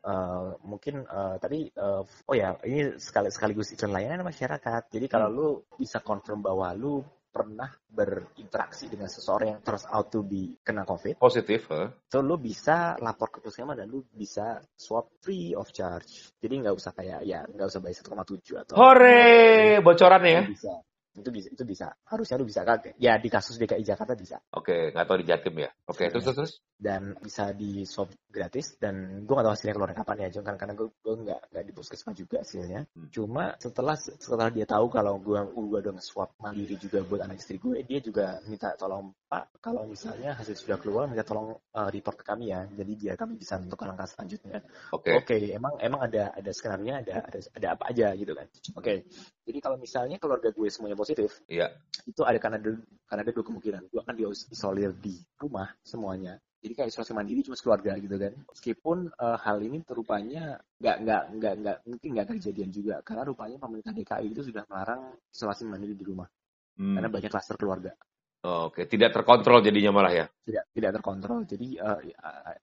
Uh, 0.01 0.57
mungkin 0.65 1.05
uh, 1.05 1.37
tapi 1.37 1.69
uh, 1.77 2.01
oh 2.01 2.35
ya 2.35 2.57
ini 2.65 2.97
sekali 2.97 3.29
sekaligus 3.29 3.69
iklan 3.77 3.93
layanan 3.93 4.25
masyarakat. 4.25 4.89
Jadi 4.89 5.05
kalau 5.05 5.29
lu 5.29 5.47
bisa 5.77 6.01
confirm 6.01 6.41
bahwa 6.41 6.73
lu 6.73 7.05
pernah 7.31 7.71
berinteraksi 7.87 8.91
dengan 8.91 9.07
seseorang 9.07 9.55
yang 9.55 9.61
terus 9.63 9.87
out 9.87 10.11
to 10.11 10.19
be 10.19 10.59
kena 10.67 10.83
covid, 10.83 11.15
Positif. 11.15 11.63
huh? 11.71 11.87
so 12.11 12.19
lu 12.19 12.35
bisa 12.35 12.99
lapor 12.99 13.31
ke 13.31 13.39
puskesmas 13.39 13.79
dan 13.79 13.87
lu 13.87 14.03
bisa 14.11 14.59
swab 14.75 15.07
free 15.23 15.55
of 15.55 15.71
charge. 15.71 16.27
Jadi 16.43 16.53
nggak 16.59 16.75
usah 16.75 16.91
kayak 16.91 17.23
ya 17.23 17.47
nggak 17.47 17.71
usah 17.71 17.79
bayar 17.79 18.03
1,7 18.03 18.61
atau 18.67 18.75
Hore, 18.75 19.79
bocorannya 19.79 20.27
ya. 20.27 20.43
bisa 20.43 20.73
itu 21.11 21.29
bisa 21.29 21.47
itu 21.51 21.63
bisa 21.67 21.91
harusnya 22.07 22.39
lu 22.39 22.47
bisa 22.47 22.63
kagak 22.63 22.95
ya 22.95 23.19
di 23.19 23.27
kasus 23.27 23.59
DKI 23.59 23.83
Jakarta 23.83 24.15
bisa 24.15 24.39
Oke, 24.55 24.95
nggak 24.95 25.05
tahu 25.07 25.17
di 25.19 25.27
Jatim 25.27 25.55
ya. 25.59 25.69
Oke, 25.87 26.07
terus 26.07 26.23
terus 26.23 26.37
terus. 26.39 26.53
dan 26.79 27.13
bisa 27.19 27.51
di 27.53 27.83
swab 27.85 28.09
gratis 28.31 28.79
dan 28.79 29.21
gue 29.27 29.33
gak 29.35 29.43
tahu 29.43 29.53
hasilnya 29.53 29.75
keluar 29.75 29.91
kapan 29.91 30.17
ya 30.23 30.27
cuma 30.33 30.43
kan 30.49 30.55
karena 30.57 30.73
gue 30.79 30.87
gue 31.03 31.15
nggak 31.27 31.41
nggak 31.51 31.63
di 31.67 31.71
puskesmas 31.75 32.15
juga 32.15 32.39
hasilnya 32.41 32.79
Hmm. 32.91 33.07
cuma 33.11 33.55
setelah 33.59 33.95
setelah 33.99 34.47
dia 34.49 34.63
tahu 34.65 34.87
kalau 34.89 35.19
gue 35.19 35.37
gue 35.51 35.79
udah 35.83 35.93
nge-swab 35.99 36.33
mandiri 36.39 36.75
juga 36.79 37.03
buat 37.05 37.21
anak 37.27 37.37
istri 37.43 37.59
gue 37.59 37.83
dia 37.85 37.99
juga 38.01 38.39
minta 38.47 38.73
tolong 38.79 39.11
pak 39.27 39.61
kalau 39.61 39.83
misalnya 39.85 40.33
hasil 40.35 40.55
sudah 40.57 40.79
keluar 40.79 41.05
minta 41.11 41.23
tolong 41.23 41.53
uh, 41.75 41.89
report 41.91 42.17
ke 42.19 42.25
kami 42.25 42.51
ya 42.55 42.65
jadi 42.71 42.91
biar 42.97 43.15
kami 43.19 43.35
bisa 43.37 43.59
menentukan 43.59 43.91
langkah 43.93 44.07
selanjutnya 44.07 44.63
Oke. 44.91 45.11
Oke, 45.15 45.37
emang 45.51 45.75
emang 45.79 46.01
ada 46.07 46.31
ada 46.35 46.51
skenario 46.51 46.93
ada 46.97 47.23
ada 47.25 47.39
ada 47.55 47.67
apa 47.75 47.83
aja 47.91 48.11
gitu 48.15 48.31
kan. 48.35 48.47
Oke. 48.75 49.07
Jadi 49.41 49.57
kalau 49.63 49.77
misalnya 49.79 50.17
keluarga 50.21 50.51
gue 50.51 50.67
semuanya 50.69 50.97
positif, 51.01 51.41
Iya. 51.49 51.73
itu 52.05 52.21
ada 52.21 52.37
karena 52.37 52.61
ada 52.61 52.71
karena 53.09 53.21
ada 53.25 53.31
dua 53.33 53.45
kemungkinan. 53.49 53.81
Gue 53.89 54.01
akan 54.05 54.15
diisolir 54.15 54.93
di 54.93 55.17
rumah 55.41 55.73
semuanya. 55.81 56.37
Jadi 56.61 56.77
kayak 56.77 56.89
isolasi 56.93 57.17
mandiri 57.17 57.41
cuma 57.41 57.57
keluarga 57.57 57.97
gitu 57.97 58.15
kan. 58.21 58.33
Meskipun 58.53 58.97
eh, 59.09 59.37
hal 59.41 59.57
ini 59.65 59.81
terupanya 59.81 60.61
nggak 60.77 60.95
nggak 61.01 61.23
nggak 61.41 61.53
nggak 61.65 61.77
mungkin 61.89 62.09
nggak 62.13 62.27
kejadian 62.37 62.69
juga 62.69 62.95
karena 63.01 63.25
rupanya 63.25 63.57
pemerintah 63.57 63.93
DKI 63.97 64.27
itu 64.29 64.45
sudah 64.45 64.63
melarang 64.69 65.01
isolasi 65.33 65.65
mandiri 65.65 65.97
di 65.97 66.05
rumah 66.05 66.29
Hmm. 66.71 66.95
karena 66.95 67.11
banyak 67.11 67.27
klaster 67.29 67.59
keluarga 67.59 67.91
Oke, 68.41 68.89
tidak 68.89 69.13
terkontrol 69.13 69.61
jadinya 69.61 69.93
malah 69.93 70.13
ya. 70.17 70.25
tidak 70.41 70.65
tidak 70.73 70.91
terkontrol 70.97 71.45
jadi 71.45 71.67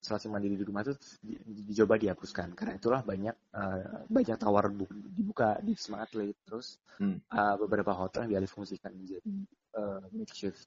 isolasi 0.02 0.26
mandiri 0.26 0.58
di 0.58 0.66
rumah 0.66 0.82
itu 0.82 0.98
di- 1.22 1.38
di- 1.38 1.64
dicoba 1.70 1.94
dihapuskan 1.94 2.50
karena 2.58 2.74
itulah 2.74 3.00
banyak 3.06 3.30
eh, 3.54 3.86
banyak 4.10 4.36
tawar 4.42 4.74
bu- 4.74 4.90
dibuka 4.90 5.54
di 5.62 5.78
Wisma 5.78 6.02
Atlet 6.02 6.34
terus 6.42 6.82
Hmm. 6.98 7.22
eh, 7.22 7.54
beberapa 7.62 7.94
hotel 7.94 8.26
yang 8.26 8.42
dialih 8.42 8.50
fungsikan 8.50 8.90
menjadi 8.90 9.22
eh, 9.78 10.02
makeshift 10.10 10.66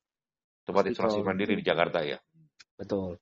Tempat 0.63 0.95
isolasi 0.95 1.19
mandiri 1.19 1.59
di 1.59 1.65
Jakarta 1.67 1.99
ya. 2.07 2.15
betul 2.79 3.19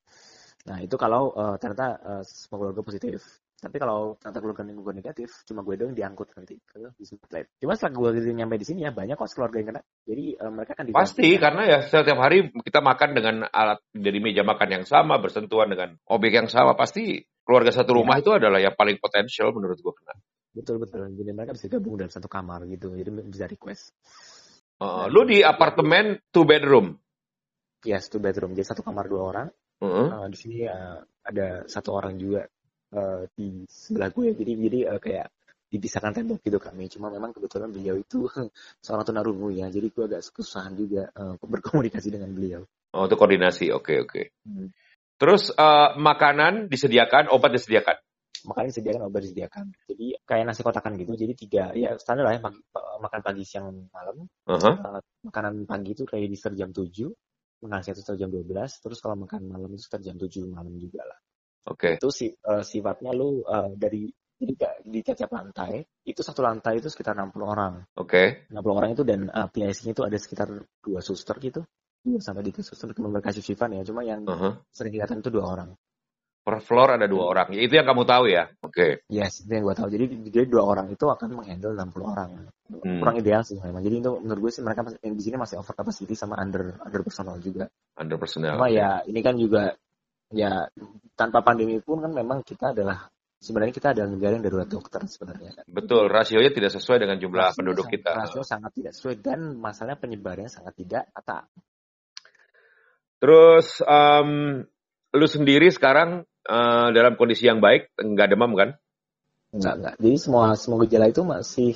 nah 0.70 0.78
itu 0.86 0.94
kalau 0.94 1.34
eh, 1.34 1.56
ternyata 1.58 1.88
eh, 1.98 2.24
semua 2.30 2.58
keluarga 2.70 2.86
positif 2.86 3.42
tapi 3.60 3.78
kalau 3.78 4.16
ternyata 4.16 4.40
keluarga 4.40 4.64
gue 4.64 4.94
negatif 4.96 5.30
cuma 5.44 5.62
gue 5.68 5.76
doang 5.76 5.94
diangkut 5.94 6.32
nanti 6.34 6.56
ke 6.64 6.96
Wisma 6.96 7.20
Atlet 7.28 7.46
cuma 7.60 7.76
setelah 7.76 7.94
gue 8.16 8.32
nyampe 8.32 8.56
di 8.56 8.66
sini 8.66 8.88
ya 8.88 8.92
banyak 8.96 9.20
kok 9.20 9.30
keluarga 9.36 9.58
yang 9.60 9.70
kena 9.76 9.82
jadi 10.08 10.26
eh, 10.40 10.52
mereka 10.52 10.74
kan 10.74 10.86
Pasti 10.90 11.30
karena 11.38 11.62
ya 11.68 11.80
setiap 11.86 12.20
hari 12.24 12.50
kita 12.50 12.80
makan 12.82 13.10
dengan 13.14 13.36
alat 13.46 13.80
dari 13.94 14.18
meja 14.18 14.42
makan 14.42 14.82
yang 14.82 14.86
sama, 14.90 15.22
bersentuhan 15.22 15.70
dengan 15.70 15.94
objek 16.10 16.34
yang 16.34 16.50
sama, 16.50 16.74
pasti 16.74 17.22
keluarga 17.46 17.70
satu 17.70 17.94
rumah 17.94 18.18
itu 18.18 18.34
adalah 18.34 18.58
yang 18.58 18.74
paling 18.74 18.98
potensial 18.98 19.54
menurut 19.54 19.78
gua 19.86 19.94
kena. 19.94 20.16
betul 20.50 20.82
betul 20.82 21.06
jadi 21.14 21.30
mereka 21.30 21.54
bisa 21.54 21.70
gabung 21.70 21.94
dalam 21.94 22.10
satu 22.10 22.26
kamar 22.26 22.66
gitu 22.66 22.90
jadi 22.98 23.10
bisa 23.30 23.46
request 23.46 23.94
Uh, 24.80 25.12
lu 25.12 25.28
di 25.28 25.44
apartemen 25.44 26.24
two 26.32 26.48
bedroom. 26.48 26.96
Yes, 27.84 28.08
two 28.08 28.24
bedroom. 28.24 28.56
Jadi 28.56 28.64
satu 28.64 28.80
kamar 28.80 29.12
dua 29.12 29.22
orang. 29.28 29.48
Heeh. 29.84 30.08
Uh, 30.08 30.28
di 30.32 30.38
sini 30.40 30.58
uh, 30.64 31.04
ada 31.20 31.68
satu 31.68 32.00
orang 32.00 32.16
juga 32.16 32.48
uh, 32.94 33.24
di 33.34 33.66
sebelah 33.68 34.10
gue. 34.14 34.34
Jadi 34.34 34.52
jadi 34.70 34.80
uh, 34.96 35.00
kayak 35.02 35.28
dipisahkan 35.70 36.14
tembok 36.18 36.42
gitu 36.42 36.58
kami. 36.58 36.90
Cuma 36.90 37.14
memang 37.14 37.34
kebetulan 37.34 37.70
beliau 37.70 37.96
itu 37.98 38.26
seorang 38.86 39.06
tunarungu 39.06 39.50
ya. 39.54 39.70
Jadi 39.70 39.88
gue 39.94 40.04
agak 40.06 40.22
kesusahan 40.34 40.74
juga 40.74 41.10
uh, 41.14 41.36
berkomunikasi 41.54 42.10
dengan 42.14 42.32
beliau. 42.34 42.62
Oh, 42.96 43.06
itu 43.06 43.16
koordinasi. 43.16 43.70
Oke, 43.74 44.02
oke. 44.02 44.34
Hmm. 44.46 44.74
Terus 45.20 45.52
uh, 45.54 46.00
makanan 46.00 46.72
disediakan, 46.72 47.30
obat 47.30 47.52
disediakan. 47.54 48.00
Makanya 48.48 48.68
disediakan 48.72 49.02
obat 49.12 49.22
disediakan. 49.28 49.66
Jadi 49.86 50.16
kayak 50.24 50.44
nasi 50.48 50.64
kotakan 50.64 50.96
gitu. 50.96 51.12
Jadi 51.14 51.34
tiga 51.36 51.76
ya 51.76 51.94
standar 52.00 52.24
lah 52.24 52.34
ya 52.40 52.42
pagi, 52.42 52.64
pa- 52.72 52.98
makan 53.04 53.20
pagi 53.20 53.44
siang 53.44 53.92
malam. 53.92 54.26
Heeh. 54.48 54.76
Uh, 54.80 55.02
makanan 55.28 55.68
pagi 55.68 55.92
itu 55.92 56.08
kayak 56.08 56.32
di 56.32 56.40
jam 56.40 56.72
7 56.72 57.12
makan 57.60 57.80
siang 57.84 57.96
itu 57.96 58.02
sekitar 58.04 58.18
jam 58.24 58.30
12 58.32 58.84
terus 58.84 59.00
kalau 59.04 59.16
makan 59.20 59.42
malam 59.52 59.70
itu 59.76 59.84
sekitar 59.84 60.02
jam 60.08 60.16
7 60.16 60.48
malam 60.48 60.74
juga 60.80 61.04
lah 61.04 61.20
Oke. 61.68 62.00
itu 62.00 62.08
si, 62.10 62.32
eh, 62.32 62.64
sifatnya 62.64 63.12
lu 63.12 63.44
eh, 63.44 63.70
dari 63.76 64.08
jadi 64.40 64.54
kayak 64.56 64.76
di 64.88 65.00
tiap 65.04 65.32
lantai 65.36 65.84
itu 66.08 66.22
satu 66.24 66.40
lantai 66.40 66.80
itu 66.80 66.88
sekitar 66.88 67.12
60 67.12 67.44
orang 67.44 67.84
Oke. 68.00 68.48
60 68.48 68.72
orang 68.72 68.90
itu 68.96 69.04
dan 69.04 69.28
uh, 69.28 69.52
PIC-nya 69.52 69.92
itu 69.92 70.04
ada 70.08 70.16
sekitar 70.16 70.48
dua 70.80 71.04
suster 71.04 71.36
gitu 71.44 71.60
dua 72.00 72.24
sampai 72.24 72.48
tiga 72.48 72.64
suster 72.64 72.88
mereka 72.96 73.36
shiftan 73.36 73.76
ya 73.76 73.84
cuma 73.84 74.08
yang 74.08 74.24
Heeh. 74.24 74.54
sering 74.72 74.96
kelihatan 74.96 75.20
itu 75.20 75.28
dua 75.30 75.46
orang 75.60 75.70
Per 76.40 76.64
floor 76.66 76.98
ada 76.98 77.06
dua 77.06 77.30
orang. 77.30 77.52
Ya, 77.54 77.62
Itu 77.68 77.78
yang 77.78 77.86
kamu 77.86 78.08
tahu 78.10 78.26
ya. 78.32 78.48
Oke. 78.64 79.04
yes 79.12 79.44
itu 79.44 79.52
yang 79.54 79.68
gue 79.70 79.76
tahu 79.76 79.92
jadi 79.92 80.06
jadi 80.34 80.46
dua 80.50 80.64
orang 80.66 80.88
itu 80.90 81.04
akan 81.06 81.30
menghandle 81.36 81.76
60 81.76 82.08
orang 82.08 82.32
Hmm. 82.70 83.02
kurang 83.02 83.18
ideal 83.18 83.42
sih 83.42 83.58
memang 83.58 83.82
jadi 83.82 83.98
itu 83.98 84.10
menurut 84.22 84.46
gue 84.46 84.52
sih 84.54 84.62
mereka 84.62 84.86
masih- 84.86 85.02
yang 85.02 85.18
di 85.18 85.24
sini 85.26 85.36
masih 85.42 85.58
over 85.58 85.74
capacity 85.74 86.14
sama 86.14 86.38
under 86.38 86.78
under 86.86 87.02
personal 87.02 87.42
juga 87.42 87.66
Under 87.98 88.16
personnel. 88.22 88.56
cuma 88.56 88.70
ya 88.70 89.02
ini 89.10 89.20
kan 89.26 89.36
juga 89.42 89.74
ya 90.30 90.70
tanpa 91.18 91.42
pandemi 91.42 91.82
pun 91.82 92.00
kan 92.06 92.14
memang 92.14 92.46
kita 92.46 92.72
adalah 92.72 93.10
sebenarnya 93.40 93.74
kita 93.74 93.88
adalah 93.96 94.10
negara 94.14 94.32
yang 94.38 94.46
darurat 94.46 94.70
dokter 94.70 95.02
sebenarnya 95.10 95.52
kan 95.58 95.66
Betul, 95.66 96.06
rasionya 96.12 96.52
tidak 96.54 96.72
sesuai 96.76 97.02
dengan 97.02 97.18
jumlah 97.18 97.50
Rasio 97.50 97.58
penduduk 97.58 97.86
sangat- 97.88 97.96
kita. 97.98 98.12
rasio 98.14 98.42
sangat 98.46 98.72
tidak 98.76 98.92
sesuai 98.94 99.16
dan 99.24 99.40
masalahnya 99.58 100.00
penyebarannya 100.00 100.52
sangat 100.52 100.74
tidak 100.78 101.04
rata. 101.16 101.48
Terus 103.20 103.84
em, 103.84 104.30
lu 105.12 105.28
sendiri 105.28 105.68
sekarang 105.74 106.24
eh, 106.48 106.88
dalam 106.96 107.20
kondisi 107.20 107.48
yang 107.50 107.60
baik, 107.60 107.92
nggak 108.00 108.28
demam 108.32 108.56
kan? 108.56 108.70
Enggak, 109.52 109.74
enggak. 109.82 109.94
Jadi 110.00 110.18
semua 110.22 110.54
semua 110.56 110.78
gejala 110.86 111.06
itu 111.10 111.22
masih 111.26 111.74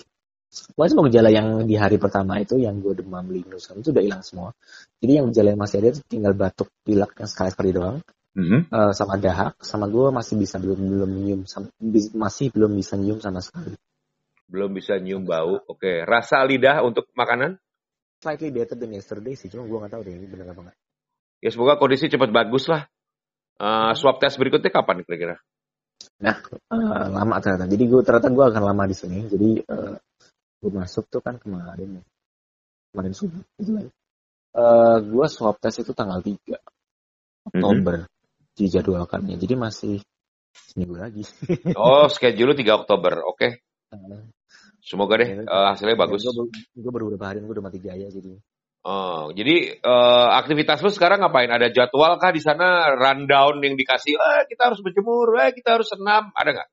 Pokoknya 0.54 0.90
semua 0.94 1.06
gejala 1.10 1.30
yang 1.34 1.48
di 1.66 1.74
hari 1.74 1.98
pertama 1.98 2.38
itu 2.38 2.62
yang 2.62 2.78
gue 2.78 2.94
demam 2.94 3.26
linus 3.26 3.74
itu 3.74 3.90
udah 3.90 4.06
hilang 4.06 4.22
semua. 4.22 4.54
Jadi 5.02 5.12
yang 5.18 5.26
gejala 5.34 5.58
yang 5.58 5.62
masih 5.66 5.82
ada 5.82 5.90
itu 5.98 6.02
tinggal 6.06 6.38
batuk 6.38 6.70
pilek 6.86 7.10
yang 7.18 7.26
sekali 7.26 7.50
sekali 7.50 7.70
doang, 7.74 7.98
Mhm. 8.34 8.66
Eh, 8.66 8.92
sama 8.98 9.22
dahak, 9.22 9.62
sama 9.62 9.86
gue 9.86 10.10
masih 10.10 10.42
bisa 10.42 10.58
belum 10.58 10.82
belum 10.82 11.12
nyium, 11.22 11.42
masih 12.18 12.50
belum 12.50 12.72
bisa 12.74 12.98
nyium 12.98 13.22
sama 13.22 13.46
sekali. 13.46 13.78
Belum 14.50 14.74
bisa 14.74 14.98
nyium 14.98 15.22
bau. 15.22 15.62
Oke, 15.70 16.02
rasa 16.02 16.42
lidah 16.42 16.82
untuk 16.82 17.06
makanan? 17.14 17.62
Slightly 18.26 18.50
better 18.50 18.74
than 18.74 18.90
yesterday 18.90 19.38
sih, 19.38 19.54
cuma 19.54 19.70
gue 19.70 19.78
nggak 19.78 19.94
tahu 19.94 20.02
deh 20.02 20.18
ini 20.18 20.26
bener 20.26 20.50
apa 20.50 20.62
nggak. 20.66 20.78
Ya 21.46 21.50
semoga 21.54 21.78
kondisi 21.78 22.10
cepat 22.10 22.34
bagus 22.34 22.66
lah. 22.66 22.90
Uh, 23.62 23.94
swab 23.94 24.18
test 24.18 24.42
berikutnya 24.42 24.74
kapan 24.74 25.06
kira-kira? 25.06 25.38
Nah, 26.26 26.42
uh, 26.74 27.06
lama 27.14 27.38
ternyata. 27.38 27.70
Jadi 27.70 27.84
gue 27.86 28.02
ternyata 28.02 28.34
gue 28.34 28.46
akan 28.50 28.64
lama 28.66 28.84
di 28.90 28.96
sini. 28.98 29.30
Jadi 29.30 29.62
uh, 29.70 29.94
gue 30.58 30.72
masuk 30.74 31.06
tuh 31.06 31.22
kan 31.22 31.38
kemarin, 31.38 32.02
kemarin 32.90 33.14
subuh 33.14 33.46
gitu 33.62 33.78
kan. 33.78 33.86
Uh, 34.58 34.98
gue 35.06 35.26
swab 35.30 35.62
test 35.62 35.86
itu 35.86 35.94
tanggal 35.94 36.18
3 36.18 36.34
Oktober 37.54 37.94
mm 38.00 38.04
-hmm. 38.08 38.13
Dijadwalkannya. 38.58 39.36
Jadi 39.38 39.54
masih 39.58 39.96
seminggu 40.54 40.98
lagi. 40.98 41.26
oh, 41.80 42.10
schedule 42.10 42.54
3 42.54 42.80
Oktober. 42.86 43.26
Oke. 43.26 43.38
Okay. 43.38 43.52
Semoga 44.84 45.22
deh 45.22 45.48
uh, 45.48 45.72
hasilnya 45.72 45.96
bagus. 45.96 46.28
Gue, 46.28 46.52
gue 46.52 46.92
baru 46.92 47.08
beberapa 47.08 47.32
hari 47.32 47.40
gue 47.40 47.54
udah 47.56 47.66
mati 47.66 47.80
jaya 47.80 48.12
jadi. 48.12 48.36
Oh, 48.84 49.32
jadi 49.32 49.80
uh, 49.80 50.36
aktivitas 50.44 50.84
lu 50.84 50.92
sekarang 50.92 51.24
ngapain? 51.24 51.48
Ada 51.48 51.72
jadwal 51.72 52.20
kah 52.20 52.36
di 52.36 52.44
sana 52.44 52.92
rundown 53.00 53.64
yang 53.64 53.80
dikasih? 53.80 54.12
Eh, 54.12 54.42
kita 54.52 54.68
harus 54.68 54.84
berjemur, 54.84 55.40
eh, 55.40 55.56
kita 55.56 55.80
harus 55.80 55.88
senam, 55.88 56.36
ada 56.36 56.50
nggak? 56.52 56.70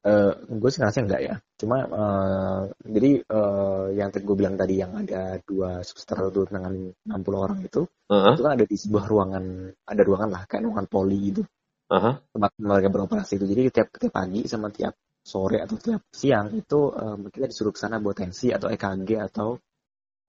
Uh, 0.00 0.32
gue 0.48 0.70
sih 0.72 0.80
ngerasa 0.80 1.04
enggak 1.04 1.22
ya. 1.22 1.34
Cuma 1.60 1.84
uh, 1.84 2.62
jadi 2.80 3.20
uh, 3.20 3.92
yang 3.92 4.08
gue 4.08 4.36
bilang 4.36 4.56
tadi 4.56 4.80
yang 4.80 4.96
ada 4.96 5.36
dua 5.44 5.84
subster 5.84 6.32
itu 6.32 6.48
dengan 6.48 6.72
60 7.04 7.20
orang 7.36 7.60
itu, 7.60 7.84
uh-huh. 7.84 8.32
itu 8.32 8.40
kan 8.40 8.52
ada 8.56 8.64
di 8.64 8.76
sebuah 8.80 9.04
ruangan, 9.04 9.44
ada 9.84 10.02
ruangan 10.02 10.28
lah, 10.32 10.42
kayak 10.48 10.64
ruangan 10.64 10.86
poli 10.88 11.20
itu. 11.36 11.42
Uh-huh. 11.90 12.14
Tempat 12.32 12.50
mereka 12.56 12.88
beroperasi 12.88 13.36
itu. 13.36 13.44
Jadi 13.44 13.62
tiap 13.68 13.88
tiap 13.92 14.12
pagi 14.14 14.48
sama 14.48 14.72
tiap 14.72 14.96
sore 15.20 15.60
atau 15.60 15.76
tiap 15.76 16.08
siang 16.08 16.48
itu 16.56 16.88
um, 16.88 17.28
kita 17.28 17.44
disuruh 17.52 17.76
ke 17.76 17.80
sana 17.84 18.00
buat 18.00 18.16
tensi 18.16 18.48
atau 18.56 18.72
EKG 18.72 19.20
atau 19.20 19.60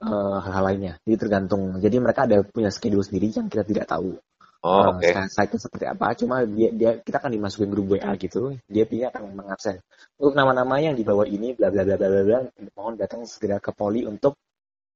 uh, 0.03 0.38
hal-hal 0.43 0.63
lainnya. 0.67 0.93
Jadi 1.07 1.15
tergantung. 1.15 1.80
Jadi 1.80 1.95
mereka 2.01 2.28
ada 2.28 2.43
punya 2.43 2.67
schedule 2.74 3.05
sendiri 3.05 3.32
yang 3.32 3.47
kita 3.47 3.63
tidak 3.63 3.88
tahu. 3.88 4.19
Oh, 4.62 4.93
oke. 4.93 5.01
Okay. 5.01 5.18
Uh, 5.18 5.26
site 5.26 5.57
seperti 5.57 5.86
apa? 5.89 6.14
Cuma 6.14 6.45
dia, 6.45 6.70
dia 6.70 6.91
kita 7.01 7.18
akan 7.18 7.34
dimasukin 7.34 7.74
grup 7.74 7.97
WA 7.97 8.14
gitu. 8.22 8.53
Dia 8.70 8.86
dia 8.86 9.09
akan 9.09 9.34
mengabsen 9.34 9.82
untuk 10.22 10.38
nama-nama 10.38 10.78
yang 10.78 10.93
di 10.93 11.01
bawah 11.01 11.26
ini 11.26 11.57
bla 11.57 11.74
bla 11.74 11.82
bla 11.82 11.97
bla 11.97 12.22
bla. 12.22 12.39
Mohon 12.78 12.93
datang 13.01 13.26
segera 13.26 13.57
ke 13.57 13.74
poli 13.74 14.05
untuk 14.05 14.38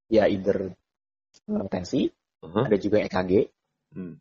ya 0.06 0.30
either 0.30 0.70
uh, 1.50 1.66
tensi, 1.66 2.06
uh-huh. 2.46 2.70
ada 2.70 2.78
juga 2.78 3.02
EKG, 3.10 3.32
hmm. 3.98 4.14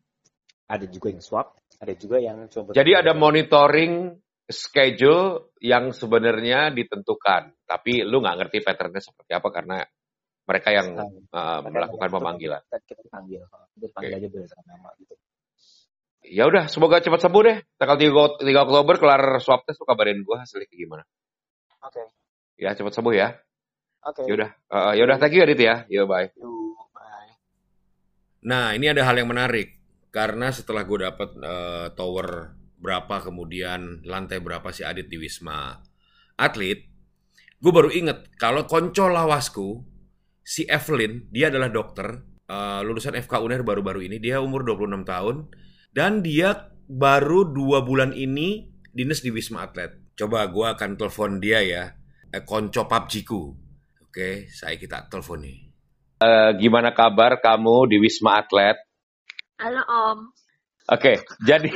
ada 0.65 0.85
juga 0.89 1.07
yang 1.13 1.21
swab, 1.21 1.53
ada 1.77 1.93
juga 1.93 2.17
yang 2.17 2.49
coba. 2.49 2.73
Jadi 2.73 2.91
ada 2.97 3.13
monitoring 3.13 4.17
schedule 4.49 5.53
yang 5.61 5.93
sebenarnya 5.93 6.73
ditentukan, 6.73 7.53
tapi 7.69 8.01
lu 8.01 8.17
nggak 8.17 8.37
ngerti 8.41 8.57
patternnya 8.65 9.01
seperti 9.01 9.37
apa 9.37 9.49
karena 9.53 9.77
mereka 10.45 10.69
yang 10.73 10.89
uh, 11.29 11.61
melakukan 11.69 12.09
pemanggilan. 12.09 12.61
Kita 12.65 13.05
panggil, 13.13 13.41
kita 13.77 13.87
panggil 13.93 14.09
okay. 14.09 14.19
aja 14.21 14.27
berdasarkan 14.29 14.65
nama 14.73 14.89
gitu. 15.01 15.13
Ya 16.31 16.49
udah, 16.49 16.65
semoga 16.65 16.97
cepat 17.01 17.21
sembuh 17.21 17.41
deh. 17.45 17.57
Tanggal 17.77 17.97
3, 18.01 18.41
3 18.41 18.65
Oktober 18.65 18.95
kelar 18.97 19.23
swab 19.43 19.61
test 19.67 19.77
tuh 19.77 19.87
kabarin 19.87 20.25
gua 20.25 20.41
hasilnya 20.41 20.65
kayak 20.65 20.81
gimana. 20.81 21.03
Oke. 21.85 22.01
Okay. 22.01 22.07
Ya, 22.61 22.73
cepat 22.73 22.93
sembuh 22.97 23.13
ya. 23.13 23.29
Oke. 24.05 24.23
Okay. 24.23 24.25
Yaudah, 24.33 24.49
uh, 24.73 24.93
yaudah 24.97 25.17
thank 25.21 25.33
you 25.37 25.41
Adit 25.45 25.59
ya. 25.61 25.85
Yo 25.85 26.09
bye. 26.09 26.29
Yo, 26.33 26.49
bye. 26.93 27.31
Nah, 28.45 28.73
ini 28.73 28.89
ada 28.89 29.05
hal 29.05 29.17
yang 29.17 29.29
menarik 29.29 29.77
karena 30.09 30.49
setelah 30.49 30.87
gue 30.87 31.03
dapat 31.03 31.29
uh, 31.43 31.87
tower 31.93 32.55
berapa 32.79 33.19
kemudian 33.19 34.05
lantai 34.05 34.39
berapa 34.39 34.69
si 34.71 34.85
Adit 34.85 35.11
di 35.11 35.17
Wisma 35.19 35.75
Atlet, 36.39 36.79
gue 37.59 37.71
baru 37.73 37.89
inget 37.91 38.31
kalau 38.39 38.63
konco 38.69 39.09
lawasku 39.09 39.83
si 40.45 40.63
Evelyn, 40.69 41.27
dia 41.33 41.49
adalah 41.49 41.73
dokter 41.73 42.21
uh, 42.47 42.85
lulusan 42.85 43.17
FK 43.17 43.41
UNER 43.41 43.65
baru-baru 43.65 44.05
ini, 44.05 44.21
dia 44.21 44.39
umur 44.39 44.61
26 44.61 45.03
tahun 45.03 45.35
dan 45.95 46.19
dia 46.19 46.75
baru 46.91 47.47
dua 47.47 47.79
bulan 47.79 48.11
ini 48.11 48.67
dinas 48.91 49.23
di 49.23 49.31
Wisma 49.31 49.63
Atlet. 49.63 50.11
Coba 50.19 50.43
gue 50.51 50.67
akan 50.67 50.99
telepon 50.99 51.39
dia 51.39 51.63
ya, 51.63 51.87
eh, 52.35 52.43
konco 52.43 52.83
PUBG-ku. 52.83 53.41
Oke, 54.03 54.51
saya 54.51 54.75
kita 54.75 55.07
telepon 55.07 55.47
nih. 55.47 55.59
Uh, 56.15 56.51
gimana 56.59 56.91
kabar 56.91 57.39
kamu 57.39 57.95
di 57.95 57.97
Wisma 58.03 58.43
Atlet? 58.43 58.75
Halo 59.55 59.83
Om. 59.87 60.19
Oke, 60.85 61.01
okay, 61.01 61.15
jadi 61.41 61.71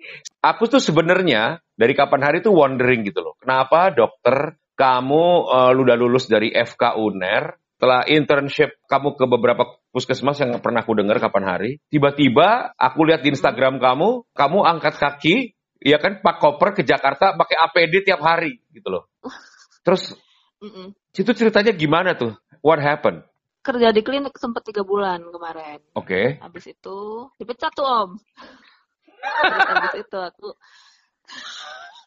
aku 0.54 0.70
tuh 0.70 0.80
sebenarnya 0.80 1.58
dari 1.74 1.92
kapan 1.92 2.22
hari 2.30 2.38
tuh 2.40 2.54
wondering 2.54 3.02
gitu 3.04 3.20
loh. 3.26 3.34
Kenapa 3.42 3.90
dokter 3.90 4.56
kamu 4.78 5.24
uh, 5.50 5.70
udah 5.74 5.96
lulus 5.98 6.30
dari 6.30 6.54
FK 6.54 6.96
UNER, 6.96 7.58
setelah 7.84 8.08
internship 8.08 8.80
kamu 8.88 9.12
ke 9.12 9.28
beberapa 9.28 9.76
puskesmas 9.92 10.40
yang 10.40 10.56
pernah 10.64 10.80
aku 10.80 10.96
dengar 10.96 11.20
kapan 11.20 11.44
hari, 11.44 11.70
tiba-tiba 11.92 12.72
aku 12.80 13.04
lihat 13.04 13.20
di 13.20 13.36
Instagram 13.36 13.76
kamu, 13.76 14.24
kamu 14.32 14.58
angkat 14.64 14.96
kaki, 14.96 15.52
ya 15.84 16.00
kan, 16.00 16.24
pak 16.24 16.40
koper 16.40 16.72
ke 16.72 16.80
Jakarta 16.80 17.36
pakai 17.36 17.60
APD 17.60 18.08
tiap 18.08 18.24
hari 18.24 18.56
gitu 18.72 18.88
loh. 18.88 19.12
Terus, 19.84 20.16
mm 20.64 20.70
-mm. 20.72 20.86
itu 21.12 21.28
ceritanya 21.36 21.76
gimana 21.76 22.16
tuh? 22.16 22.32
What 22.64 22.80
happened? 22.80 23.20
kerja 23.60 23.92
di 23.92 24.00
klinik 24.00 24.36
sempat 24.40 24.64
tiga 24.64 24.80
bulan 24.80 25.20
kemarin. 25.28 25.80
Oke. 25.92 26.08
Okay. 26.08 26.26
Habis 26.40 26.72
itu 26.72 27.28
dipecat 27.36 27.72
tuh 27.76 27.84
om. 27.84 28.10
Habis 29.52 30.04
itu 30.04 30.18
aku 30.20 30.56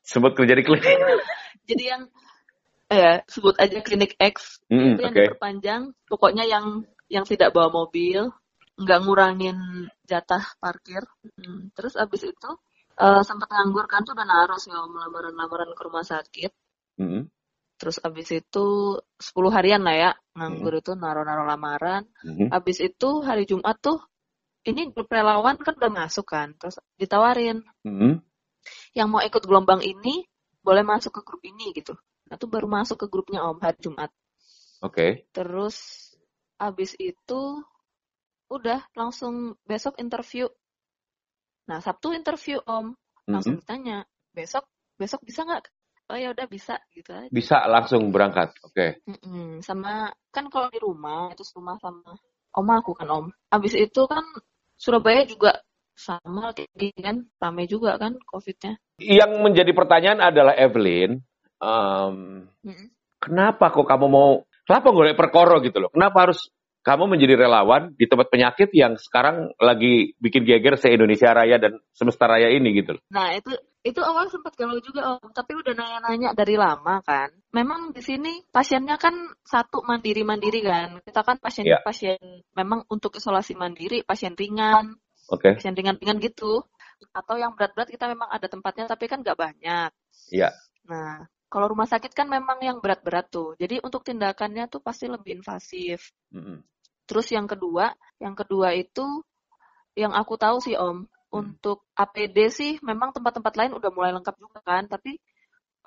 sempat 0.01 0.33
kerja 0.33 0.57
di 0.57 0.65
klinik. 0.65 0.85
Jadi 1.69 1.83
yang 1.85 2.09
eh 2.87 3.19
sebut 3.27 3.55
aja 3.59 3.83
klinik 3.83 4.15
X 4.15 4.63
mm, 4.71 4.95
itu 4.95 5.01
yang 5.03 5.13
okay. 5.13 5.25
diperpanjang. 5.27 5.81
Pokoknya 6.07 6.43
yang 6.47 6.87
yang 7.11 7.23
tidak 7.27 7.51
bawa 7.55 7.71
mobil, 7.71 8.31
nggak 8.79 8.99
ngurangin 9.03 9.57
jatah 10.07 10.43
parkir. 10.59 11.03
Hmm. 11.39 11.71
Terus 11.75 11.99
habis 11.99 12.23
itu 12.27 12.51
uh, 12.99 13.21
sempat 13.23 13.49
nganggur 13.51 13.85
kan 13.85 14.03
tuh 14.07 14.15
udah 14.15 14.27
naruh 14.27 14.59
sih 14.59 14.71
lamaran-lamaran 14.71 15.71
ke 15.75 15.81
rumah 15.83 16.05
sakit. 16.05 16.51
Mm. 16.97 17.29
Terus 17.77 18.01
abis 18.01 18.33
itu 18.33 18.97
10 18.97 19.53
harian 19.53 19.85
lah 19.85 19.95
ya 19.95 20.11
nganggur 20.33 20.73
hmm. 20.73 20.81
itu 20.81 20.91
naro-naro 20.97 21.45
lamaran. 21.45 22.09
Hmm. 22.25 22.49
Abis 22.49 22.81
itu 22.81 23.21
hari 23.21 23.45
Jumat 23.45 23.77
tuh 23.77 24.01
ini 24.65 24.89
grup 24.89 25.07
relawan 25.13 25.55
kan 25.61 25.77
udah 25.77 25.93
masuk 25.93 26.25
kan, 26.25 26.57
terus 26.57 26.81
ditawarin. 26.97 27.61
Hmm. 27.85 28.25
Yang 28.97 29.07
mau 29.07 29.21
ikut 29.21 29.43
gelombang 29.45 29.85
ini 29.85 30.25
boleh 30.65 30.81
masuk 30.81 31.15
ke 31.15 31.21
grup 31.21 31.45
ini 31.45 31.69
gitu. 31.77 31.93
Nah 32.27 32.35
tuh 32.35 32.49
baru 32.51 32.67
masuk 32.67 33.03
ke 33.03 33.07
grupnya 33.07 33.43
Om 33.47 33.57
hari 33.63 33.79
Jumat. 33.79 34.11
Oke. 34.83 34.93
Okay. 34.93 35.11
Terus 35.31 35.77
abis 36.57 36.93
itu 36.99 37.63
udah 38.47 38.83
langsung 38.95 39.55
besok 39.67 39.99
interview. 39.99 40.47
Nah 41.67 41.83
Sabtu 41.83 42.15
interview 42.15 42.63
Om, 42.63 42.95
langsung 43.27 43.59
mm 43.59 43.63
-hmm. 43.63 43.67
ditanya 43.67 43.97
besok 44.31 44.67
besok 44.97 45.21
bisa 45.23 45.43
nggak 45.43 45.67
oh 46.07 46.17
ya 46.17 46.31
udah 46.31 46.47
bisa 46.47 46.79
gitu 46.95 47.11
aja. 47.11 47.29
Bisa 47.29 47.67
langsung 47.67 48.09
berangkat, 48.09 48.55
oke. 48.63 48.73
Okay. 48.73 48.89
Mm-mm. 49.03 49.59
Sama 49.59 50.11
kan 50.31 50.47
kalau 50.47 50.71
di 50.71 50.79
rumah 50.79 51.31
itu 51.35 51.43
rumah 51.55 51.75
sama 51.83 52.15
oma 52.55 52.73
aku 52.79 52.95
kan 52.95 53.07
om. 53.11 53.27
Abis 53.51 53.75
itu 53.75 54.07
kan 54.07 54.23
Surabaya 54.77 55.25
juga 55.27 55.57
sama 55.97 56.53
kayak 56.53 56.69
gini 56.77 56.99
kan, 57.01 57.17
ramai 57.41 57.65
juga 57.65 57.97
kan 57.97 58.15
covidnya. 58.29 58.77
Yang 59.01 59.31
menjadi 59.41 59.71
pertanyaan 59.73 60.21
adalah 60.21 60.53
Evelyn, 60.53 61.25
um, 61.61 62.47
kenapa 63.21 63.73
kok 63.73 63.87
kamu 63.87 64.05
mau, 64.09 64.45
kenapa 64.65 64.87
gue 64.93 65.13
perkoro 65.17 65.57
gitu 65.61 65.77
loh? 65.83 65.91
Kenapa 65.93 66.29
harus 66.29 66.49
kamu 66.87 67.03
menjadi 67.11 67.35
relawan 67.35 67.91
di 67.99 68.07
tempat 68.07 68.31
penyakit 68.31 68.71
yang 68.71 68.95
sekarang 68.95 69.51
lagi 69.59 70.15
bikin 70.23 70.47
geger 70.47 70.79
se 70.79 70.87
Indonesia 70.87 71.35
Raya 71.35 71.59
dan 71.59 71.83
semesta 71.91 72.31
raya 72.31 72.47
ini 72.47 72.71
gitu 72.79 72.95
loh. 72.95 73.03
Nah 73.11 73.35
itu 73.35 73.51
itu 73.83 73.99
awal 73.99 74.31
sempat 74.31 74.55
galau 74.55 74.79
juga 74.79 75.19
om, 75.19 75.27
tapi 75.35 75.59
udah 75.59 75.75
nanya-nanya 75.75 76.31
dari 76.31 76.55
lama 76.55 77.03
kan. 77.03 77.27
Memang 77.51 77.91
di 77.91 77.99
sini 77.99 78.39
pasiennya 78.55 78.95
kan 78.95 79.35
satu 79.43 79.83
mandiri-mandiri 79.83 80.63
kan. 80.63 81.03
Kita 81.03 81.27
kan 81.27 81.43
pasien 81.43 81.67
yeah. 81.67 81.83
pasien 81.83 82.19
memang 82.55 82.87
untuk 82.87 83.19
isolasi 83.19 83.59
mandiri, 83.59 84.07
pasien 84.07 84.31
ringan, 84.39 84.95
okay. 85.27 85.59
pasien 85.59 85.75
ringan-ringan 85.75 86.23
gitu. 86.23 86.63
Atau 87.11 87.35
yang 87.35 87.51
berat-berat 87.59 87.91
kita 87.91 88.07
memang 88.07 88.31
ada 88.31 88.47
tempatnya 88.47 88.87
tapi 88.87 89.11
kan 89.11 89.19
nggak 89.27 89.35
banyak. 89.35 89.91
Iya. 90.31 90.51
Yeah. 90.51 90.53
Nah 90.87 91.27
kalau 91.47 91.71
rumah 91.71 91.87
sakit 91.87 92.11
kan 92.11 92.27
memang 92.27 92.59
yang 92.59 92.83
berat-berat 92.83 93.31
tuh. 93.31 93.55
Jadi 93.55 93.79
untuk 93.79 94.03
tindakannya 94.03 94.67
tuh 94.67 94.83
pasti 94.83 95.07
lebih 95.07 95.39
invasif. 95.39 96.11
Mm 96.31 96.41
-hmm. 96.43 96.57
Terus 97.07 97.27
yang 97.31 97.47
kedua, 97.47 97.95
yang 98.19 98.35
kedua 98.35 98.75
itu 98.75 99.23
yang 99.97 100.13
aku 100.13 100.35
tahu 100.37 100.61
sih 100.61 100.77
Om, 100.77 101.07
hmm. 101.07 101.07
untuk 101.31 101.87
APD 101.97 102.53
sih 102.53 102.77
memang 102.85 103.15
tempat-tempat 103.15 103.53
lain 103.57 103.71
udah 103.73 103.89
mulai 103.89 104.13
lengkap 104.13 104.35
juga 104.37 104.59
kan, 104.61 104.85
tapi 104.85 105.17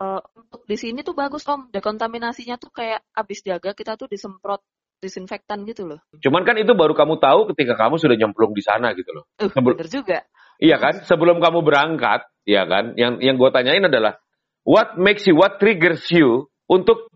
uh, 0.03 0.19
untuk 0.35 0.67
di 0.67 0.77
sini 0.81 1.07
tuh 1.07 1.15
bagus 1.15 1.47
Om, 1.47 1.71
dekontaminasinya 1.71 2.59
tuh 2.59 2.75
kayak 2.75 3.05
abis 3.15 3.45
jaga 3.47 3.71
kita 3.77 3.95
tuh 3.95 4.11
disemprot 4.11 4.65
disinfektan 5.01 5.65
gitu 5.65 5.89
loh. 5.89 6.01
Cuman 6.21 6.45
kan 6.45 6.61
itu 6.61 6.77
baru 6.77 6.93
kamu 6.93 7.23
tahu 7.23 7.41
ketika 7.55 7.73
kamu 7.79 7.97
sudah 7.97 8.17
nyemplung 8.21 8.53
di 8.53 8.61
sana 8.61 8.93
gitu 8.93 9.13
loh. 9.17 9.25
Uh, 9.41 9.49
Sebel 9.49 9.73
bener 9.77 9.89
juga. 9.89 10.19
Iya 10.61 10.77
kan? 10.77 11.05
Sebelum 11.09 11.41
kamu 11.41 11.65
berangkat, 11.65 12.29
ya 12.45 12.69
kan? 12.69 12.93
Yang 13.01 13.25
yang 13.25 13.41
gue 13.41 13.49
tanyain 13.49 13.81
adalah 13.81 14.21
what 14.71 14.95
makes 14.95 15.27
you, 15.27 15.35
what 15.35 15.59
triggers 15.59 16.07
you 16.14 16.47
untuk 16.71 17.11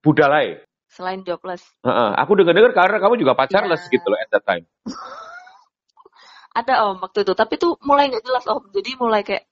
Budalai. 0.00 0.64
Selain 0.90 1.22
jobless. 1.22 1.62
Uh-uh. 1.84 2.16
Aku 2.24 2.34
dengar-dengar 2.34 2.72
karena 2.72 2.98
kamu 2.98 3.20
juga 3.20 3.36
pacarless 3.36 3.86
yeah. 3.86 3.92
gitu 3.94 4.06
loh 4.08 4.18
at 4.18 4.30
that 4.32 4.44
time. 4.48 4.64
Ada 6.58 6.90
om 6.90 6.98
waktu 6.98 7.22
itu, 7.22 7.32
tapi 7.36 7.62
tuh 7.62 7.78
mulai 7.86 8.10
nggak 8.10 8.24
jelas 8.26 8.44
om. 8.50 8.64
Jadi 8.74 8.90
mulai 8.98 9.22
kayak 9.22 9.46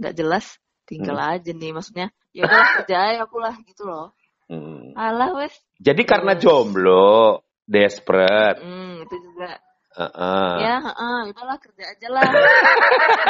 nggak 0.00 0.14
jelas, 0.18 0.58
tinggal 0.82 1.14
hmm. 1.20 1.32
aja 1.38 1.50
nih 1.54 1.70
maksudnya. 1.70 2.06
Ya 2.34 2.50
udah 2.50 2.82
kerja 2.82 2.96
aja 2.98 3.16
aku 3.30 3.36
lah 3.38 3.54
gitu 3.62 3.86
loh. 3.86 4.16
Hmm. 4.50 4.90
Alah 4.98 5.38
wes. 5.38 5.54
Jadi 5.78 6.02
karena 6.02 6.34
jomblo, 6.34 7.46
desperate. 7.62 8.58
Hmm, 8.58 9.06
itu 9.06 9.16
juga. 9.22 9.60
Uh-uh. 9.96 10.54
Ya, 10.60 10.76
uh, 10.82 11.30
udahlah 11.30 11.58
kerja 11.62 11.94
aja 11.94 12.08
lah. 12.10 12.26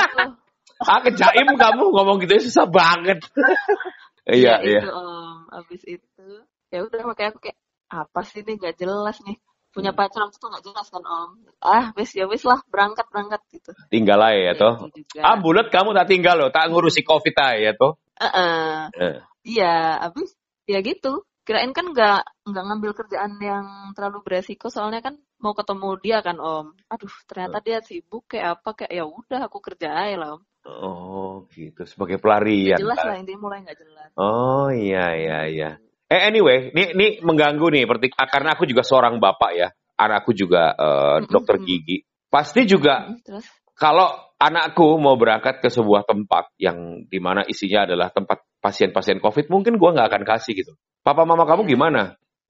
gitu. 0.08 0.45
Ah, 0.76 1.00
kejaim 1.00 1.56
kamu 1.56 1.84
ngomong 1.88 2.20
gitu 2.24 2.48
susah 2.48 2.68
banget. 2.68 3.24
Iya, 4.26 4.58
iya. 4.66 4.82
Itu 4.82 4.90
om, 4.90 5.46
abis 5.54 5.86
itu 5.86 6.26
ya 6.74 6.82
udah 6.82 7.06
makanya 7.06 7.30
aku 7.30 7.46
kayak 7.46 7.58
apa 7.86 8.20
sih 8.26 8.42
ini? 8.42 8.58
Nggak 8.58 8.74
jelas 8.82 9.22
nih. 9.22 9.38
Punya 9.70 9.94
hmm. 9.94 10.02
pacar 10.02 10.26
itu 10.26 10.42
nggak 10.42 10.64
jelas 10.66 10.86
kan 10.90 11.04
om? 11.06 11.30
Ah 11.62 11.94
wes 11.94 12.10
ya 12.10 12.26
wes 12.26 12.42
lah 12.42 12.58
berangkat 12.66 13.06
berangkat 13.06 13.38
gitu. 13.54 13.70
Tinggal 13.86 14.18
aja 14.18 14.40
ya 14.50 14.52
toh. 14.58 14.90
Gitu 14.90 15.22
ah 15.22 15.38
bulat 15.38 15.70
kamu 15.70 15.94
tak 15.94 16.10
tinggal 16.10 16.34
loh 16.42 16.50
tak 16.50 16.66
ngurusi 16.74 17.06
covid 17.06 17.38
aja 17.38 17.70
ya 17.70 17.72
toh. 17.78 18.02
Uh 18.18 18.26
-uh. 18.26 18.74
uh. 18.98 19.16
iya 19.46 19.94
abis 20.10 20.34
ya 20.66 20.82
gitu. 20.82 21.22
Kirain 21.46 21.70
kan 21.70 21.94
nggak 21.94 22.50
nggak 22.50 22.64
ngambil 22.66 22.92
kerjaan 22.98 23.38
yang 23.38 23.94
terlalu 23.94 24.26
beresiko 24.26 24.74
soalnya 24.74 25.06
kan 25.06 25.22
mau 25.38 25.54
ketemu 25.54 26.02
dia 26.02 26.18
kan 26.18 26.42
om. 26.42 26.74
Aduh 26.90 27.14
ternyata 27.30 27.62
dia 27.62 27.78
sibuk 27.78 28.26
kayak 28.26 28.58
apa 28.58 28.74
kayak 28.74 28.90
ya 28.90 29.06
udah 29.06 29.46
aku 29.46 29.62
kerja 29.62 29.94
aja 29.94 30.18
lah 30.18 30.30
om 30.34 30.42
oh 30.66 31.46
gitu 31.54 31.86
sebagai 31.86 32.18
pelarian 32.18 32.76
gak 32.76 32.84
jelas 32.84 33.00
lah 33.06 33.16
intinya 33.16 33.40
mulai 33.46 33.58
nggak 33.62 33.78
jelas 33.78 34.08
oh 34.18 34.68
iya 34.74 35.14
iya 35.14 35.40
iya 35.46 35.70
Eh 36.06 36.22
anyway, 36.22 36.70
ini 36.70 36.94
ini 36.94 37.06
mengganggu 37.18 37.66
nih, 37.66 37.82
karena 38.30 38.54
aku 38.54 38.62
juga 38.62 38.86
seorang 38.86 39.18
bapak 39.18 39.50
ya, 39.58 39.68
anakku 39.98 40.30
juga 40.38 40.70
uh, 40.78 41.18
dokter 41.26 41.58
gigi. 41.66 42.06
Pasti 42.30 42.62
juga 42.62 43.10
Terus? 43.26 43.42
kalau 43.74 44.14
anakku 44.38 45.02
mau 45.02 45.18
berangkat 45.18 45.58
ke 45.58 45.66
sebuah 45.66 46.06
tempat 46.06 46.54
yang 46.62 47.02
di 47.10 47.18
mana 47.18 47.42
isinya 47.50 47.90
adalah 47.90 48.14
tempat 48.14 48.38
pasien-pasien 48.62 49.18
COVID, 49.18 49.50
mungkin 49.50 49.82
gua 49.82 49.98
nggak 49.98 50.08
akan 50.14 50.22
kasih 50.22 50.54
gitu. 50.54 50.78
Papa 51.02 51.26
mama 51.26 51.42
kamu 51.42 51.66
iya. 51.66 51.70
gimana? 51.74 52.02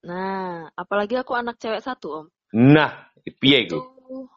Nah, 0.05 0.69
apalagi 0.77 1.17
aku 1.17 1.33
anak 1.33 1.57
cewek 1.57 1.81
satu 1.81 2.07
om. 2.13 2.25
Nah, 2.53 3.09
piye 3.41 3.65
gitu. 3.65 3.81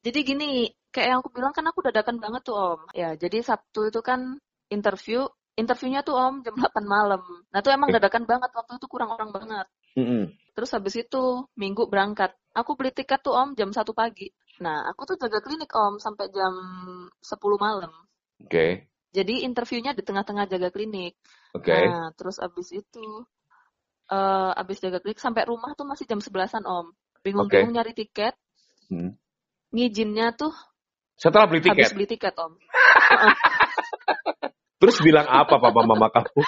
Jadi 0.00 0.18
gini, 0.24 0.64
kayak 0.90 1.06
yang 1.14 1.18
aku 1.22 1.30
bilang 1.30 1.54
kan 1.54 1.64
aku 1.66 1.80
dadakan 1.86 2.18
banget 2.18 2.42
tuh 2.46 2.56
om. 2.58 2.80
Ya, 2.94 3.14
jadi 3.14 3.42
Sabtu 3.42 3.90
itu 3.90 4.00
kan 4.02 4.38
interview 4.70 5.26
interviewnya 5.60 6.00
tuh 6.00 6.16
om 6.16 6.40
jam 6.40 6.56
8 6.60 6.84
malam. 6.86 7.22
Nah 7.52 7.60
tuh 7.60 7.72
emang 7.74 7.92
dadakan 7.92 8.24
banget 8.24 8.50
waktu 8.56 8.80
itu 8.80 8.86
kurang 8.88 9.12
orang 9.12 9.30
banget. 9.34 9.66
Mm 9.98 10.04
-hmm. 10.06 10.22
Terus 10.56 10.70
habis 10.72 10.94
itu 10.96 11.22
minggu 11.58 11.86
berangkat. 11.90 12.32
Aku 12.56 12.74
beli 12.74 12.90
tiket 12.94 13.20
tuh 13.20 13.36
om 13.36 13.52
jam 13.52 13.70
1 13.70 13.84
pagi. 13.92 14.32
Nah 14.64 14.88
aku 14.88 15.14
tuh 15.14 15.16
jaga 15.20 15.44
klinik 15.44 15.70
om 15.76 16.00
sampai 16.00 16.32
jam 16.32 16.54
10 17.20 17.36
malam. 17.60 17.92
Oke. 18.40 18.48
Okay. 18.48 18.70
Jadi 19.10 19.42
interviewnya 19.42 19.90
di 19.90 20.06
tengah-tengah 20.06 20.46
jaga 20.46 20.68
klinik. 20.70 21.18
Oke. 21.52 21.70
Okay. 21.70 21.84
Nah 21.86 22.14
terus 22.14 22.38
abis 22.38 22.70
itu 22.70 23.26
uh, 24.10 24.52
abis 24.54 24.78
jaga 24.78 25.02
klinik 25.02 25.18
sampai 25.18 25.44
rumah 25.44 25.74
tuh 25.74 25.84
masih 25.86 26.06
jam 26.06 26.22
11-an 26.22 26.64
om. 26.64 26.86
Bingung-bingung 27.20 27.74
okay. 27.74 27.76
nyari 27.76 27.92
tiket. 27.92 28.34
Hmm. 28.90 29.14
Ngijinnya 29.70 30.34
tuh 30.34 30.50
setelah 31.20 31.44
beli 31.44 31.60
tiket. 31.60 31.84
Habis 31.84 31.92
beli 31.92 32.08
tiket 32.08 32.34
om. 32.40 32.56
Terus 34.80 34.96
bilang 35.04 35.28
apa 35.28 35.60
papa 35.60 35.80
mama 35.84 36.08
kamu? 36.08 36.40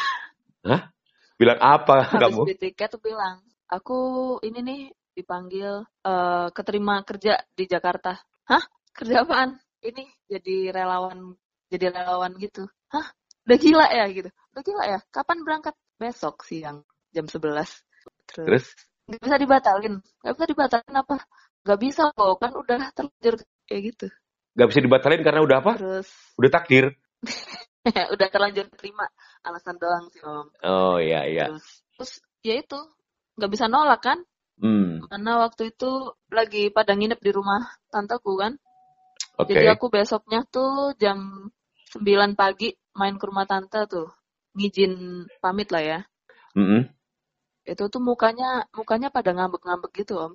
Hah? 0.64 0.88
Bilang 1.36 1.60
apa 1.60 2.08
Habis 2.08 2.22
kamu? 2.24 2.40
Habis 2.48 2.60
tiket 2.64 2.88
tuh 2.88 3.02
bilang, 3.04 3.44
aku 3.68 3.98
ini 4.40 4.64
nih 4.64 4.80
dipanggil 5.12 5.84
uh, 5.84 6.48
keterima 6.56 7.04
kerja 7.04 7.44
di 7.52 7.68
Jakarta. 7.68 8.16
Hah? 8.48 8.64
Kerja 8.96 9.28
apaan? 9.28 9.60
Ini 9.84 10.08
jadi 10.24 10.72
relawan, 10.72 11.36
jadi 11.68 11.92
relawan 11.92 12.32
gitu. 12.40 12.64
Hah? 12.88 13.12
Udah 13.44 13.58
gila 13.60 13.86
ya 13.92 14.08
gitu. 14.08 14.32
Udah 14.56 14.62
gila 14.64 14.84
ya? 14.88 14.98
Kapan 15.12 15.44
berangkat? 15.44 15.76
Besok 16.00 16.48
siang 16.48 16.88
jam 17.12 17.28
11. 17.28 17.36
Terus? 17.44 17.76
Terus? 18.32 18.66
Gak 19.12 19.20
bisa 19.20 19.36
dibatalin. 19.36 19.94
Gak 20.24 20.32
bisa 20.40 20.46
dibatalin 20.48 20.94
apa? 20.96 21.16
Gak 21.62 21.78
bisa 21.78 22.08
kok, 22.16 22.40
kan 22.40 22.52
udah 22.56 22.80
terlanjur 22.96 23.34
kayak 23.68 23.82
gitu. 23.92 24.06
Gak 24.52 24.68
bisa 24.68 24.80
dibatalin 24.84 25.22
karena 25.24 25.40
udah 25.40 25.58
apa? 25.64 25.72
Terus? 25.80 26.08
Udah 26.36 26.50
takdir. 26.52 26.92
udah 28.14 28.28
terlanjur 28.30 28.66
terima 28.78 29.10
alasan 29.42 29.76
doang 29.78 30.06
sih 30.14 30.22
om 30.22 30.46
oh 30.62 30.96
iya 31.02 31.26
iya 31.26 31.50
terus, 31.50 31.82
terus 31.98 32.12
ya 32.46 32.54
itu 32.62 32.78
nggak 33.38 33.50
bisa 33.50 33.66
nolak 33.66 34.00
kan 34.02 34.18
hmm. 34.62 35.10
karena 35.10 35.32
waktu 35.42 35.74
itu 35.74 36.14
lagi 36.30 36.70
pada 36.70 36.94
nginep 36.94 37.18
di 37.18 37.30
rumah 37.34 37.74
tanteku 37.90 38.38
kan 38.38 38.54
okay. 39.34 39.58
jadi 39.58 39.74
aku 39.74 39.90
besoknya 39.90 40.46
tuh 40.46 40.94
jam 40.94 41.50
9 41.98 42.38
pagi 42.38 42.70
main 42.94 43.18
ke 43.18 43.24
rumah 43.26 43.50
tante 43.50 43.82
tuh 43.90 44.08
ngizin 44.54 45.26
pamit 45.42 45.68
lah 45.74 45.82
ya 45.82 45.98
mm 46.54 46.64
-hmm. 46.64 46.82
itu 47.66 47.84
tuh 47.90 48.02
mukanya 48.02 48.68
mukanya 48.76 49.10
pada 49.10 49.34
ngambek-ngambek 49.34 49.90
gitu 50.04 50.22
om 50.22 50.32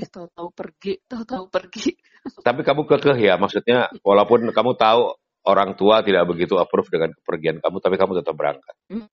eh 0.00 0.08
tahu-tahu 0.10 0.48
pergi 0.52 1.00
tahu-tahu 1.06 1.48
pergi 1.48 1.96
tapi 2.42 2.60
kamu 2.66 2.84
kekeh 2.84 3.18
ya 3.18 3.38
maksudnya 3.38 3.88
walaupun 4.02 4.50
kamu 4.50 4.74
tahu 4.74 5.14
orang 5.46 5.78
tua 5.78 6.02
tidak 6.02 6.26
begitu 6.26 6.58
approve 6.58 6.90
dengan 6.90 7.14
kepergian 7.14 7.62
kamu, 7.62 7.76
tapi 7.78 7.94
kamu 7.96 8.12
tetap 8.18 8.34
berangkat. 8.34 8.74
Hmm. 8.90 9.06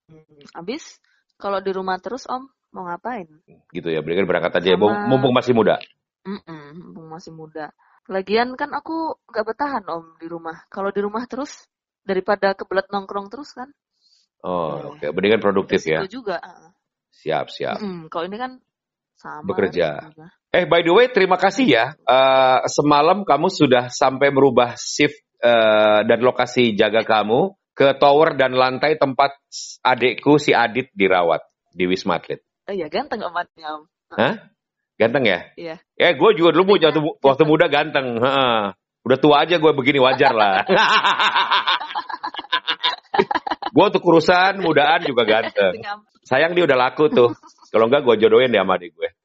Abis 0.58 0.98
kalau 1.38 1.62
di 1.62 1.70
rumah 1.72 2.02
terus 2.02 2.26
Om 2.26 2.50
mau 2.74 2.90
ngapain? 2.90 3.30
Gitu 3.70 3.88
ya, 3.88 4.02
berikan 4.02 4.26
berangkat 4.26 4.58
aja, 4.58 4.74
ya, 4.74 4.78
Sama... 4.82 5.06
mumpung 5.06 5.32
masih 5.32 5.54
muda. 5.54 5.78
Mm-mm, 6.26 6.82
mumpung 6.82 7.08
masih 7.14 7.32
muda. 7.32 7.70
Lagian 8.10 8.58
kan 8.58 8.74
aku 8.74 9.22
nggak 9.30 9.46
bertahan 9.46 9.86
Om 9.86 10.18
di 10.18 10.28
rumah. 10.28 10.66
Kalau 10.74 10.90
di 10.90 11.00
rumah 11.00 11.24
terus 11.30 11.70
daripada 12.04 12.58
kebelet 12.58 12.90
nongkrong 12.90 13.30
terus 13.30 13.54
kan. 13.54 13.70
Oh, 14.44 14.98
oke. 14.98 15.00
Okay. 15.00 15.10
Mendingan 15.14 15.40
produktif 15.40 15.88
ya. 15.88 16.04
juga. 16.10 16.42
Siap, 17.14 17.48
siap. 17.48 17.80
Mm, 17.80 18.12
kalau 18.12 18.28
ini 18.28 18.36
kan 18.36 18.52
sama. 19.24 19.48
Bekerja. 19.48 20.12
Eh, 20.52 20.68
by 20.68 20.84
the 20.84 20.92
way, 20.92 21.08
terima 21.08 21.40
kasih 21.40 21.64
ya. 21.64 21.86
Uh, 22.04 22.68
semalam 22.68 23.24
kamu 23.24 23.48
sudah 23.48 23.88
sampai 23.88 24.36
merubah 24.36 24.76
shift 24.76 25.24
uh, 25.40 26.04
dan 26.04 26.20
lokasi 26.20 26.76
jaga 26.76 27.08
kamu 27.08 27.56
ke 27.74 27.96
tower 27.98 28.36
dan 28.36 28.54
lantai 28.54 29.00
tempat 29.00 29.34
adikku 29.82 30.38
si 30.38 30.54
Adit 30.54 30.92
dirawat 30.94 31.42
di 31.72 31.88
Wisma 31.88 32.22
Atlet. 32.22 32.44
Oh 32.70 32.76
iya, 32.76 32.92
ganteng 32.92 33.24
omatnya 33.24 33.80
om. 33.80 33.84
Hah? 34.14 34.54
Ganteng 35.00 35.26
ya? 35.26 35.40
Iya. 35.58 35.76
Eh, 35.98 36.14
gue 36.14 36.30
juga 36.38 36.54
dulu 36.54 36.78
waktu, 36.78 37.02
waktu 37.02 37.44
muda 37.50 37.66
ganteng. 37.66 38.22
Ha. 38.22 38.78
Udah 39.04 39.18
tua 39.20 39.44
aja 39.44 39.58
gue 39.58 39.72
begini 39.74 40.00
wajar 40.00 40.32
lah. 40.32 40.64
gue 43.76 43.86
tuh 43.90 44.02
kurusan 44.06 44.62
mudaan 44.62 45.02
juga 45.04 45.26
ganteng. 45.26 45.82
Sayang 46.24 46.54
dia 46.54 46.70
udah 46.70 46.78
laku 46.78 47.10
tuh. 47.10 47.34
Kalau 47.74 47.90
enggak 47.90 48.06
gue 48.06 48.16
jodohin 48.22 48.54
deh 48.54 48.62
sama 48.62 48.78
adik 48.78 48.94
gue. 48.94 49.10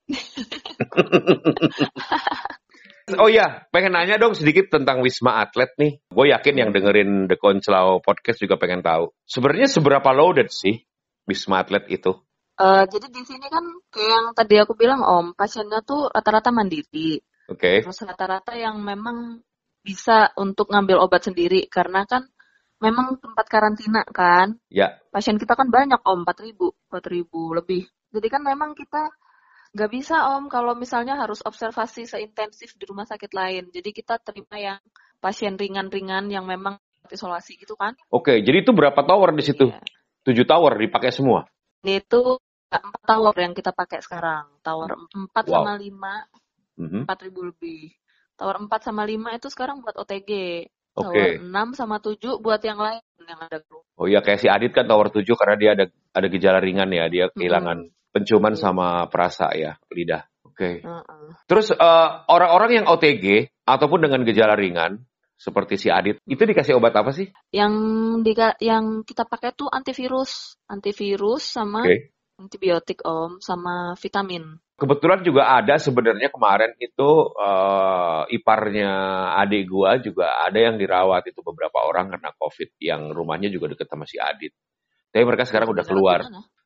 Oh 3.16 3.24
iya, 3.24 3.64
pengen 3.72 3.96
nanya 3.96 4.20
dong 4.20 4.36
sedikit 4.36 4.68
tentang 4.68 5.00
Wisma 5.00 5.40
Atlet 5.40 5.72
nih. 5.80 5.96
Gue 6.12 6.28
yakin 6.28 6.60
yang 6.60 6.70
dengerin 6.76 7.24
The 7.24 7.40
Konselau 7.40 8.04
Podcast 8.04 8.36
juga 8.36 8.60
pengen 8.60 8.84
tahu. 8.84 9.16
Sebenarnya 9.24 9.64
seberapa 9.64 10.12
loaded 10.12 10.52
sih 10.52 10.84
Wisma 11.24 11.64
Atlet 11.64 11.88
itu? 11.88 12.12
Uh, 12.60 12.84
jadi 12.84 13.08
di 13.08 13.24
sini 13.24 13.48
kan 13.48 13.64
kayak 13.88 14.10
yang 14.12 14.26
tadi 14.36 14.60
aku 14.60 14.76
bilang 14.76 15.00
Om, 15.00 15.32
pasiennya 15.32 15.80
tuh 15.88 16.12
rata-rata 16.12 16.52
mandiri. 16.52 17.16
Oke. 17.48 17.80
Okay. 17.80 17.88
Terus 17.88 18.04
rata-rata 18.04 18.52
yang 18.60 18.76
memang 18.84 19.40
bisa 19.80 20.28
untuk 20.36 20.68
ngambil 20.68 21.00
obat 21.00 21.24
sendiri 21.24 21.64
karena 21.72 22.04
kan 22.04 22.28
memang 22.84 23.16
tempat 23.24 23.46
karantina 23.48 24.04
kan. 24.04 24.60
Ya. 24.68 25.00
Pasien 25.08 25.40
kita 25.40 25.56
kan 25.56 25.72
banyak 25.72 26.02
Om, 26.04 26.28
4000, 26.28 26.92
4000 26.92 27.56
lebih. 27.56 27.88
Jadi 28.08 28.28
kan 28.32 28.42
memang 28.42 28.72
kita 28.72 29.12
Gak 29.76 29.90
bisa 29.92 30.32
om 30.32 30.48
kalau 30.48 30.72
misalnya 30.72 31.20
harus 31.20 31.44
observasi 31.44 32.08
seintensif 32.08 32.72
di 32.80 32.88
rumah 32.88 33.04
sakit 33.04 33.28
lain. 33.36 33.68
Jadi 33.68 33.90
kita 33.92 34.16
terima 34.16 34.56
yang 34.56 34.80
pasien 35.20 35.60
ringan-ringan 35.60 36.32
yang 36.32 36.48
memang 36.48 36.80
isolasi 37.12 37.60
gitu 37.60 37.76
kan. 37.76 37.92
Oke, 38.08 38.40
jadi 38.40 38.64
itu 38.64 38.72
berapa 38.72 38.96
tower 39.04 39.36
di 39.36 39.44
situ? 39.44 39.68
Ya. 39.68 39.80
Tujuh 40.24 40.48
tower 40.48 40.72
dipakai 40.80 41.12
semua? 41.12 41.44
Ini 41.84 42.00
itu 42.00 42.40
empat 42.68 43.02
tower 43.04 43.36
yang 43.36 43.52
kita 43.52 43.76
pakai 43.76 44.00
sekarang. 44.00 44.56
Tower 44.64 44.96
empat 45.12 45.44
wow. 45.52 45.54
sama 45.60 45.72
lima, 45.76 46.24
mhm. 46.80 47.04
empat 47.04 47.18
ribu 47.28 47.44
lebih. 47.52 47.92
Tower 48.40 48.56
empat 48.64 48.88
sama 48.88 49.04
lima 49.04 49.36
itu 49.36 49.52
sekarang 49.52 49.84
buat 49.84 50.00
OTG. 50.00 50.64
Tower 50.96 51.44
enam 51.44 51.76
sama 51.76 52.00
tujuh 52.00 52.40
buat 52.40 52.58
yang 52.64 52.80
lain 52.80 53.04
yang 53.28 53.38
ada 53.38 53.60
grup. 53.60 53.84
Oh 54.00 54.08
iya 54.08 54.24
kayak 54.24 54.40
si 54.40 54.48
Adit 54.48 54.72
kan 54.72 54.88
tower 54.88 55.12
tujuh 55.12 55.36
karena 55.36 55.56
dia 55.60 55.70
ada 55.76 55.84
ada 56.16 56.26
gejala 56.32 56.58
ringan 56.58 56.88
ya, 56.88 57.06
dia 57.12 57.28
kehilangan 57.36 57.84
hmm 57.84 57.97
penciuman 58.12 58.54
sama 58.56 59.06
perasa 59.12 59.52
ya 59.54 59.76
lidah. 59.92 60.24
Oke. 60.46 60.82
Okay. 60.82 60.86
Uh 60.86 61.00
-uh. 61.02 61.28
Terus 61.46 61.70
orang 61.74 61.84
eh, 61.84 62.10
orang-orang 62.28 62.70
yang 62.82 62.86
OTG 62.88 63.26
ataupun 63.68 64.08
dengan 64.08 64.24
gejala 64.24 64.56
ringan 64.56 65.04
seperti 65.38 65.78
si 65.78 65.88
Adit 65.88 66.18
itu 66.26 66.42
dikasih 66.42 66.74
obat 66.74 66.96
apa 66.98 67.14
sih? 67.14 67.30
Yang 67.54 67.74
di 68.26 68.32
yang 68.66 69.06
kita 69.06 69.22
pakai 69.22 69.54
tuh 69.54 69.70
antivirus, 69.70 70.58
antivirus 70.66 71.46
sama 71.46 71.86
okay. 71.86 72.10
Antibiotik 72.38 73.02
om 73.02 73.42
sama 73.42 73.98
vitamin. 73.98 74.62
Kebetulan 74.78 75.26
juga 75.26 75.58
ada 75.58 75.74
sebenarnya 75.74 76.30
kemarin 76.30 76.70
itu 76.78 77.34
uh, 77.34 78.22
iparnya 78.30 78.94
adik 79.42 79.66
gua 79.66 79.98
juga 79.98 80.38
ada 80.46 80.54
yang 80.54 80.78
dirawat 80.78 81.26
itu 81.26 81.42
beberapa 81.42 81.82
orang 81.82 82.14
karena 82.14 82.30
COVID 82.38 82.78
yang 82.78 83.10
rumahnya 83.10 83.50
juga 83.50 83.74
deket 83.74 83.90
sama 83.90 84.06
si 84.06 84.22
Adit. 84.22 84.54
Tapi 85.10 85.26
mereka 85.26 85.50
sekarang 85.50 85.74
udah 85.74 85.82
keluar. 85.82 86.22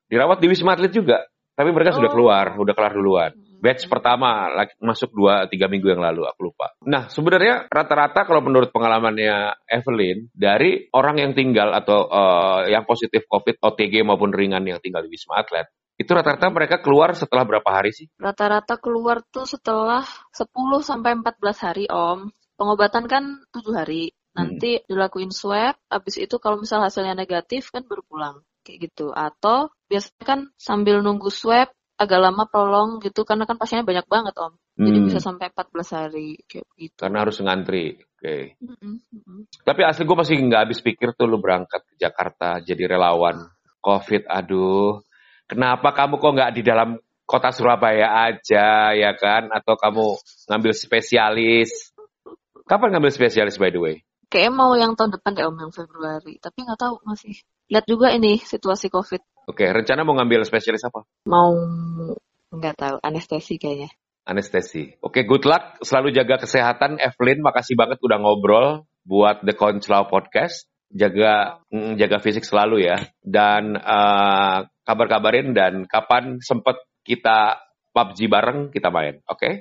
Dirawat 0.09 0.39
di 0.43 0.47
Wisma 0.51 0.75
Atlet 0.75 0.93
juga, 0.93 1.23
tapi 1.53 1.71
mereka 1.71 1.95
oh. 1.95 1.97
sudah 2.03 2.11
keluar, 2.11 2.47
udah 2.57 2.75
kelar 2.75 2.95
duluan. 2.97 3.31
Hmm. 3.33 3.61
Batch 3.63 3.87
pertama 3.87 4.51
masuk 4.83 5.15
dua 5.15 5.47
tiga 5.47 5.71
minggu 5.71 5.87
yang 5.87 6.03
lalu, 6.03 6.27
aku 6.27 6.51
lupa. 6.51 6.75
Nah 6.83 7.07
sebenarnya 7.07 7.71
rata-rata 7.71 8.27
kalau 8.27 8.43
menurut 8.43 8.75
pengalamannya 8.75 9.55
Evelyn 9.71 10.27
dari 10.35 10.91
orang 10.91 11.23
yang 11.23 11.33
tinggal 11.39 11.71
atau 11.71 12.11
uh, 12.11 12.67
yang 12.67 12.83
positif 12.83 13.23
COVID 13.31 13.63
OTG 13.63 14.03
maupun 14.03 14.35
ringan 14.35 14.67
yang 14.67 14.83
tinggal 14.83 15.07
di 15.07 15.15
Wisma 15.15 15.39
Atlet 15.39 15.71
itu 16.01 16.11
rata-rata 16.11 16.49
mereka 16.49 16.81
keluar 16.81 17.13
setelah 17.13 17.45
berapa 17.45 17.69
hari 17.69 17.93
sih? 17.93 18.09
Rata-rata 18.17 18.81
keluar 18.81 19.21
tuh 19.29 19.45
setelah 19.45 20.03
10 20.35 20.51
sampai 20.83 21.15
14 21.21 21.63
hari, 21.63 21.85
Om. 21.87 22.33
Pengobatan 22.57 23.05
kan 23.07 23.25
7 23.53 23.71
hari. 23.77 24.11
Nanti 24.33 24.81
hmm. 24.81 24.89
dilakuin 24.89 25.31
swab, 25.31 25.77
habis 25.93 26.17
itu 26.17 26.41
kalau 26.41 26.59
misal 26.59 26.81
hasilnya 26.81 27.13
negatif 27.13 27.69
kan 27.69 27.85
baru 27.85 28.03
pulang. 28.09 28.37
Kayak 28.65 28.91
gitu. 28.91 29.13
Atau 29.13 29.71
biasanya 29.93 30.24
kan 30.24 30.40
sambil 30.57 31.05
nunggu 31.05 31.28
swab 31.28 31.68
agak 32.01 32.18
lama 32.18 32.49
prolong 32.49 32.99
gitu 33.05 33.28
karena 33.28 33.45
kan 33.45 33.61
pasiennya 33.61 33.84
banyak 33.84 34.07
banget, 34.09 34.34
Om. 34.34 34.57
Jadi 34.80 34.99
hmm. 34.99 35.07
bisa 35.12 35.20
sampai 35.20 35.53
14 35.53 35.99
hari 36.01 36.40
kayak 36.49 36.66
gitu. 36.80 36.97
Karena 36.97 37.28
harus 37.28 37.36
ngantri. 37.45 38.01
Oke. 38.01 38.16
Okay. 38.16 38.43
Mm 38.64 38.97
-mm. 38.97 39.40
Tapi 39.61 39.80
asli 39.84 40.09
gue 40.09 40.16
masih 40.16 40.40
nggak 40.40 40.62
habis 40.66 40.80
pikir 40.80 41.12
tuh 41.12 41.28
lu 41.28 41.38
berangkat 41.38 41.84
ke 41.84 41.95
Jakarta 42.01 42.59
jadi 42.64 42.97
relawan 42.97 43.45
COVID. 43.84 44.26
Aduh, 44.26 45.05
Kenapa 45.53 45.93
kamu 45.93 46.16
kok 46.16 46.32
nggak 46.32 46.53
di 46.57 46.62
dalam 46.64 46.97
kota 47.28 47.53
Surabaya 47.53 48.24
aja 48.24 48.97
ya 48.97 49.12
kan? 49.12 49.53
Atau 49.53 49.76
kamu 49.76 50.16
ngambil 50.49 50.72
spesialis? 50.72 51.93
Kapan 52.64 52.97
ngambil 52.97 53.12
spesialis 53.12 53.61
by 53.61 53.68
the 53.68 53.76
way? 53.76 53.97
Kayaknya 54.32 54.53
mau 54.57 54.72
yang 54.72 54.97
tahun 54.97 55.12
depan 55.12 55.36
deh 55.36 55.45
Om 55.45 55.61
yang 55.61 55.72
Februari, 55.76 56.40
tapi 56.40 56.64
nggak 56.64 56.80
tahu 56.80 57.05
masih. 57.05 57.36
Lihat 57.68 57.84
juga 57.84 58.16
ini 58.16 58.40
situasi 58.40 58.88
COVID. 58.88 59.20
Oke, 59.51 59.66
rencana 59.66 60.07
mau 60.07 60.14
ngambil 60.14 60.47
spesialis 60.47 60.86
apa? 60.86 61.03
Mau 61.26 61.51
nggak 62.53 62.74
tahu, 62.78 62.97
anestesi 63.03 63.59
kayaknya. 63.59 63.90
Anestesi. 64.22 64.95
Oke, 65.03 65.26
good 65.26 65.43
luck. 65.43 65.82
Selalu 65.82 66.14
jaga 66.14 66.38
kesehatan. 66.38 67.03
Evelyn, 67.03 67.43
makasih 67.43 67.74
banget 67.74 67.99
udah 68.07 68.22
ngobrol 68.22 68.86
buat 69.03 69.43
The 69.43 69.59
Conclaw 69.59 70.07
Podcast. 70.07 70.70
Jaga 70.95 71.59
mm, 71.74 71.99
jaga 71.99 72.22
fisik 72.22 72.47
selalu 72.47 72.86
ya. 72.86 73.03
Dan 73.18 73.74
uh, 73.74 74.62
kabar-kabarin 74.86 75.51
dan 75.59 75.90
kapan 75.90 76.38
sempet 76.38 76.78
kita 77.03 77.59
PUBG 77.90 78.30
bareng 78.30 78.70
kita 78.70 78.95
main, 78.95 79.18
oke? 79.26 79.43
Okay? 79.43 79.55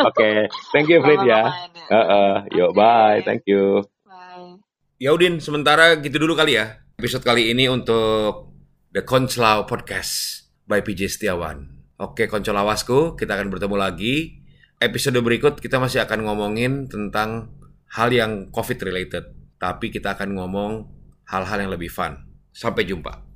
okay, 0.08 0.34
thank 0.72 0.88
you 0.88 1.04
Fred 1.04 1.20
ya. 1.28 1.68
Uh, 1.86 1.96
uh, 1.96 2.32
yuk, 2.50 2.72
okay. 2.72 2.78
bye, 2.80 3.18
thank 3.22 3.42
you. 3.44 3.84
Bye. 4.08 4.56
Ya 4.96 5.12
Udin, 5.12 5.38
sementara 5.38 6.00
gitu 6.00 6.16
dulu 6.16 6.32
kali 6.32 6.56
ya. 6.56 6.80
Episode 7.02 7.26
kali 7.26 7.50
ini 7.50 7.66
untuk 7.66 8.54
The 8.94 9.02
Koncelau 9.02 9.66
Podcast 9.66 10.46
by 10.70 10.86
PJ 10.86 11.10
Setiawan. 11.10 11.66
Oke, 11.98 12.30
Koncelawasku, 12.30 13.18
kita 13.18 13.34
akan 13.34 13.50
bertemu 13.50 13.74
lagi. 13.74 14.38
Episode 14.78 15.18
berikut 15.18 15.58
kita 15.58 15.82
masih 15.82 16.06
akan 16.06 16.22
ngomongin 16.22 16.86
tentang 16.86 17.58
hal 17.90 18.06
yang 18.14 18.54
COVID 18.54 18.86
related, 18.86 19.34
tapi 19.58 19.90
kita 19.90 20.14
akan 20.14 20.30
ngomong 20.38 20.94
hal-hal 21.26 21.66
yang 21.66 21.74
lebih 21.74 21.90
fun. 21.90 22.22
Sampai 22.54 22.86
jumpa. 22.86 23.31